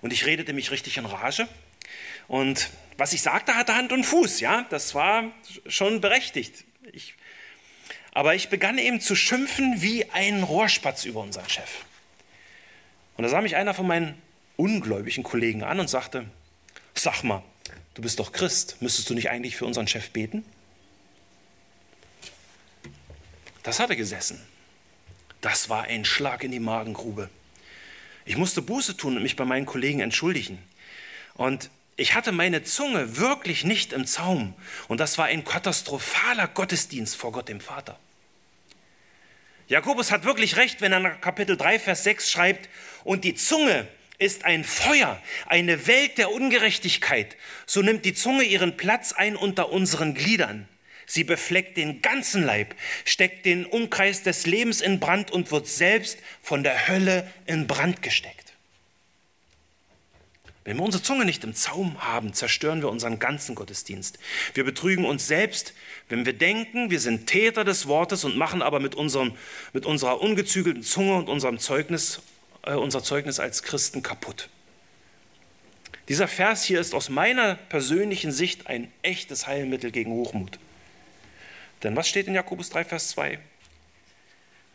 Und 0.00 0.12
ich 0.12 0.26
redete 0.26 0.52
mich 0.52 0.70
richtig 0.70 0.96
in 0.96 1.06
Rage. 1.06 1.48
Und 2.28 2.70
was 2.96 3.12
ich 3.12 3.22
sagte, 3.22 3.56
hatte 3.56 3.74
Hand 3.74 3.92
und 3.92 4.04
Fuß, 4.04 4.40
ja, 4.40 4.66
das 4.70 4.94
war 4.94 5.24
schon 5.66 6.00
berechtigt. 6.00 6.64
Ich 6.92 7.14
aber 8.18 8.34
ich 8.34 8.48
begann 8.48 8.78
eben 8.78 9.00
zu 9.00 9.14
schimpfen 9.14 9.80
wie 9.80 10.10
ein 10.10 10.42
Rohrspatz 10.42 11.04
über 11.04 11.20
unseren 11.20 11.48
Chef. 11.48 11.84
Und 13.16 13.22
da 13.22 13.28
sah 13.28 13.40
mich 13.40 13.54
einer 13.54 13.74
von 13.74 13.86
meinen 13.86 14.20
ungläubigen 14.56 15.22
Kollegen 15.22 15.62
an 15.62 15.78
und 15.78 15.88
sagte, 15.88 16.28
sag 16.94 17.22
mal, 17.22 17.44
du 17.94 18.02
bist 18.02 18.18
doch 18.18 18.32
Christ, 18.32 18.78
müsstest 18.80 19.08
du 19.08 19.14
nicht 19.14 19.30
eigentlich 19.30 19.56
für 19.56 19.66
unseren 19.66 19.86
Chef 19.86 20.10
beten? 20.10 20.44
Das 23.62 23.78
hatte 23.78 23.94
gesessen. 23.94 24.44
Das 25.40 25.68
war 25.68 25.84
ein 25.84 26.04
Schlag 26.04 26.42
in 26.42 26.50
die 26.50 26.58
Magengrube. 26.58 27.30
Ich 28.24 28.36
musste 28.36 28.62
Buße 28.62 28.96
tun 28.96 29.16
und 29.16 29.22
mich 29.22 29.36
bei 29.36 29.44
meinen 29.44 29.66
Kollegen 29.66 30.00
entschuldigen. 30.00 30.58
Und 31.34 31.70
ich 31.98 32.14
hatte 32.14 32.30
meine 32.30 32.62
Zunge 32.62 33.18
wirklich 33.18 33.64
nicht 33.64 33.92
im 33.92 34.06
Zaum. 34.06 34.54
Und 34.86 35.00
das 35.00 35.18
war 35.18 35.26
ein 35.26 35.44
katastrophaler 35.44 36.46
Gottesdienst 36.46 37.16
vor 37.16 37.32
Gott 37.32 37.48
dem 37.48 37.60
Vater. 37.60 37.98
Jakobus 39.66 40.12
hat 40.12 40.24
wirklich 40.24 40.56
recht, 40.56 40.80
wenn 40.80 40.92
er 40.92 41.00
nach 41.00 41.20
Kapitel 41.20 41.56
3, 41.56 41.80
Vers 41.80 42.04
6 42.04 42.30
schreibt, 42.30 42.68
und 43.02 43.24
die 43.24 43.34
Zunge 43.34 43.88
ist 44.18 44.44
ein 44.44 44.62
Feuer, 44.62 45.20
eine 45.46 45.88
Welt 45.88 46.18
der 46.18 46.30
Ungerechtigkeit. 46.30 47.36
So 47.66 47.82
nimmt 47.82 48.04
die 48.04 48.14
Zunge 48.14 48.44
ihren 48.44 48.76
Platz 48.76 49.12
ein 49.12 49.34
unter 49.34 49.70
unseren 49.70 50.14
Gliedern. 50.14 50.68
Sie 51.04 51.24
befleckt 51.24 51.76
den 51.76 52.00
ganzen 52.00 52.44
Leib, 52.44 52.76
steckt 53.04 53.44
den 53.44 53.66
Umkreis 53.66 54.22
des 54.22 54.46
Lebens 54.46 54.80
in 54.80 55.00
Brand 55.00 55.32
und 55.32 55.50
wird 55.50 55.66
selbst 55.66 56.18
von 56.42 56.62
der 56.62 56.86
Hölle 56.86 57.28
in 57.46 57.66
Brand 57.66 58.02
gesteckt. 58.02 58.47
Wenn 60.68 60.76
wir 60.76 60.84
unsere 60.84 61.02
Zunge 61.02 61.24
nicht 61.24 61.44
im 61.44 61.54
Zaum 61.54 61.98
haben, 62.04 62.34
zerstören 62.34 62.82
wir 62.82 62.90
unseren 62.90 63.18
ganzen 63.18 63.54
Gottesdienst. 63.54 64.18
Wir 64.52 64.64
betrügen 64.64 65.06
uns 65.06 65.26
selbst, 65.26 65.72
wenn 66.10 66.26
wir 66.26 66.34
denken, 66.34 66.90
wir 66.90 67.00
sind 67.00 67.26
Täter 67.26 67.64
des 67.64 67.86
Wortes 67.86 68.22
und 68.24 68.36
machen 68.36 68.60
aber 68.60 68.78
mit, 68.78 68.94
unserem, 68.94 69.32
mit 69.72 69.86
unserer 69.86 70.20
ungezügelten 70.20 70.82
Zunge 70.82 71.14
und 71.14 71.30
unserem 71.30 71.58
Zeugnis, 71.58 72.20
äh, 72.66 72.74
unser 72.74 73.02
Zeugnis 73.02 73.40
als 73.40 73.62
Christen 73.62 74.02
kaputt. 74.02 74.50
Dieser 76.10 76.28
Vers 76.28 76.64
hier 76.64 76.80
ist 76.80 76.92
aus 76.92 77.08
meiner 77.08 77.54
persönlichen 77.54 78.30
Sicht 78.30 78.66
ein 78.66 78.92
echtes 79.00 79.46
Heilmittel 79.46 79.90
gegen 79.90 80.12
Hochmut. 80.12 80.58
Denn 81.82 81.96
was 81.96 82.10
steht 82.10 82.26
in 82.26 82.34
Jakobus 82.34 82.68
3, 82.68 82.84
Vers 82.84 83.08
2? 83.08 83.38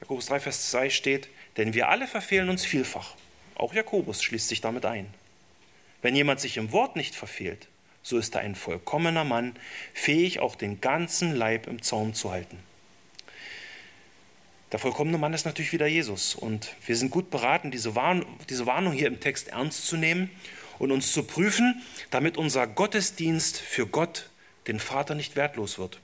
Jakobus 0.02 0.26
3, 0.26 0.40
Vers 0.40 0.72
2 0.72 0.90
steht, 0.90 1.30
denn 1.58 1.76
wir 1.76 1.90
alle 1.90 2.08
verfehlen 2.08 2.50
uns 2.50 2.66
vielfach. 2.66 3.14
Auch 3.54 3.76
Jakobus 3.76 4.24
schließt 4.24 4.48
sich 4.48 4.60
damit 4.60 4.88
ein. 4.88 5.14
Wenn 6.04 6.16
jemand 6.16 6.40
sich 6.40 6.58
im 6.58 6.72
Wort 6.72 6.96
nicht 6.96 7.16
verfehlt, 7.16 7.68
so 8.04 8.18
ist 8.18 8.36
er 8.36 8.42
ein 8.42 8.56
vollkommener 8.56 9.24
Mann, 9.24 9.56
fähig 9.94 10.40
auch 10.40 10.56
den 10.56 10.82
ganzen 10.82 11.34
Leib 11.34 11.66
im 11.66 11.82
Zaum 11.82 12.14
zu 12.14 12.30
halten. 12.30 12.60
Der 14.74 14.80
vollkommene 14.80 15.18
Mann 15.18 15.34
ist 15.34 15.46
natürlich 15.46 15.72
wieder 15.72 15.88
Jesus. 15.88 16.36
Und 16.36 16.76
wir 16.86 16.98
sind 16.98 17.10
gut 17.10 17.30
beraten, 17.30 17.72
diese, 17.72 17.96
Warn 17.96 18.26
diese 18.50 18.66
Warnung 18.66 18.92
hier 18.92 19.08
im 19.08 19.22
Text 19.22 19.48
ernst 19.48 19.88
zu 19.88 19.96
nehmen 19.96 20.30
und 20.78 20.92
uns 20.92 21.14
zu 21.14 21.24
prüfen, 21.24 21.82
damit 22.12 22.38
unser 22.38 22.68
Gottesdienst 22.68 23.58
für 23.58 23.88
Gott, 23.88 24.30
den 24.68 24.80
Vater, 24.80 25.16
nicht 25.16 25.38
wertlos 25.38 25.80
wird. 25.80 26.00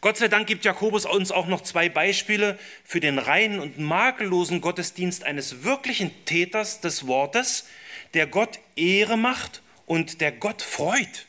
Gott 0.00 0.16
sei 0.16 0.28
Dank 0.28 0.46
gibt 0.46 0.64
Jakobus 0.64 1.04
uns 1.04 1.30
auch 1.30 1.46
noch 1.46 1.60
zwei 1.60 1.90
Beispiele 1.90 2.58
für 2.84 3.00
den 3.00 3.18
reinen 3.18 3.60
und 3.60 3.78
makellosen 3.78 4.62
Gottesdienst 4.62 5.24
eines 5.24 5.62
wirklichen 5.62 6.24
Täters 6.24 6.80
des 6.80 7.06
Wortes, 7.06 7.66
der 8.14 8.26
Gott 8.26 8.58
Ehre 8.76 9.18
macht 9.18 9.60
und 9.84 10.22
der 10.22 10.32
Gott 10.32 10.62
freut. 10.62 11.26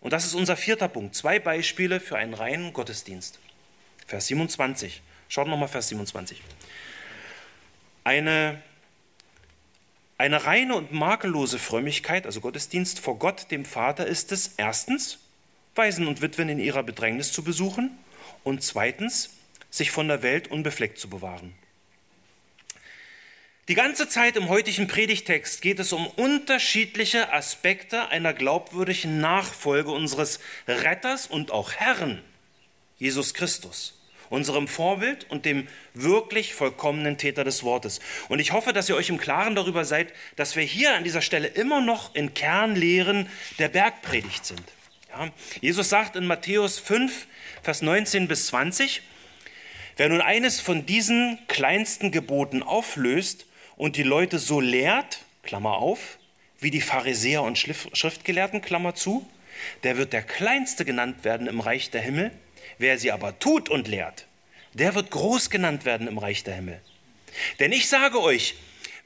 Und 0.00 0.12
das 0.12 0.24
ist 0.24 0.34
unser 0.34 0.56
vierter 0.56 0.88
Punkt. 0.88 1.14
Zwei 1.14 1.38
Beispiele 1.38 2.00
für 2.00 2.16
einen 2.16 2.34
reinen 2.34 2.72
Gottesdienst. 2.72 3.38
Vers 4.06 4.26
27. 4.26 5.02
Schaut 5.28 5.46
nochmal 5.46 5.68
Vers 5.68 5.88
27. 5.88 6.42
Eine, 8.02 8.60
eine 10.18 10.44
reine 10.46 10.74
und 10.74 10.90
makellose 10.90 11.60
Frömmigkeit, 11.60 12.26
also 12.26 12.40
Gottesdienst 12.40 12.98
vor 12.98 13.20
Gott, 13.20 13.52
dem 13.52 13.64
Vater, 13.64 14.06
ist 14.06 14.32
es 14.32 14.54
erstens, 14.56 15.20
Waisen 15.74 16.06
und 16.06 16.20
Witwen 16.22 16.48
in 16.48 16.58
ihrer 16.58 16.82
Bedrängnis 16.82 17.32
zu 17.32 17.42
besuchen 17.42 17.96
und 18.44 18.62
zweitens, 18.62 19.30
sich 19.70 19.90
von 19.90 20.08
der 20.08 20.22
Welt 20.22 20.48
unbefleckt 20.48 20.98
zu 20.98 21.08
bewahren. 21.08 21.54
Die 23.68 23.76
ganze 23.76 24.08
Zeit 24.08 24.36
im 24.36 24.48
heutigen 24.48 24.88
Predigtext 24.88 25.62
geht 25.62 25.78
es 25.78 25.92
um 25.92 26.08
unterschiedliche 26.08 27.32
Aspekte 27.32 28.08
einer 28.08 28.34
glaubwürdigen 28.34 29.20
Nachfolge 29.20 29.92
unseres 29.92 30.40
Retters 30.66 31.28
und 31.28 31.52
auch 31.52 31.72
Herrn, 31.74 32.20
Jesus 32.98 33.32
Christus, 33.32 33.96
unserem 34.28 34.66
Vorbild 34.66 35.30
und 35.30 35.44
dem 35.44 35.68
wirklich 35.94 36.52
vollkommenen 36.52 37.16
Täter 37.16 37.44
des 37.44 37.62
Wortes. 37.62 38.00
Und 38.28 38.40
ich 38.40 38.50
hoffe, 38.50 38.72
dass 38.72 38.88
ihr 38.88 38.96
euch 38.96 39.08
im 39.08 39.18
Klaren 39.18 39.54
darüber 39.54 39.84
seid, 39.84 40.12
dass 40.34 40.56
wir 40.56 40.64
hier 40.64 40.96
an 40.96 41.04
dieser 41.04 41.22
Stelle 41.22 41.46
immer 41.46 41.80
noch 41.80 42.12
in 42.16 42.34
Kernlehren 42.34 43.28
der 43.60 43.68
Bergpredigt 43.68 44.46
sind. 44.46 44.64
Ja, 45.10 45.30
Jesus 45.60 45.88
sagt 45.88 46.14
in 46.14 46.26
Matthäus 46.26 46.78
5, 46.78 47.26
Vers 47.62 47.82
19 47.82 48.28
bis 48.28 48.46
20, 48.46 49.02
wer 49.96 50.08
nun 50.08 50.20
eines 50.20 50.60
von 50.60 50.86
diesen 50.86 51.38
kleinsten 51.48 52.12
Geboten 52.12 52.62
auflöst 52.62 53.46
und 53.76 53.96
die 53.96 54.04
Leute 54.04 54.38
so 54.38 54.60
lehrt, 54.60 55.20
Klammer 55.42 55.78
auf, 55.78 56.18
wie 56.60 56.70
die 56.70 56.80
Pharisäer 56.80 57.42
und 57.42 57.58
Schriftgelehrten, 57.58 58.62
Klammer 58.62 58.94
zu, 58.94 59.28
der 59.82 59.96
wird 59.96 60.12
der 60.12 60.22
Kleinste 60.22 60.84
genannt 60.84 61.24
werden 61.24 61.48
im 61.48 61.60
Reich 61.60 61.90
der 61.90 62.02
Himmel. 62.02 62.30
Wer 62.78 62.98
sie 62.98 63.10
aber 63.10 63.38
tut 63.38 63.68
und 63.68 63.88
lehrt, 63.88 64.26
der 64.74 64.94
wird 64.94 65.10
groß 65.10 65.50
genannt 65.50 65.84
werden 65.84 66.06
im 66.06 66.18
Reich 66.18 66.44
der 66.44 66.54
Himmel. 66.54 66.80
Denn 67.58 67.72
ich 67.72 67.88
sage 67.88 68.20
euch, 68.20 68.54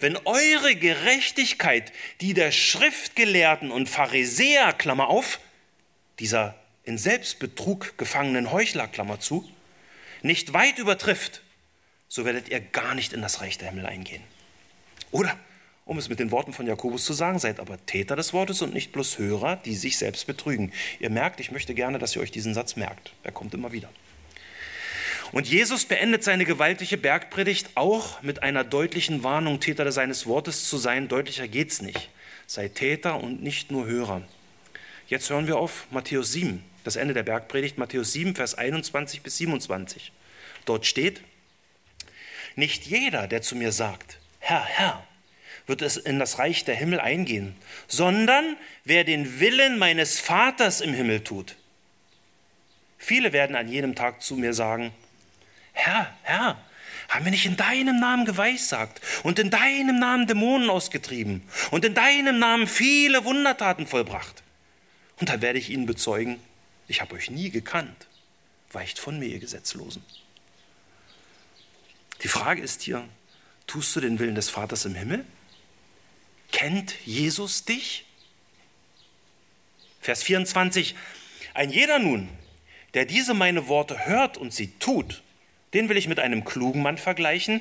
wenn 0.00 0.18
eure 0.24 0.76
Gerechtigkeit 0.76 1.92
die 2.20 2.34
der 2.34 2.52
Schriftgelehrten 2.52 3.70
und 3.70 3.88
Pharisäer, 3.88 4.72
Klammer 4.74 5.08
auf, 5.08 5.40
dieser 6.18 6.54
in 6.84 6.98
Selbstbetrug 6.98 7.96
gefangenen 7.98 8.52
Heuchler, 8.52 8.86
Klammer 8.86 9.20
zu, 9.20 9.48
nicht 10.22 10.52
weit 10.52 10.78
übertrifft, 10.78 11.42
so 12.08 12.24
werdet 12.24 12.48
ihr 12.48 12.60
gar 12.60 12.94
nicht 12.94 13.12
in 13.12 13.22
das 13.22 13.40
Reich 13.40 13.58
der 13.58 13.70
Himmel 13.70 13.86
eingehen. 13.86 14.22
Oder, 15.10 15.38
um 15.84 15.98
es 15.98 16.08
mit 16.08 16.18
den 16.18 16.30
Worten 16.30 16.52
von 16.52 16.66
Jakobus 16.66 17.04
zu 17.04 17.12
sagen, 17.12 17.38
seid 17.38 17.60
aber 17.60 17.84
Täter 17.86 18.16
des 18.16 18.32
Wortes 18.32 18.62
und 18.62 18.72
nicht 18.72 18.92
bloß 18.92 19.18
Hörer, 19.18 19.56
die 19.56 19.74
sich 19.74 19.98
selbst 19.98 20.26
betrügen. 20.26 20.72
Ihr 20.98 21.10
merkt, 21.10 21.40
ich 21.40 21.50
möchte 21.50 21.74
gerne, 21.74 21.98
dass 21.98 22.16
ihr 22.16 22.22
euch 22.22 22.30
diesen 22.30 22.54
Satz 22.54 22.76
merkt. 22.76 23.12
Er 23.22 23.32
kommt 23.32 23.54
immer 23.54 23.72
wieder. 23.72 23.90
Und 25.32 25.48
Jesus 25.48 25.84
beendet 25.84 26.22
seine 26.22 26.44
gewaltige 26.44 26.96
Bergpredigt 26.96 27.70
auch 27.74 28.22
mit 28.22 28.42
einer 28.42 28.62
deutlichen 28.62 29.24
Warnung, 29.24 29.58
Täter 29.58 29.90
seines 29.90 30.26
Wortes 30.26 30.68
zu 30.68 30.78
sein. 30.78 31.08
Deutlicher 31.08 31.48
geht's 31.48 31.82
nicht. 31.82 32.08
Sei 32.46 32.68
Täter 32.68 33.20
und 33.20 33.42
nicht 33.42 33.72
nur 33.72 33.86
Hörer. 33.86 34.22
Jetzt 35.06 35.28
hören 35.28 35.46
wir 35.46 35.58
auf 35.58 35.86
Matthäus 35.90 36.32
7, 36.32 36.64
das 36.82 36.96
Ende 36.96 37.12
der 37.12 37.24
Bergpredigt, 37.24 37.76
Matthäus 37.76 38.12
7, 38.12 38.34
Vers 38.34 38.54
21 38.54 39.20
bis 39.20 39.36
27. 39.36 40.12
Dort 40.64 40.86
steht, 40.86 41.20
nicht 42.56 42.86
jeder, 42.86 43.26
der 43.26 43.42
zu 43.42 43.54
mir 43.54 43.72
sagt, 43.72 44.18
Herr, 44.38 44.64
Herr, 44.64 45.06
wird 45.66 45.82
es 45.82 45.98
in 45.98 46.18
das 46.18 46.38
Reich 46.38 46.64
der 46.64 46.74
Himmel 46.74 47.00
eingehen, 47.00 47.54
sondern 47.86 48.56
wer 48.84 49.04
den 49.04 49.40
Willen 49.40 49.78
meines 49.78 50.20
Vaters 50.20 50.80
im 50.80 50.94
Himmel 50.94 51.22
tut. 51.22 51.56
Viele 52.96 53.32
werden 53.34 53.56
an 53.56 53.68
jenem 53.68 53.94
Tag 53.94 54.22
zu 54.22 54.36
mir 54.36 54.54
sagen, 54.54 54.92
Herr, 55.72 56.16
Herr, 56.22 56.58
haben 57.10 57.24
wir 57.26 57.32
nicht 57.32 57.44
in 57.44 57.58
deinem 57.58 58.00
Namen 58.00 58.24
geweissagt 58.24 59.02
und 59.22 59.38
in 59.38 59.50
deinem 59.50 59.98
Namen 59.98 60.26
Dämonen 60.26 60.70
ausgetrieben 60.70 61.42
und 61.70 61.84
in 61.84 61.92
deinem 61.92 62.38
Namen 62.38 62.66
viele 62.66 63.24
Wundertaten 63.24 63.86
vollbracht? 63.86 64.43
Und 65.20 65.28
da 65.28 65.40
werde 65.40 65.58
ich 65.58 65.70
ihnen 65.70 65.86
bezeugen, 65.86 66.40
ich 66.88 67.00
habe 67.00 67.14
euch 67.14 67.30
nie 67.30 67.50
gekannt. 67.50 68.06
Weicht 68.72 68.98
von 68.98 69.18
mir, 69.18 69.28
ihr 69.28 69.38
Gesetzlosen. 69.38 70.04
Die 72.22 72.28
Frage 72.28 72.62
ist 72.62 72.82
hier, 72.82 73.06
tust 73.66 73.94
du 73.94 74.00
den 74.00 74.18
Willen 74.18 74.34
des 74.34 74.50
Vaters 74.50 74.84
im 74.84 74.94
Himmel? 74.94 75.24
Kennt 76.52 76.94
Jesus 77.04 77.64
dich? 77.64 78.04
Vers 80.00 80.22
24, 80.22 80.94
ein 81.54 81.70
jeder 81.70 81.98
nun, 81.98 82.28
der 82.94 83.04
diese 83.04 83.34
meine 83.34 83.68
Worte 83.68 84.06
hört 84.06 84.36
und 84.36 84.52
sie 84.52 84.72
tut, 84.78 85.22
den 85.72 85.88
will 85.88 85.96
ich 85.96 86.08
mit 86.08 86.20
einem 86.20 86.44
klugen 86.44 86.82
Mann 86.82 86.98
vergleichen, 86.98 87.60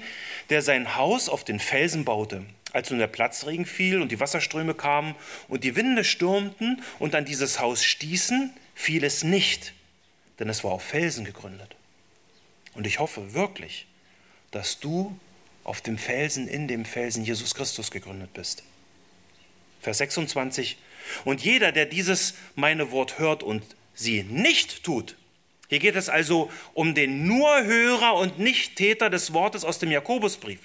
der 0.50 0.62
sein 0.62 0.96
Haus 0.96 1.30
auf 1.30 1.44
den 1.44 1.60
Felsen 1.60 2.06
baute. 2.06 2.46
Als 2.74 2.90
nun 2.90 3.00
der 3.00 3.08
Platzregen 3.08 3.66
fiel 3.66 4.02
und 4.02 4.12
die 4.12 4.20
Wasserströme 4.20 4.74
kamen 4.74 5.16
und 5.48 5.64
die 5.64 5.76
Winde 5.76 6.04
stürmten 6.04 6.82
und 7.00 7.14
an 7.14 7.24
dieses 7.24 7.60
Haus 7.60 7.84
stießen, 7.84 8.52
fiel 8.74 9.04
es 9.04 9.24
nicht, 9.24 9.74
denn 10.40 10.50
es 10.50 10.64
war 10.64 10.72
auf 10.72 10.84
Felsen 10.84 11.24
gegründet. 11.24 11.76
Und 12.74 12.88
ich 12.88 12.98
hoffe 12.98 13.36
wirklich, 13.36 13.86
dass 14.50 14.80
du 14.80 15.18
auf 15.64 15.82
dem 15.82 16.00
Felsen, 16.00 16.48
in 16.48 16.68
dem 16.68 16.84
Felsen 16.84 17.24
Jesus 17.24 17.54
Christus 17.54 17.92
gegründet 17.92 18.34
bist. 18.34 18.64
Vers 19.80 20.00
26. 20.00 20.78
Und 21.26 21.42
jeder, 21.42 21.72
der 21.72 21.86
dieses 21.86 22.34
meine 22.56 22.92
Wort 22.92 23.20
hört 23.20 23.44
und 23.44 23.64
sie 23.94 24.24
nicht 24.24 24.84
tut, 24.84 25.16
hier 25.70 25.80
geht 25.80 25.96
es 25.96 26.10
also 26.10 26.52
um 26.74 26.96
den 26.96 27.28
nur 27.28 27.64
Hörer 27.64 28.16
und 28.16 28.40
nicht 28.40 28.76
Täter 28.76 29.10
des 29.10 29.34
Wortes 29.34 29.64
aus 29.64 29.80
dem 29.80 29.92
Jakobusbrief. 29.92 30.60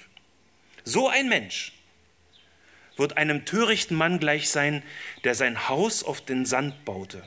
So 0.83 1.07
ein 1.07 1.29
Mensch 1.29 1.73
wird 2.99 3.17
einem 3.17 3.45
törichten 3.45 3.97
Mann 3.97 4.19
gleich 4.19 4.49
sein, 4.49 4.83
der 5.23 5.33
sein 5.33 5.69
Haus 5.69 6.03
auf 6.03 6.21
den 6.21 6.45
Sand 6.45 6.85
baute. 6.85 7.23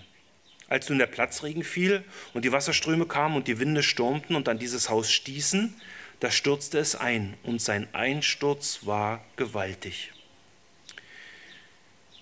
Als 0.68 0.88
nun 0.88 0.98
der 0.98 1.06
Platzregen 1.06 1.64
fiel 1.64 2.04
und 2.34 2.44
die 2.44 2.52
Wasserströme 2.52 3.06
kamen 3.06 3.36
und 3.36 3.48
die 3.48 3.58
Winde 3.58 3.82
stürmten 3.82 4.36
und 4.36 4.48
an 4.48 4.58
dieses 4.58 4.88
Haus 4.88 5.10
stießen, 5.10 5.74
da 6.20 6.30
stürzte 6.30 6.78
es 6.78 6.94
ein 6.94 7.36
und 7.42 7.60
sein 7.60 7.88
Einsturz 7.92 8.80
war 8.82 9.24
gewaltig. 9.36 10.12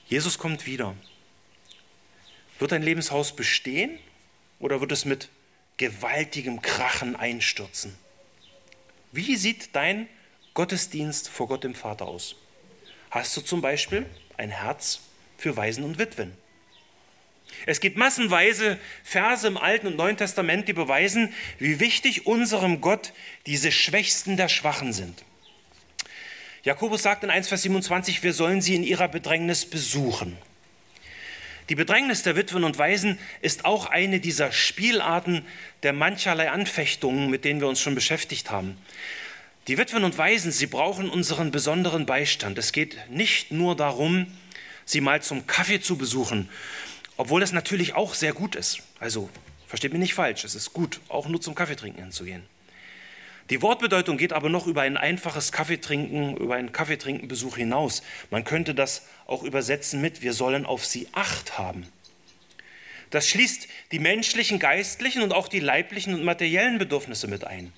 Jesus 0.06 0.38
kommt 0.38 0.66
wieder. 0.66 0.96
Wird 2.58 2.72
dein 2.72 2.82
Lebenshaus 2.82 3.36
bestehen 3.36 3.98
oder 4.58 4.80
wird 4.80 4.92
es 4.92 5.04
mit 5.04 5.28
gewaltigem 5.76 6.62
Krachen 6.62 7.14
einstürzen? 7.14 7.94
Wie 9.12 9.36
sieht 9.36 9.76
dein 9.76 10.08
Gottesdienst 10.54 11.28
vor 11.28 11.48
Gott 11.48 11.64
dem 11.64 11.74
Vater 11.74 12.06
aus? 12.06 12.36
Hast 13.10 13.36
du 13.36 13.40
zum 13.40 13.60
Beispiel 13.60 14.06
ein 14.36 14.50
Herz 14.50 15.00
für 15.36 15.56
Waisen 15.56 15.84
und 15.84 15.98
Witwen. 15.98 16.32
Es 17.66 17.80
gibt 17.80 17.96
massenweise 17.96 18.78
Verse 19.02 19.46
im 19.46 19.56
Alten 19.56 19.88
und 19.88 19.96
Neuen 19.96 20.16
Testament, 20.16 20.68
die 20.68 20.72
beweisen, 20.72 21.34
wie 21.58 21.80
wichtig 21.80 22.26
unserem 22.26 22.80
Gott 22.80 23.12
diese 23.46 23.72
Schwächsten 23.72 24.36
der 24.36 24.48
Schwachen 24.48 24.92
sind. 24.92 25.24
Jakobus 26.62 27.02
sagt 27.02 27.24
in 27.24 27.30
1, 27.30 27.48
Vers 27.48 27.62
27, 27.62 28.22
wir 28.22 28.32
sollen 28.32 28.60
sie 28.60 28.74
in 28.74 28.84
ihrer 28.84 29.08
Bedrängnis 29.08 29.66
besuchen. 29.66 30.36
Die 31.68 31.74
Bedrängnis 31.74 32.22
der 32.22 32.36
Witwen 32.36 32.64
und 32.64 32.78
Waisen 32.78 33.18
ist 33.42 33.64
auch 33.64 33.86
eine 33.86 34.20
dieser 34.20 34.52
Spielarten 34.52 35.46
der 35.82 35.92
mancherlei 35.92 36.50
Anfechtungen, 36.50 37.30
mit 37.30 37.44
denen 37.44 37.60
wir 37.60 37.68
uns 37.68 37.80
schon 37.80 37.94
beschäftigt 37.94 38.50
haben. 38.50 38.76
Die 39.66 39.76
Witwen 39.76 40.04
und 40.04 40.16
Waisen, 40.16 40.52
sie 40.52 40.66
brauchen 40.66 41.10
unseren 41.10 41.50
besonderen 41.50 42.06
Beistand. 42.06 42.56
Es 42.56 42.72
geht 42.72 42.96
nicht 43.10 43.52
nur 43.52 43.76
darum, 43.76 44.26
sie 44.86 45.02
mal 45.02 45.22
zum 45.22 45.46
Kaffee 45.46 45.80
zu 45.80 45.98
besuchen, 45.98 46.48
obwohl 47.18 47.42
das 47.42 47.52
natürlich 47.52 47.94
auch 47.94 48.14
sehr 48.14 48.32
gut 48.32 48.56
ist. 48.56 48.80
Also 48.98 49.28
versteht 49.66 49.92
mich 49.92 50.00
nicht 50.00 50.14
falsch, 50.14 50.44
es 50.44 50.54
ist 50.54 50.72
gut, 50.72 51.00
auch 51.08 51.28
nur 51.28 51.42
zum 51.42 51.54
Kaffeetrinken 51.54 52.02
hinzugehen. 52.02 52.42
Die 53.50 53.60
Wortbedeutung 53.60 54.16
geht 54.16 54.32
aber 54.32 54.48
noch 54.48 54.66
über 54.66 54.82
ein 54.82 54.96
einfaches 54.96 55.52
Kaffeetrinken, 55.52 56.36
über 56.38 56.54
einen 56.54 56.72
Kaffeetrinkenbesuch 56.72 57.56
hinaus. 57.56 58.02
Man 58.30 58.44
könnte 58.44 58.74
das 58.74 59.06
auch 59.26 59.42
übersetzen 59.42 60.00
mit, 60.00 60.22
wir 60.22 60.32
sollen 60.32 60.64
auf 60.64 60.86
sie 60.86 61.08
Acht 61.12 61.58
haben. 61.58 61.86
Das 63.10 63.28
schließt 63.28 63.68
die 63.92 63.98
menschlichen, 63.98 64.58
geistlichen 64.58 65.22
und 65.22 65.32
auch 65.32 65.48
die 65.48 65.60
leiblichen 65.60 66.14
und 66.14 66.24
materiellen 66.24 66.78
Bedürfnisse 66.78 67.28
mit 67.28 67.44
ein. 67.44 67.72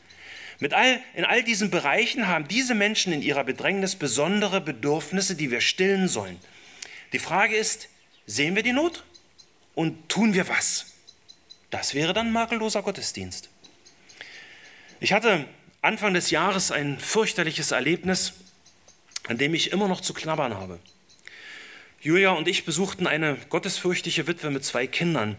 Mit 0.63 0.75
all, 0.75 1.01
in 1.15 1.25
all 1.25 1.43
diesen 1.43 1.71
Bereichen 1.71 2.29
haben 2.29 2.47
diese 2.47 2.77
Menschen 2.77 3.13
in 3.13 3.21
ihrer 3.21 3.43
Bedrängnis 3.43 3.97
besondere 3.97 4.61
Bedürfnisse, 4.61 5.35
die 5.35 5.51
wir 5.51 5.61
stillen 5.61 6.07
sollen. 6.07 6.39
Die 7.13 7.19
Frage 7.19 7.57
ist, 7.57 7.89
sehen 8.27 8.55
wir 8.55 8.63
die 8.63 8.73
Not 8.73 9.03
und 9.75 10.09
tun 10.09 10.35
wir 10.35 10.47
was? 10.47 10.87
Das 11.71 11.95
wäre 11.95 12.13
dann 12.13 12.31
makelloser 12.31 12.85
Gottesdienst. 12.85 13.49
Ich 15.01 15.13
hatte 15.13 15.47
Anfang 15.81 16.15
des 16.15 16.31
Jahres 16.31 16.71
ein 16.71 17.01
fürchterliches 17.01 17.73
Erlebnis, 17.73 18.35
an 19.27 19.39
dem 19.39 19.55
ich 19.55 19.73
immer 19.73 19.89
noch 19.89 20.01
zu 20.01 20.15
knabbern 20.15 20.55
habe. 20.55 20.79
Julia 22.01 22.31
und 22.31 22.47
ich 22.47 22.65
besuchten 22.65 23.09
eine 23.09 23.37
gottesfürchtige 23.49 24.29
Witwe 24.29 24.53
mit 24.53 24.65
zwei 24.65 24.87
Kindern, 24.87 25.35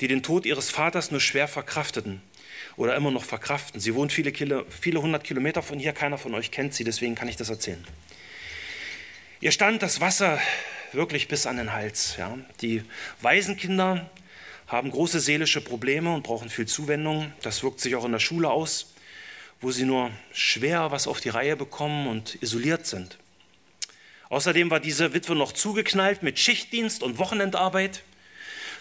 die 0.00 0.08
den 0.08 0.24
Tod 0.24 0.44
ihres 0.46 0.72
Vaters 0.72 1.12
nur 1.12 1.20
schwer 1.20 1.46
verkrafteten 1.46 2.22
oder 2.76 2.96
immer 2.96 3.10
noch 3.10 3.24
verkraften. 3.24 3.80
Sie 3.80 3.94
wohnt 3.94 4.12
viele, 4.12 4.32
Kilo, 4.32 4.64
viele 4.68 5.00
hundert 5.00 5.24
Kilometer 5.24 5.62
von 5.62 5.78
hier, 5.78 5.92
keiner 5.92 6.18
von 6.18 6.34
euch 6.34 6.50
kennt 6.50 6.74
sie, 6.74 6.84
deswegen 6.84 7.14
kann 7.14 7.28
ich 7.28 7.36
das 7.36 7.48
erzählen. 7.48 7.84
Ihr 9.40 9.52
stand 9.52 9.82
das 9.82 10.00
Wasser 10.00 10.40
wirklich 10.92 11.28
bis 11.28 11.46
an 11.46 11.56
den 11.56 11.72
Hals. 11.72 12.16
Ja. 12.18 12.38
Die 12.60 12.82
Waisenkinder 13.20 14.10
haben 14.66 14.90
große 14.90 15.20
seelische 15.20 15.60
Probleme 15.60 16.14
und 16.14 16.22
brauchen 16.22 16.48
viel 16.48 16.66
Zuwendung. 16.66 17.32
Das 17.42 17.62
wirkt 17.62 17.80
sich 17.80 17.94
auch 17.96 18.04
in 18.04 18.12
der 18.12 18.18
Schule 18.18 18.50
aus, 18.50 18.94
wo 19.60 19.70
sie 19.70 19.84
nur 19.84 20.10
schwer 20.32 20.90
was 20.90 21.06
auf 21.06 21.20
die 21.20 21.28
Reihe 21.28 21.56
bekommen 21.56 22.06
und 22.06 22.42
isoliert 22.42 22.86
sind. 22.86 23.18
Außerdem 24.30 24.70
war 24.70 24.80
diese 24.80 25.12
Witwe 25.12 25.34
noch 25.34 25.52
zugeknallt 25.52 26.22
mit 26.22 26.38
Schichtdienst 26.38 27.02
und 27.02 27.18
Wochenendarbeit, 27.18 28.02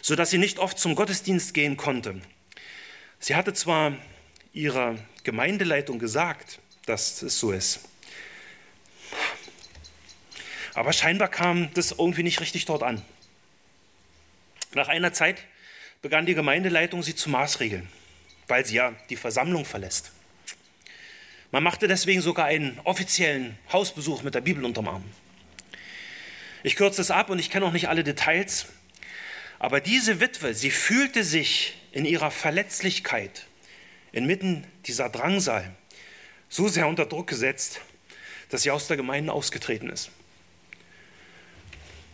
sodass 0.01 0.29
sie 0.29 0.37
nicht 0.37 0.59
oft 0.59 0.79
zum 0.79 0.95
Gottesdienst 0.95 1.53
gehen 1.53 1.77
konnte. 1.77 2.21
Sie 3.23 3.35
hatte 3.35 3.53
zwar 3.53 3.93
ihrer 4.51 4.97
Gemeindeleitung 5.23 5.97
gesagt, 5.97 6.59
dass 6.85 7.21
es 7.21 7.39
so 7.39 7.53
ist, 7.53 7.79
aber 10.73 10.91
scheinbar 10.91 11.29
kam 11.29 11.73
das 11.73 11.91
irgendwie 11.91 12.23
nicht 12.23 12.41
richtig 12.41 12.65
dort 12.65 12.83
an. 12.83 13.01
Nach 14.73 14.89
einer 14.89 15.13
Zeit 15.13 15.41
begann 16.01 16.25
die 16.25 16.33
Gemeindeleitung 16.33 17.01
sie 17.01 17.15
zu 17.15 17.29
maßregeln, 17.29 17.87
weil 18.49 18.65
sie 18.65 18.75
ja 18.75 18.93
die 19.09 19.15
Versammlung 19.15 19.63
verlässt. 19.63 20.11
Man 21.51 21.63
machte 21.63 21.87
deswegen 21.87 22.19
sogar 22.19 22.47
einen 22.47 22.77
offiziellen 22.83 23.57
Hausbesuch 23.71 24.23
mit 24.23 24.35
der 24.35 24.41
Bibel 24.41 24.65
unterm 24.65 24.89
Arm. 24.89 25.05
Ich 26.61 26.75
kürze 26.75 26.99
es 26.99 27.09
ab 27.09 27.29
und 27.29 27.39
ich 27.39 27.49
kenne 27.49 27.67
auch 27.67 27.71
nicht 27.71 27.87
alle 27.87 28.03
Details, 28.03 28.65
aber 29.59 29.79
diese 29.79 30.19
Witwe, 30.19 30.53
sie 30.53 30.71
fühlte 30.71 31.23
sich 31.23 31.75
in 31.93 32.05
ihrer 32.05 32.31
Verletzlichkeit 32.31 33.45
inmitten 34.11 34.65
dieser 34.85 35.09
Drangsal 35.09 35.73
so 36.49 36.67
sehr 36.67 36.87
unter 36.87 37.05
Druck 37.05 37.27
gesetzt, 37.27 37.79
dass 38.49 38.63
sie 38.63 38.71
aus 38.71 38.87
der 38.87 38.97
Gemeinde 38.97 39.31
ausgetreten 39.31 39.89
ist. 39.89 40.09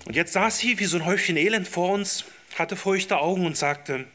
Und 0.06 0.16
jetzt 0.16 0.34
saß 0.34 0.58
sie 0.60 0.80
wie 0.80 0.86
so 0.86 0.98
ein 0.98 1.06
Häufchen 1.06 1.38
Elend 1.38 1.68
vor 1.68 1.94
uns, 1.94 2.26
hatte 2.58 2.76
feuchte 2.76 3.20
Augen 3.20 3.46
und 3.46 3.58
sagte, 3.58 4.06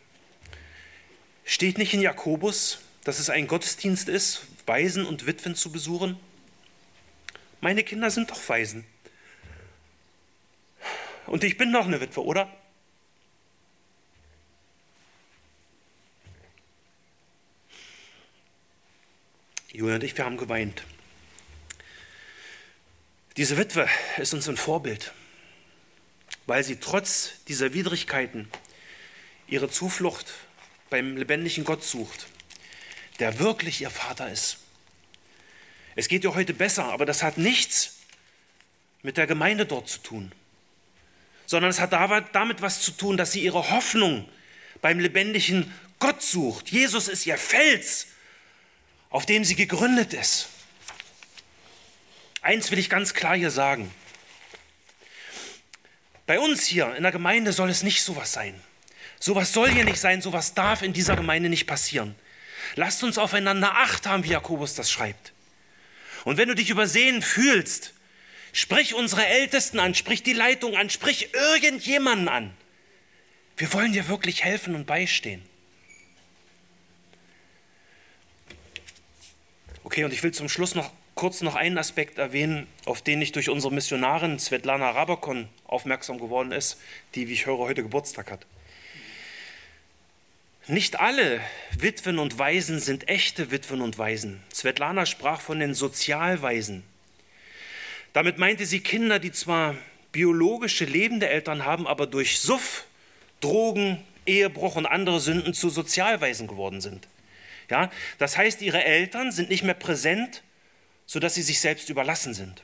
steht 1.45 1.79
nicht 1.79 1.95
in 1.95 2.01
Jakobus, 2.01 2.81
dass 3.05 3.19
es 3.19 3.31
ein 3.31 3.47
Gottesdienst 3.47 4.09
ist, 4.09 4.43
Waisen 4.67 5.07
und 5.07 5.27
Witwen 5.27 5.55
zu 5.55 5.73
besuchen? 5.73 6.19
Meine 7.61 7.85
Kinder 7.85 8.11
sind 8.11 8.31
doch 8.31 8.49
Waisen. 8.49 8.85
Und 11.27 11.45
ich 11.45 11.57
bin 11.57 11.71
noch 11.71 11.87
eine 11.87 12.01
Witwe, 12.01 12.23
oder? 12.23 12.51
Julia 19.75 19.97
und 19.97 20.05
ich, 20.05 20.17
wir 20.17 20.25
haben 20.25 20.39
geweint. 20.39 20.85
Diese 23.37 23.59
Witwe 23.59 23.87
ist 24.17 24.33
uns 24.33 24.49
ein 24.49 24.57
Vorbild 24.57 25.13
weil 26.47 26.65
sie 26.65 26.77
trotz 26.77 27.33
dieser 27.49 27.73
Widrigkeiten 27.73 28.49
ihre 29.47 29.71
Zuflucht 29.71 30.33
beim 30.91 31.17
lebendigen 31.17 31.65
Gott 31.65 31.85
sucht, 31.85 32.27
der 33.19 33.39
wirklich 33.39 33.81
ihr 33.81 33.91
Vater 33.91 34.31
ist. 34.31 34.59
Es 35.97 36.09
geht 36.09 36.25
ihr 36.25 36.35
heute 36.35 36.55
besser, 36.55 36.85
aber 36.85 37.07
das 37.07 37.23
hat 37.23 37.39
nichts 37.39 37.99
mit 39.03 39.17
der 39.17 39.27
Gemeinde 39.27 39.67
dort 39.67 39.89
zu 39.89 39.99
tun, 40.01 40.33
sondern 41.47 41.71
es 41.71 41.81
hat 41.81 41.93
damit 41.93 42.63
was 42.63 42.83
zu 42.83 42.91
tun, 42.91 43.17
dass 43.17 43.33
sie 43.33 43.43
ihre 43.43 43.71
Hoffnung 43.71 44.29
beim 44.81 44.99
lebendigen 44.99 45.73
Gott 45.99 46.23
sucht. 46.23 46.71
Jesus 46.71 47.09
ist 47.09 47.27
ihr 47.27 47.39
Fels, 47.39 48.09
auf 49.15 49.27
dem 49.27 49.45
sie 49.45 49.55
gegründet 49.55 50.13
ist. 50.13 50.49
Eins 52.43 52.73
will 52.73 52.81
ich 52.81 52.91
ganz 52.91 53.15
klar 53.15 53.37
hier 53.37 53.53
sagen. 53.53 53.95
Bei 56.27 56.41
uns 56.41 56.67
hier 56.67 56.97
in 56.97 57.05
der 57.05 57.13
Gemeinde 57.13 57.53
soll 57.53 57.71
es 57.71 57.85
nicht 57.85 58.03
sowas 58.03 58.33
sein. 58.33 58.61
Sowas 59.21 59.53
soll 59.53 59.71
hier 59.71 59.85
nicht 59.85 60.01
sein, 60.01 60.21
sowas 60.21 60.55
darf 60.55 60.83
in 60.83 60.93
dieser 60.93 61.15
Gemeinde 61.15 61.49
nicht 61.49 61.69
passieren. 61.69 62.17
Lasst 62.75 63.05
uns 63.05 63.17
aufeinander 63.17 63.77
Acht 63.77 64.05
haben, 64.05 64.25
wie 64.25 64.31
Jakobus 64.31 64.75
das 64.75 64.91
schreibt. 64.91 65.33
Und 66.25 66.37
wenn 66.37 66.49
du 66.49 66.57
dich 66.57 66.71
übersehen 66.71 67.23
fühlst, 67.23 67.93
sprich 68.53 68.95
unsere 68.95 69.25
Ältesten 69.27 69.79
an, 69.79 69.95
sprich 69.95 70.25
die 70.25 70.33
Leitung 70.33 70.77
an, 70.77 70.91
sprich 70.91 71.33
irgendjemanden 71.35 72.29
an. 72.29 72.53
Wir 73.59 73.73
wollen 73.75 73.93
dir 73.93 74.09
wirklich 74.09 74.43
helfen 74.43 74.75
und 74.75 74.87
beistehen. 74.87 75.54
Okay, 79.95 80.03
und 80.03 80.13
ich 80.13 80.25
will 80.25 80.33
zum 80.33 80.49
Schluss 80.49 80.75
noch 80.75 80.91
kurz 81.15 81.41
noch 81.41 81.55
einen 81.55 81.79
Aspekt 81.79 82.19
erwähnen, 82.19 82.67
auf 82.85 83.01
den 83.01 83.23
ich 83.23 83.31
durch 83.31 83.49
unsere 83.49 83.73
Missionarin 83.73 84.41
Svetlana 84.41 84.91
Rabakon 84.91 85.49
aufmerksam 85.67 86.19
geworden 86.19 86.51
ist, 86.51 86.81
die, 87.15 87.29
wie 87.29 87.35
ich 87.35 87.47
höre, 87.47 87.59
heute 87.59 87.85
Geburtstag 87.85 88.33
hat. 88.33 88.45
Nicht 90.67 90.99
alle 90.99 91.41
Witwen 91.79 92.19
und 92.19 92.41
Waisen 92.41 92.81
sind 92.81 93.09
echte 93.09 93.53
Witwen 93.53 93.83
und 93.83 93.97
Waisen. 93.97 94.43
Svetlana 94.53 95.07
sprach 95.07 95.41
von 95.41 95.61
den 95.61 95.75
Sozialwaisen. 95.75 96.83
Damit 98.13 98.37
meinte 98.37 98.67
sie 98.67 98.81
Kinder, 98.81 99.21
die 99.21 99.31
zwar 99.31 99.77
biologische 100.11 100.87
lebende 100.87 101.29
Eltern 101.29 101.65
haben, 101.65 101.87
aber 101.87 102.09
durch 102.09 102.41
Suff, 102.41 102.85
Drogen, 103.41 104.03
Ehebruch 104.27 104.75
und 104.75 104.87
andere 104.87 105.21
Sünden 105.21 105.55
zu 105.55 105.71
Sozialwaisen 105.71 106.49
geworden 106.49 106.81
sind. 106.81 107.07
Ja, 107.75 107.91
das 108.19 108.37
heißt, 108.37 108.63
ihre 108.63 108.85
Eltern 108.85 109.33
sind 109.33 109.49
nicht 109.49 109.65
mehr 109.65 109.75
präsent 109.75 110.45
sodass 111.07 111.35
sie 111.35 111.43
sich 111.43 111.61
selbst 111.61 111.91
überlassen 111.91 112.35
sind. 112.35 112.63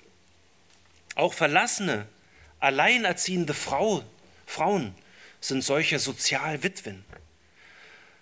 Auch 1.15 1.35
verlassene, 1.35 2.07
alleinerziehende 2.59 3.55
Frau, 3.55 4.05
Frauen 4.47 4.95
sind 5.41 5.63
solche 5.63 5.99
Sozialwitwen. 5.99 7.05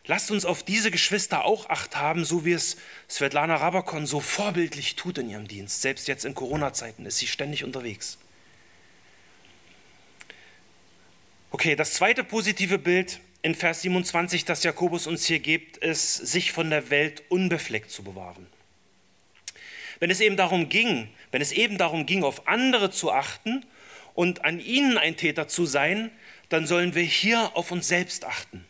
Lasst 0.06 0.30
uns 0.30 0.46
auf 0.46 0.62
diese 0.62 0.90
Geschwister 0.90 1.44
auch 1.44 1.68
Acht 1.68 1.96
haben, 1.96 2.24
so 2.24 2.44
wie 2.44 2.52
es 2.52 2.78
Svetlana 3.10 3.56
Rabakon 3.56 4.06
so 4.06 4.20
vorbildlich 4.20 4.96
tut 4.96 5.18
in 5.18 5.28
ihrem 5.28 5.46
Dienst. 5.46 5.82
Selbst 5.82 6.08
jetzt 6.08 6.24
in 6.24 6.34
Corona-Zeiten 6.34 7.04
ist 7.04 7.18
sie 7.18 7.26
ständig 7.26 7.62
unterwegs. 7.62 8.16
Okay, 11.50 11.76
das 11.76 11.94
zweite 11.94 12.24
positive 12.24 12.78
Bild 12.78 13.20
in 13.42 13.54
Vers 13.54 13.82
27, 13.82 14.44
das 14.44 14.64
Jakobus 14.64 15.06
uns 15.06 15.26
hier 15.26 15.38
gibt, 15.38 15.76
ist, 15.76 16.14
sich 16.14 16.52
von 16.52 16.70
der 16.70 16.90
Welt 16.90 17.22
unbefleckt 17.28 17.90
zu 17.90 18.02
bewahren. 18.02 18.46
Wenn 20.00 20.10
es 20.10 20.20
eben 20.20 20.36
darum 20.36 20.68
ging, 20.68 21.08
wenn 21.30 21.42
es 21.42 21.52
eben 21.52 21.78
darum 21.78 22.06
ging, 22.06 22.24
auf 22.24 22.46
andere 22.46 22.90
zu 22.90 23.12
achten 23.12 23.64
und 24.14 24.44
an 24.44 24.60
ihnen 24.60 24.98
ein 24.98 25.16
Täter 25.16 25.48
zu 25.48 25.66
sein, 25.66 26.10
dann 26.48 26.66
sollen 26.66 26.94
wir 26.94 27.02
hier 27.02 27.56
auf 27.56 27.70
uns 27.70 27.88
selbst 27.88 28.24
achten. 28.24 28.64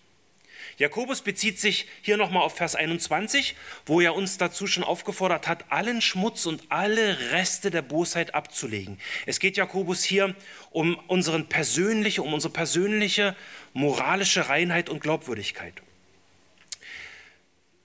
Jakobus 0.79 1.23
bezieht 1.23 1.59
sich 1.59 1.87
hier 2.03 2.17
nochmal 2.17 2.45
auf 2.45 2.57
Vers 2.57 2.77
21, 2.77 3.57
wo 3.85 4.01
er 4.01 4.15
uns 4.15 4.39
dazu 4.39 4.69
schon 4.69 4.85
aufgefordert 4.85 5.49
hat, 5.49 5.65
allen 5.71 6.01
Schmutz 6.01 6.47
und 6.47 6.63
alle 6.69 7.33
Reste 7.33 7.71
der 7.71 7.83
Bosheit 7.83 8.33
abzulegen. 8.35 8.99
Es 9.27 9.41
geht 9.41 9.57
Jakobus 9.57 10.05
hier 10.05 10.37
um, 10.71 10.97
unseren 11.09 11.49
persönliche, 11.49 12.23
um 12.23 12.33
unsere 12.33 12.53
persönliche 12.53 13.35
moralische 13.73 14.49
Reinheit 14.49 14.89
und 14.89 15.01
Glaubwürdigkeit. 15.01 15.75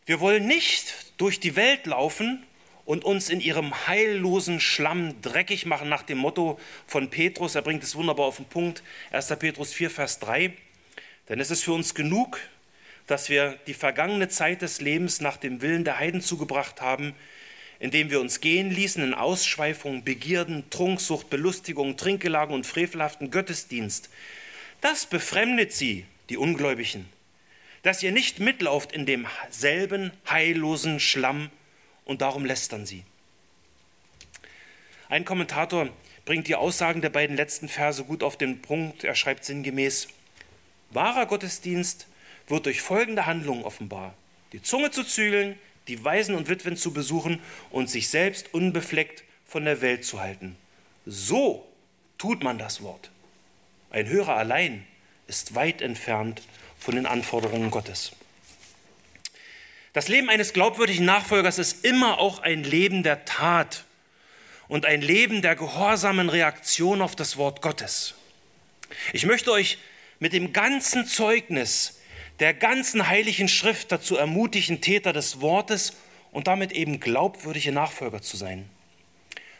Wir 0.05 0.19
wollen 0.19 0.45
nicht 0.45 0.93
durch 1.17 1.39
die 1.39 1.55
Welt 1.55 1.87
laufen 1.87 2.45
und 2.85 3.03
uns 3.03 3.29
in 3.29 3.39
ihrem 3.39 3.87
heillosen 3.87 4.59
Schlamm 4.59 5.19
dreckig 5.23 5.65
machen 5.65 5.89
nach 5.89 6.03
dem 6.03 6.19
Motto 6.19 6.59
von 6.85 7.09
Petrus. 7.09 7.55
Er 7.55 7.63
bringt 7.63 7.81
es 7.81 7.95
wunderbar 7.95 8.27
auf 8.27 8.35
den 8.35 8.45
Punkt. 8.45 8.83
1. 9.11 9.29
Petrus 9.39 9.73
4, 9.73 9.89
Vers 9.89 10.19
3. 10.19 10.53
Denn 11.29 11.39
es 11.39 11.49
ist 11.49 11.63
für 11.63 11.71
uns 11.71 11.95
genug, 11.95 12.39
dass 13.07 13.29
wir 13.29 13.59
die 13.67 13.73
vergangene 13.73 14.29
Zeit 14.29 14.61
des 14.61 14.81
Lebens 14.81 15.21
nach 15.21 15.37
dem 15.37 15.61
Willen 15.61 15.83
der 15.83 15.99
Heiden 15.99 16.21
zugebracht 16.21 16.81
haben, 16.81 17.15
indem 17.79 18.09
wir 18.09 18.21
uns 18.21 18.39
gehen 18.39 18.71
ließen 18.71 19.03
in 19.03 19.13
Ausschweifungen, 19.13 20.03
Begierden, 20.03 20.69
Trunksucht, 20.69 21.29
Belustigung, 21.29 21.97
Trinkgelagen 21.97 22.55
und 22.55 22.65
frevelhaften 22.65 23.29
Gottesdienst. 23.29 24.09
Das 24.79 25.05
befremdet 25.05 25.73
sie, 25.73 26.05
die 26.29 26.37
Ungläubigen, 26.37 27.05
dass 27.81 28.01
ihr 28.01 28.13
nicht 28.13 28.39
mitlauft 28.39 28.93
in 28.93 29.05
demselben 29.05 30.11
heillosen 30.29 30.99
Schlamm 30.99 31.49
und 32.05 32.21
darum 32.21 32.45
lästern 32.45 32.85
sie. 32.85 33.03
Ein 35.09 35.25
Kommentator 35.25 35.89
bringt 36.25 36.47
die 36.47 36.55
Aussagen 36.55 37.01
der 37.01 37.09
beiden 37.09 37.35
letzten 37.35 37.67
Verse 37.67 38.03
gut 38.03 38.23
auf 38.23 38.37
den 38.37 38.61
Punkt. 38.61 39.03
Er 39.03 39.15
schreibt 39.15 39.43
sinngemäß, 39.43 40.07
wahrer 40.91 41.25
Gottesdienst 41.25 42.07
wird 42.47 42.65
durch 42.65 42.81
folgende 42.81 43.25
Handlungen 43.25 43.63
offenbar. 43.63 44.13
Die 44.51 44.61
Zunge 44.61 44.91
zu 44.91 45.03
zügeln, 45.03 45.57
die 45.87 46.03
Waisen 46.03 46.35
und 46.35 46.49
Witwen 46.49 46.77
zu 46.77 46.93
besuchen 46.93 47.39
und 47.71 47.89
sich 47.89 48.09
selbst 48.09 48.53
unbefleckt 48.53 49.23
von 49.45 49.65
der 49.65 49.81
Welt 49.81 50.05
zu 50.05 50.21
halten. 50.21 50.55
So 51.05 51.67
tut 52.17 52.43
man 52.43 52.57
das 52.57 52.81
Wort. 52.81 53.11
Ein 53.89 54.07
Hörer 54.07 54.35
allein 54.35 54.85
ist 55.27 55.55
weit 55.55 55.81
entfernt 55.81 56.41
von 56.79 56.95
den 56.95 57.05
Anforderungen 57.05 57.71
Gottes. 57.71 58.13
Das 59.93 60.07
Leben 60.07 60.29
eines 60.29 60.53
glaubwürdigen 60.53 61.05
Nachfolgers 61.05 61.59
ist 61.59 61.85
immer 61.85 62.17
auch 62.17 62.39
ein 62.39 62.63
Leben 62.63 63.03
der 63.03 63.25
Tat 63.25 63.83
und 64.67 64.85
ein 64.85 65.01
Leben 65.01 65.43
der 65.43 65.55
gehorsamen 65.55 66.29
Reaktion 66.29 67.01
auf 67.01 67.15
das 67.15 67.37
Wort 67.37 67.61
Gottes. 67.61 68.15
Ich 69.11 69.25
möchte 69.25 69.51
euch 69.51 69.77
mit 70.19 70.33
dem 70.33 70.51
ganzen 70.53 71.05
Zeugnis 71.05 71.99
der 72.39 72.53
ganzen 72.53 73.07
heiligen 73.07 73.47
Schrift 73.47 73.91
dazu 73.91 74.17
ermutigen, 74.17 74.81
Täter 74.81 75.13
des 75.13 75.41
Wortes 75.41 75.93
und 76.31 76.47
damit 76.47 76.71
eben 76.71 76.99
glaubwürdige 76.99 77.71
Nachfolger 77.71 78.21
zu 78.21 78.37
sein. 78.37 78.69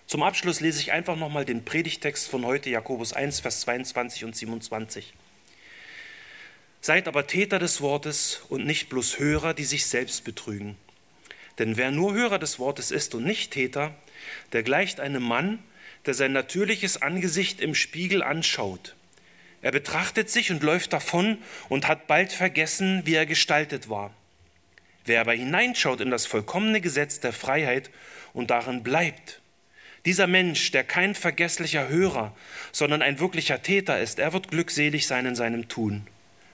Zum 0.07 0.24
Abschluss 0.24 0.59
lese 0.59 0.82
ich 0.82 0.91
einfach 0.91 1.15
nochmal 1.15 1.45
den 1.45 1.63
Predigtext 1.63 2.28
von 2.28 2.45
heute, 2.45 2.69
Jakobus 2.69 3.13
1, 3.13 3.39
Vers 3.39 3.61
22 3.61 4.26
und 4.26 4.36
27. 4.36 5.13
Seid 6.82 7.07
aber 7.07 7.28
Täter 7.28 7.59
des 7.59 7.80
Wortes 7.80 8.41
und 8.49 8.65
nicht 8.65 8.89
bloß 8.89 9.17
Hörer, 9.17 9.53
die 9.53 9.63
sich 9.63 9.86
selbst 9.86 10.26
betrügen. 10.26 10.76
Denn 11.59 11.78
wer 11.78 11.91
nur 11.91 12.13
Hörer 12.13 12.39
des 12.39 12.59
Wortes 12.59 12.91
ist 12.91 13.15
und 13.15 13.24
nicht 13.24 13.51
Täter, 13.51 13.95
der 14.51 14.63
gleicht 14.63 14.99
einem 14.99 15.24
Mann, 15.24 15.59
der 16.05 16.13
sein 16.13 16.34
natürliches 16.34 17.01
Angesicht 17.01 17.61
im 17.61 17.76
Spiegel 17.76 18.21
anschaut. 18.21 18.95
Er 19.64 19.72
betrachtet 19.72 20.30
sich 20.30 20.51
und 20.51 20.61
läuft 20.61 20.91
davon 20.91 21.38
und 21.70 21.88
hat 21.88 22.05
bald 22.05 22.34
vergessen, 22.34 23.01
wie 23.05 23.16
er 23.16 23.26
gestaltet 23.26 23.89
war. 23.89 24.14
Wer 25.05 25.22
aber 25.22 25.34
hineinschaut 25.34 26.01
in 26.01 26.11
das 26.11 26.26
vollkommene 26.26 26.82
Gesetz 26.82 27.22
der 27.22 27.32
Freiheit 27.32 27.89
und 28.34 28.51
darin 28.51 28.84
bleibt, 28.84 29.39
dieser 30.05 30.28
Mensch, 30.28 30.72
der 30.72 30.84
kein 30.84 31.16
vergesslicher 31.16 31.88
Hörer, 31.88 32.36
sondern 32.74 33.01
ein 33.01 33.22
wirklicher 33.22 33.61
Täter 33.61 34.01
ist, 34.01 34.20
er 34.20 34.34
wird 34.34 34.49
glückselig 34.49 35.07
sein 35.07 35.26
in 35.26 35.36
seinem 35.36 35.70
Tun. 35.70 36.07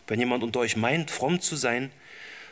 Wenn 0.05 0.19
jemand 0.19 0.43
unter 0.43 0.59
euch 0.59 0.75
meint, 0.75 1.09
fromm 1.09 1.41
zu 1.41 1.55
sein, 1.55 1.91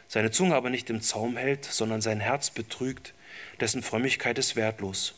seine 0.08 0.32
Zunge 0.32 0.56
aber 0.56 0.72
nicht 0.72 0.90
im 0.90 1.04
Zaum 1.04 1.38
hält, 1.38 1.66
sondern 1.66 2.02
sein 2.02 2.20
Herz 2.20 2.50
betrügt, 2.50 3.14
dessen 3.60 3.84
Frömmigkeit 3.84 4.40
ist 4.40 4.56
wertlos. 4.56 5.14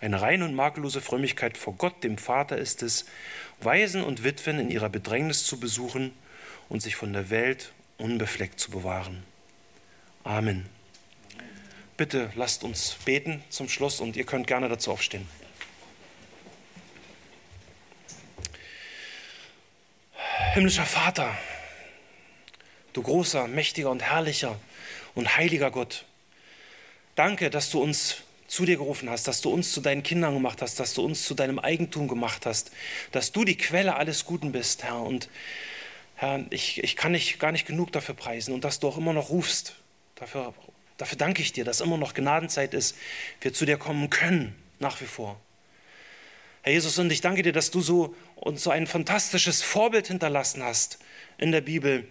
Eine 0.00 0.20
reine 0.20 0.44
und 0.44 0.54
makellose 0.54 1.00
Frömmigkeit 1.00 1.56
vor 1.56 1.74
Gott, 1.74 2.04
dem 2.04 2.18
Vater, 2.18 2.58
ist 2.58 2.82
es, 2.82 3.06
Waisen 3.60 4.04
und 4.04 4.24
Witwen 4.24 4.58
in 4.58 4.70
ihrer 4.70 4.90
Bedrängnis 4.90 5.44
zu 5.46 5.58
besuchen 5.58 6.12
und 6.68 6.80
sich 6.80 6.96
von 6.96 7.12
der 7.12 7.30
Welt 7.30 7.72
unbefleckt 7.96 8.60
zu 8.60 8.70
bewahren. 8.70 9.24
Amen. 10.22 10.66
Bitte 11.96 12.30
lasst 12.34 12.62
uns 12.62 12.98
beten 13.06 13.42
zum 13.48 13.70
Schluss 13.70 14.00
und 14.00 14.16
ihr 14.16 14.26
könnt 14.26 14.46
gerne 14.46 14.68
dazu 14.68 14.92
aufstehen. 14.92 15.26
Himmlischer 20.52 20.84
Vater, 20.84 21.36
du 22.92 23.02
großer, 23.02 23.46
mächtiger 23.46 23.90
und 23.90 24.02
herrlicher 24.02 24.58
und 25.14 25.36
heiliger 25.36 25.70
Gott, 25.70 26.04
danke, 27.14 27.48
dass 27.48 27.70
du 27.70 27.80
uns 27.80 28.22
zu 28.46 28.64
dir 28.64 28.76
gerufen 28.76 29.10
hast, 29.10 29.28
dass 29.28 29.40
du 29.40 29.50
uns 29.50 29.72
zu 29.72 29.80
deinen 29.80 30.02
Kindern 30.02 30.34
gemacht 30.34 30.62
hast, 30.62 30.78
dass 30.78 30.94
du 30.94 31.02
uns 31.02 31.24
zu 31.24 31.34
deinem 31.34 31.58
Eigentum 31.58 32.08
gemacht 32.08 32.46
hast, 32.46 32.70
dass 33.12 33.32
du 33.32 33.44
die 33.44 33.56
Quelle 33.56 33.96
alles 33.96 34.24
Guten 34.24 34.52
bist, 34.52 34.84
Herr. 34.84 35.00
Und 35.00 35.28
Herr, 36.14 36.44
ich, 36.50 36.82
ich 36.82 36.96
kann 36.96 37.12
dich 37.12 37.38
gar 37.38 37.52
nicht 37.52 37.66
genug 37.66 37.92
dafür 37.92 38.14
preisen 38.14 38.54
und 38.54 38.64
dass 38.64 38.80
du 38.80 38.88
auch 38.88 38.96
immer 38.96 39.12
noch 39.12 39.30
rufst. 39.30 39.74
Dafür, 40.14 40.54
dafür 40.96 41.18
danke 41.18 41.42
ich 41.42 41.52
dir, 41.52 41.64
dass 41.64 41.80
immer 41.80 41.98
noch 41.98 42.14
Gnadenzeit 42.14 42.72
ist, 42.72 42.96
wir 43.40 43.52
zu 43.52 43.66
dir 43.66 43.76
kommen 43.76 44.10
können, 44.10 44.54
nach 44.78 45.00
wie 45.00 45.06
vor. 45.06 45.40
Herr 46.62 46.72
Jesus, 46.72 46.98
und 46.98 47.12
ich 47.12 47.20
danke 47.20 47.42
dir, 47.42 47.52
dass 47.52 47.70
du 47.70 47.80
so 47.80 48.14
uns 48.34 48.62
so 48.62 48.70
ein 48.70 48.86
fantastisches 48.86 49.62
Vorbild 49.62 50.08
hinterlassen 50.08 50.62
hast 50.62 50.98
in 51.38 51.52
der 51.52 51.60
Bibel, 51.60 52.06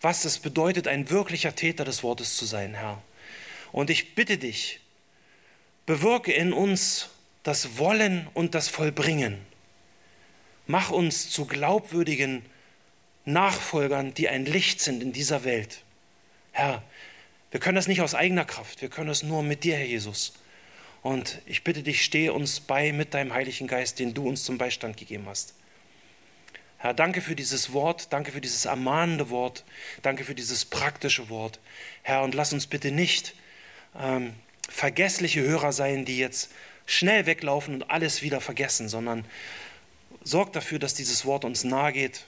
was 0.00 0.24
es 0.24 0.38
bedeutet, 0.38 0.88
ein 0.88 1.08
wirklicher 1.10 1.54
Täter 1.54 1.84
des 1.84 2.02
Wortes 2.02 2.36
zu 2.36 2.44
sein, 2.44 2.74
Herr. 2.74 3.02
Und 3.72 3.90
ich 3.90 4.14
bitte 4.14 4.38
dich, 4.38 4.80
bewirke 5.86 6.32
in 6.32 6.52
uns 6.52 7.08
das 7.42 7.78
Wollen 7.78 8.28
und 8.34 8.54
das 8.54 8.68
Vollbringen. 8.68 9.38
Mach 10.66 10.90
uns 10.90 11.30
zu 11.30 11.46
glaubwürdigen 11.46 12.44
Nachfolgern, 13.24 14.14
die 14.14 14.28
ein 14.28 14.44
Licht 14.44 14.80
sind 14.80 15.02
in 15.02 15.12
dieser 15.12 15.44
Welt. 15.44 15.82
Herr, 16.50 16.82
wir 17.52 17.60
können 17.60 17.76
das 17.76 17.86
nicht 17.86 18.00
aus 18.00 18.14
eigener 18.14 18.44
Kraft, 18.44 18.82
wir 18.82 18.88
können 18.88 19.08
das 19.08 19.22
nur 19.22 19.42
mit 19.42 19.62
dir, 19.62 19.76
Herr 19.76 19.86
Jesus. 19.86 20.34
Und 21.02 21.40
ich 21.46 21.62
bitte 21.62 21.84
dich, 21.84 22.04
stehe 22.04 22.32
uns 22.32 22.58
bei 22.58 22.92
mit 22.92 23.14
deinem 23.14 23.32
Heiligen 23.32 23.68
Geist, 23.68 24.00
den 24.00 24.12
du 24.12 24.28
uns 24.28 24.42
zum 24.42 24.58
Beistand 24.58 24.96
gegeben 24.96 25.26
hast. 25.26 25.54
Herr, 26.78 26.94
danke 26.94 27.20
für 27.20 27.36
dieses 27.36 27.72
Wort, 27.72 28.12
danke 28.12 28.32
für 28.32 28.40
dieses 28.40 28.64
ermahnende 28.64 29.30
Wort, 29.30 29.64
danke 30.02 30.24
für 30.24 30.34
dieses 30.34 30.64
praktische 30.64 31.28
Wort. 31.28 31.60
Herr, 32.02 32.22
und 32.22 32.34
lass 32.34 32.52
uns 32.52 32.66
bitte 32.66 32.90
nicht 32.90 33.34
ähm, 33.98 34.34
vergessliche 34.68 35.42
Hörer 35.42 35.72
sein, 35.72 36.04
die 36.04 36.18
jetzt 36.18 36.50
schnell 36.86 37.26
weglaufen 37.26 37.74
und 37.74 37.90
alles 37.90 38.22
wieder 38.22 38.40
vergessen, 38.40 38.88
sondern 38.88 39.24
sorg 40.22 40.52
dafür, 40.52 40.78
dass 40.78 40.94
dieses 40.94 41.24
Wort 41.24 41.44
uns 41.44 41.64
nahe 41.64 41.92
geht, 41.92 42.24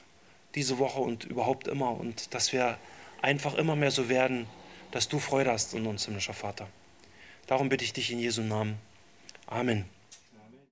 diese 0.54 0.78
Woche 0.78 1.00
und 1.00 1.24
überhaupt 1.24 1.68
immer 1.68 1.92
und 1.98 2.34
dass 2.34 2.52
wir 2.52 2.78
einfach 3.22 3.54
immer 3.54 3.76
mehr 3.76 3.90
so 3.90 4.08
werden, 4.08 4.46
dass 4.90 5.08
du 5.08 5.18
Freude 5.18 5.52
hast 5.52 5.74
in 5.74 5.86
uns, 5.86 6.06
himmlischer 6.06 6.34
Vater. 6.34 6.68
Darum 7.46 7.68
bitte 7.68 7.84
ich 7.84 7.92
dich 7.92 8.10
in 8.10 8.18
Jesu 8.18 8.42
Namen. 8.42 8.78
Amen. 9.46 9.97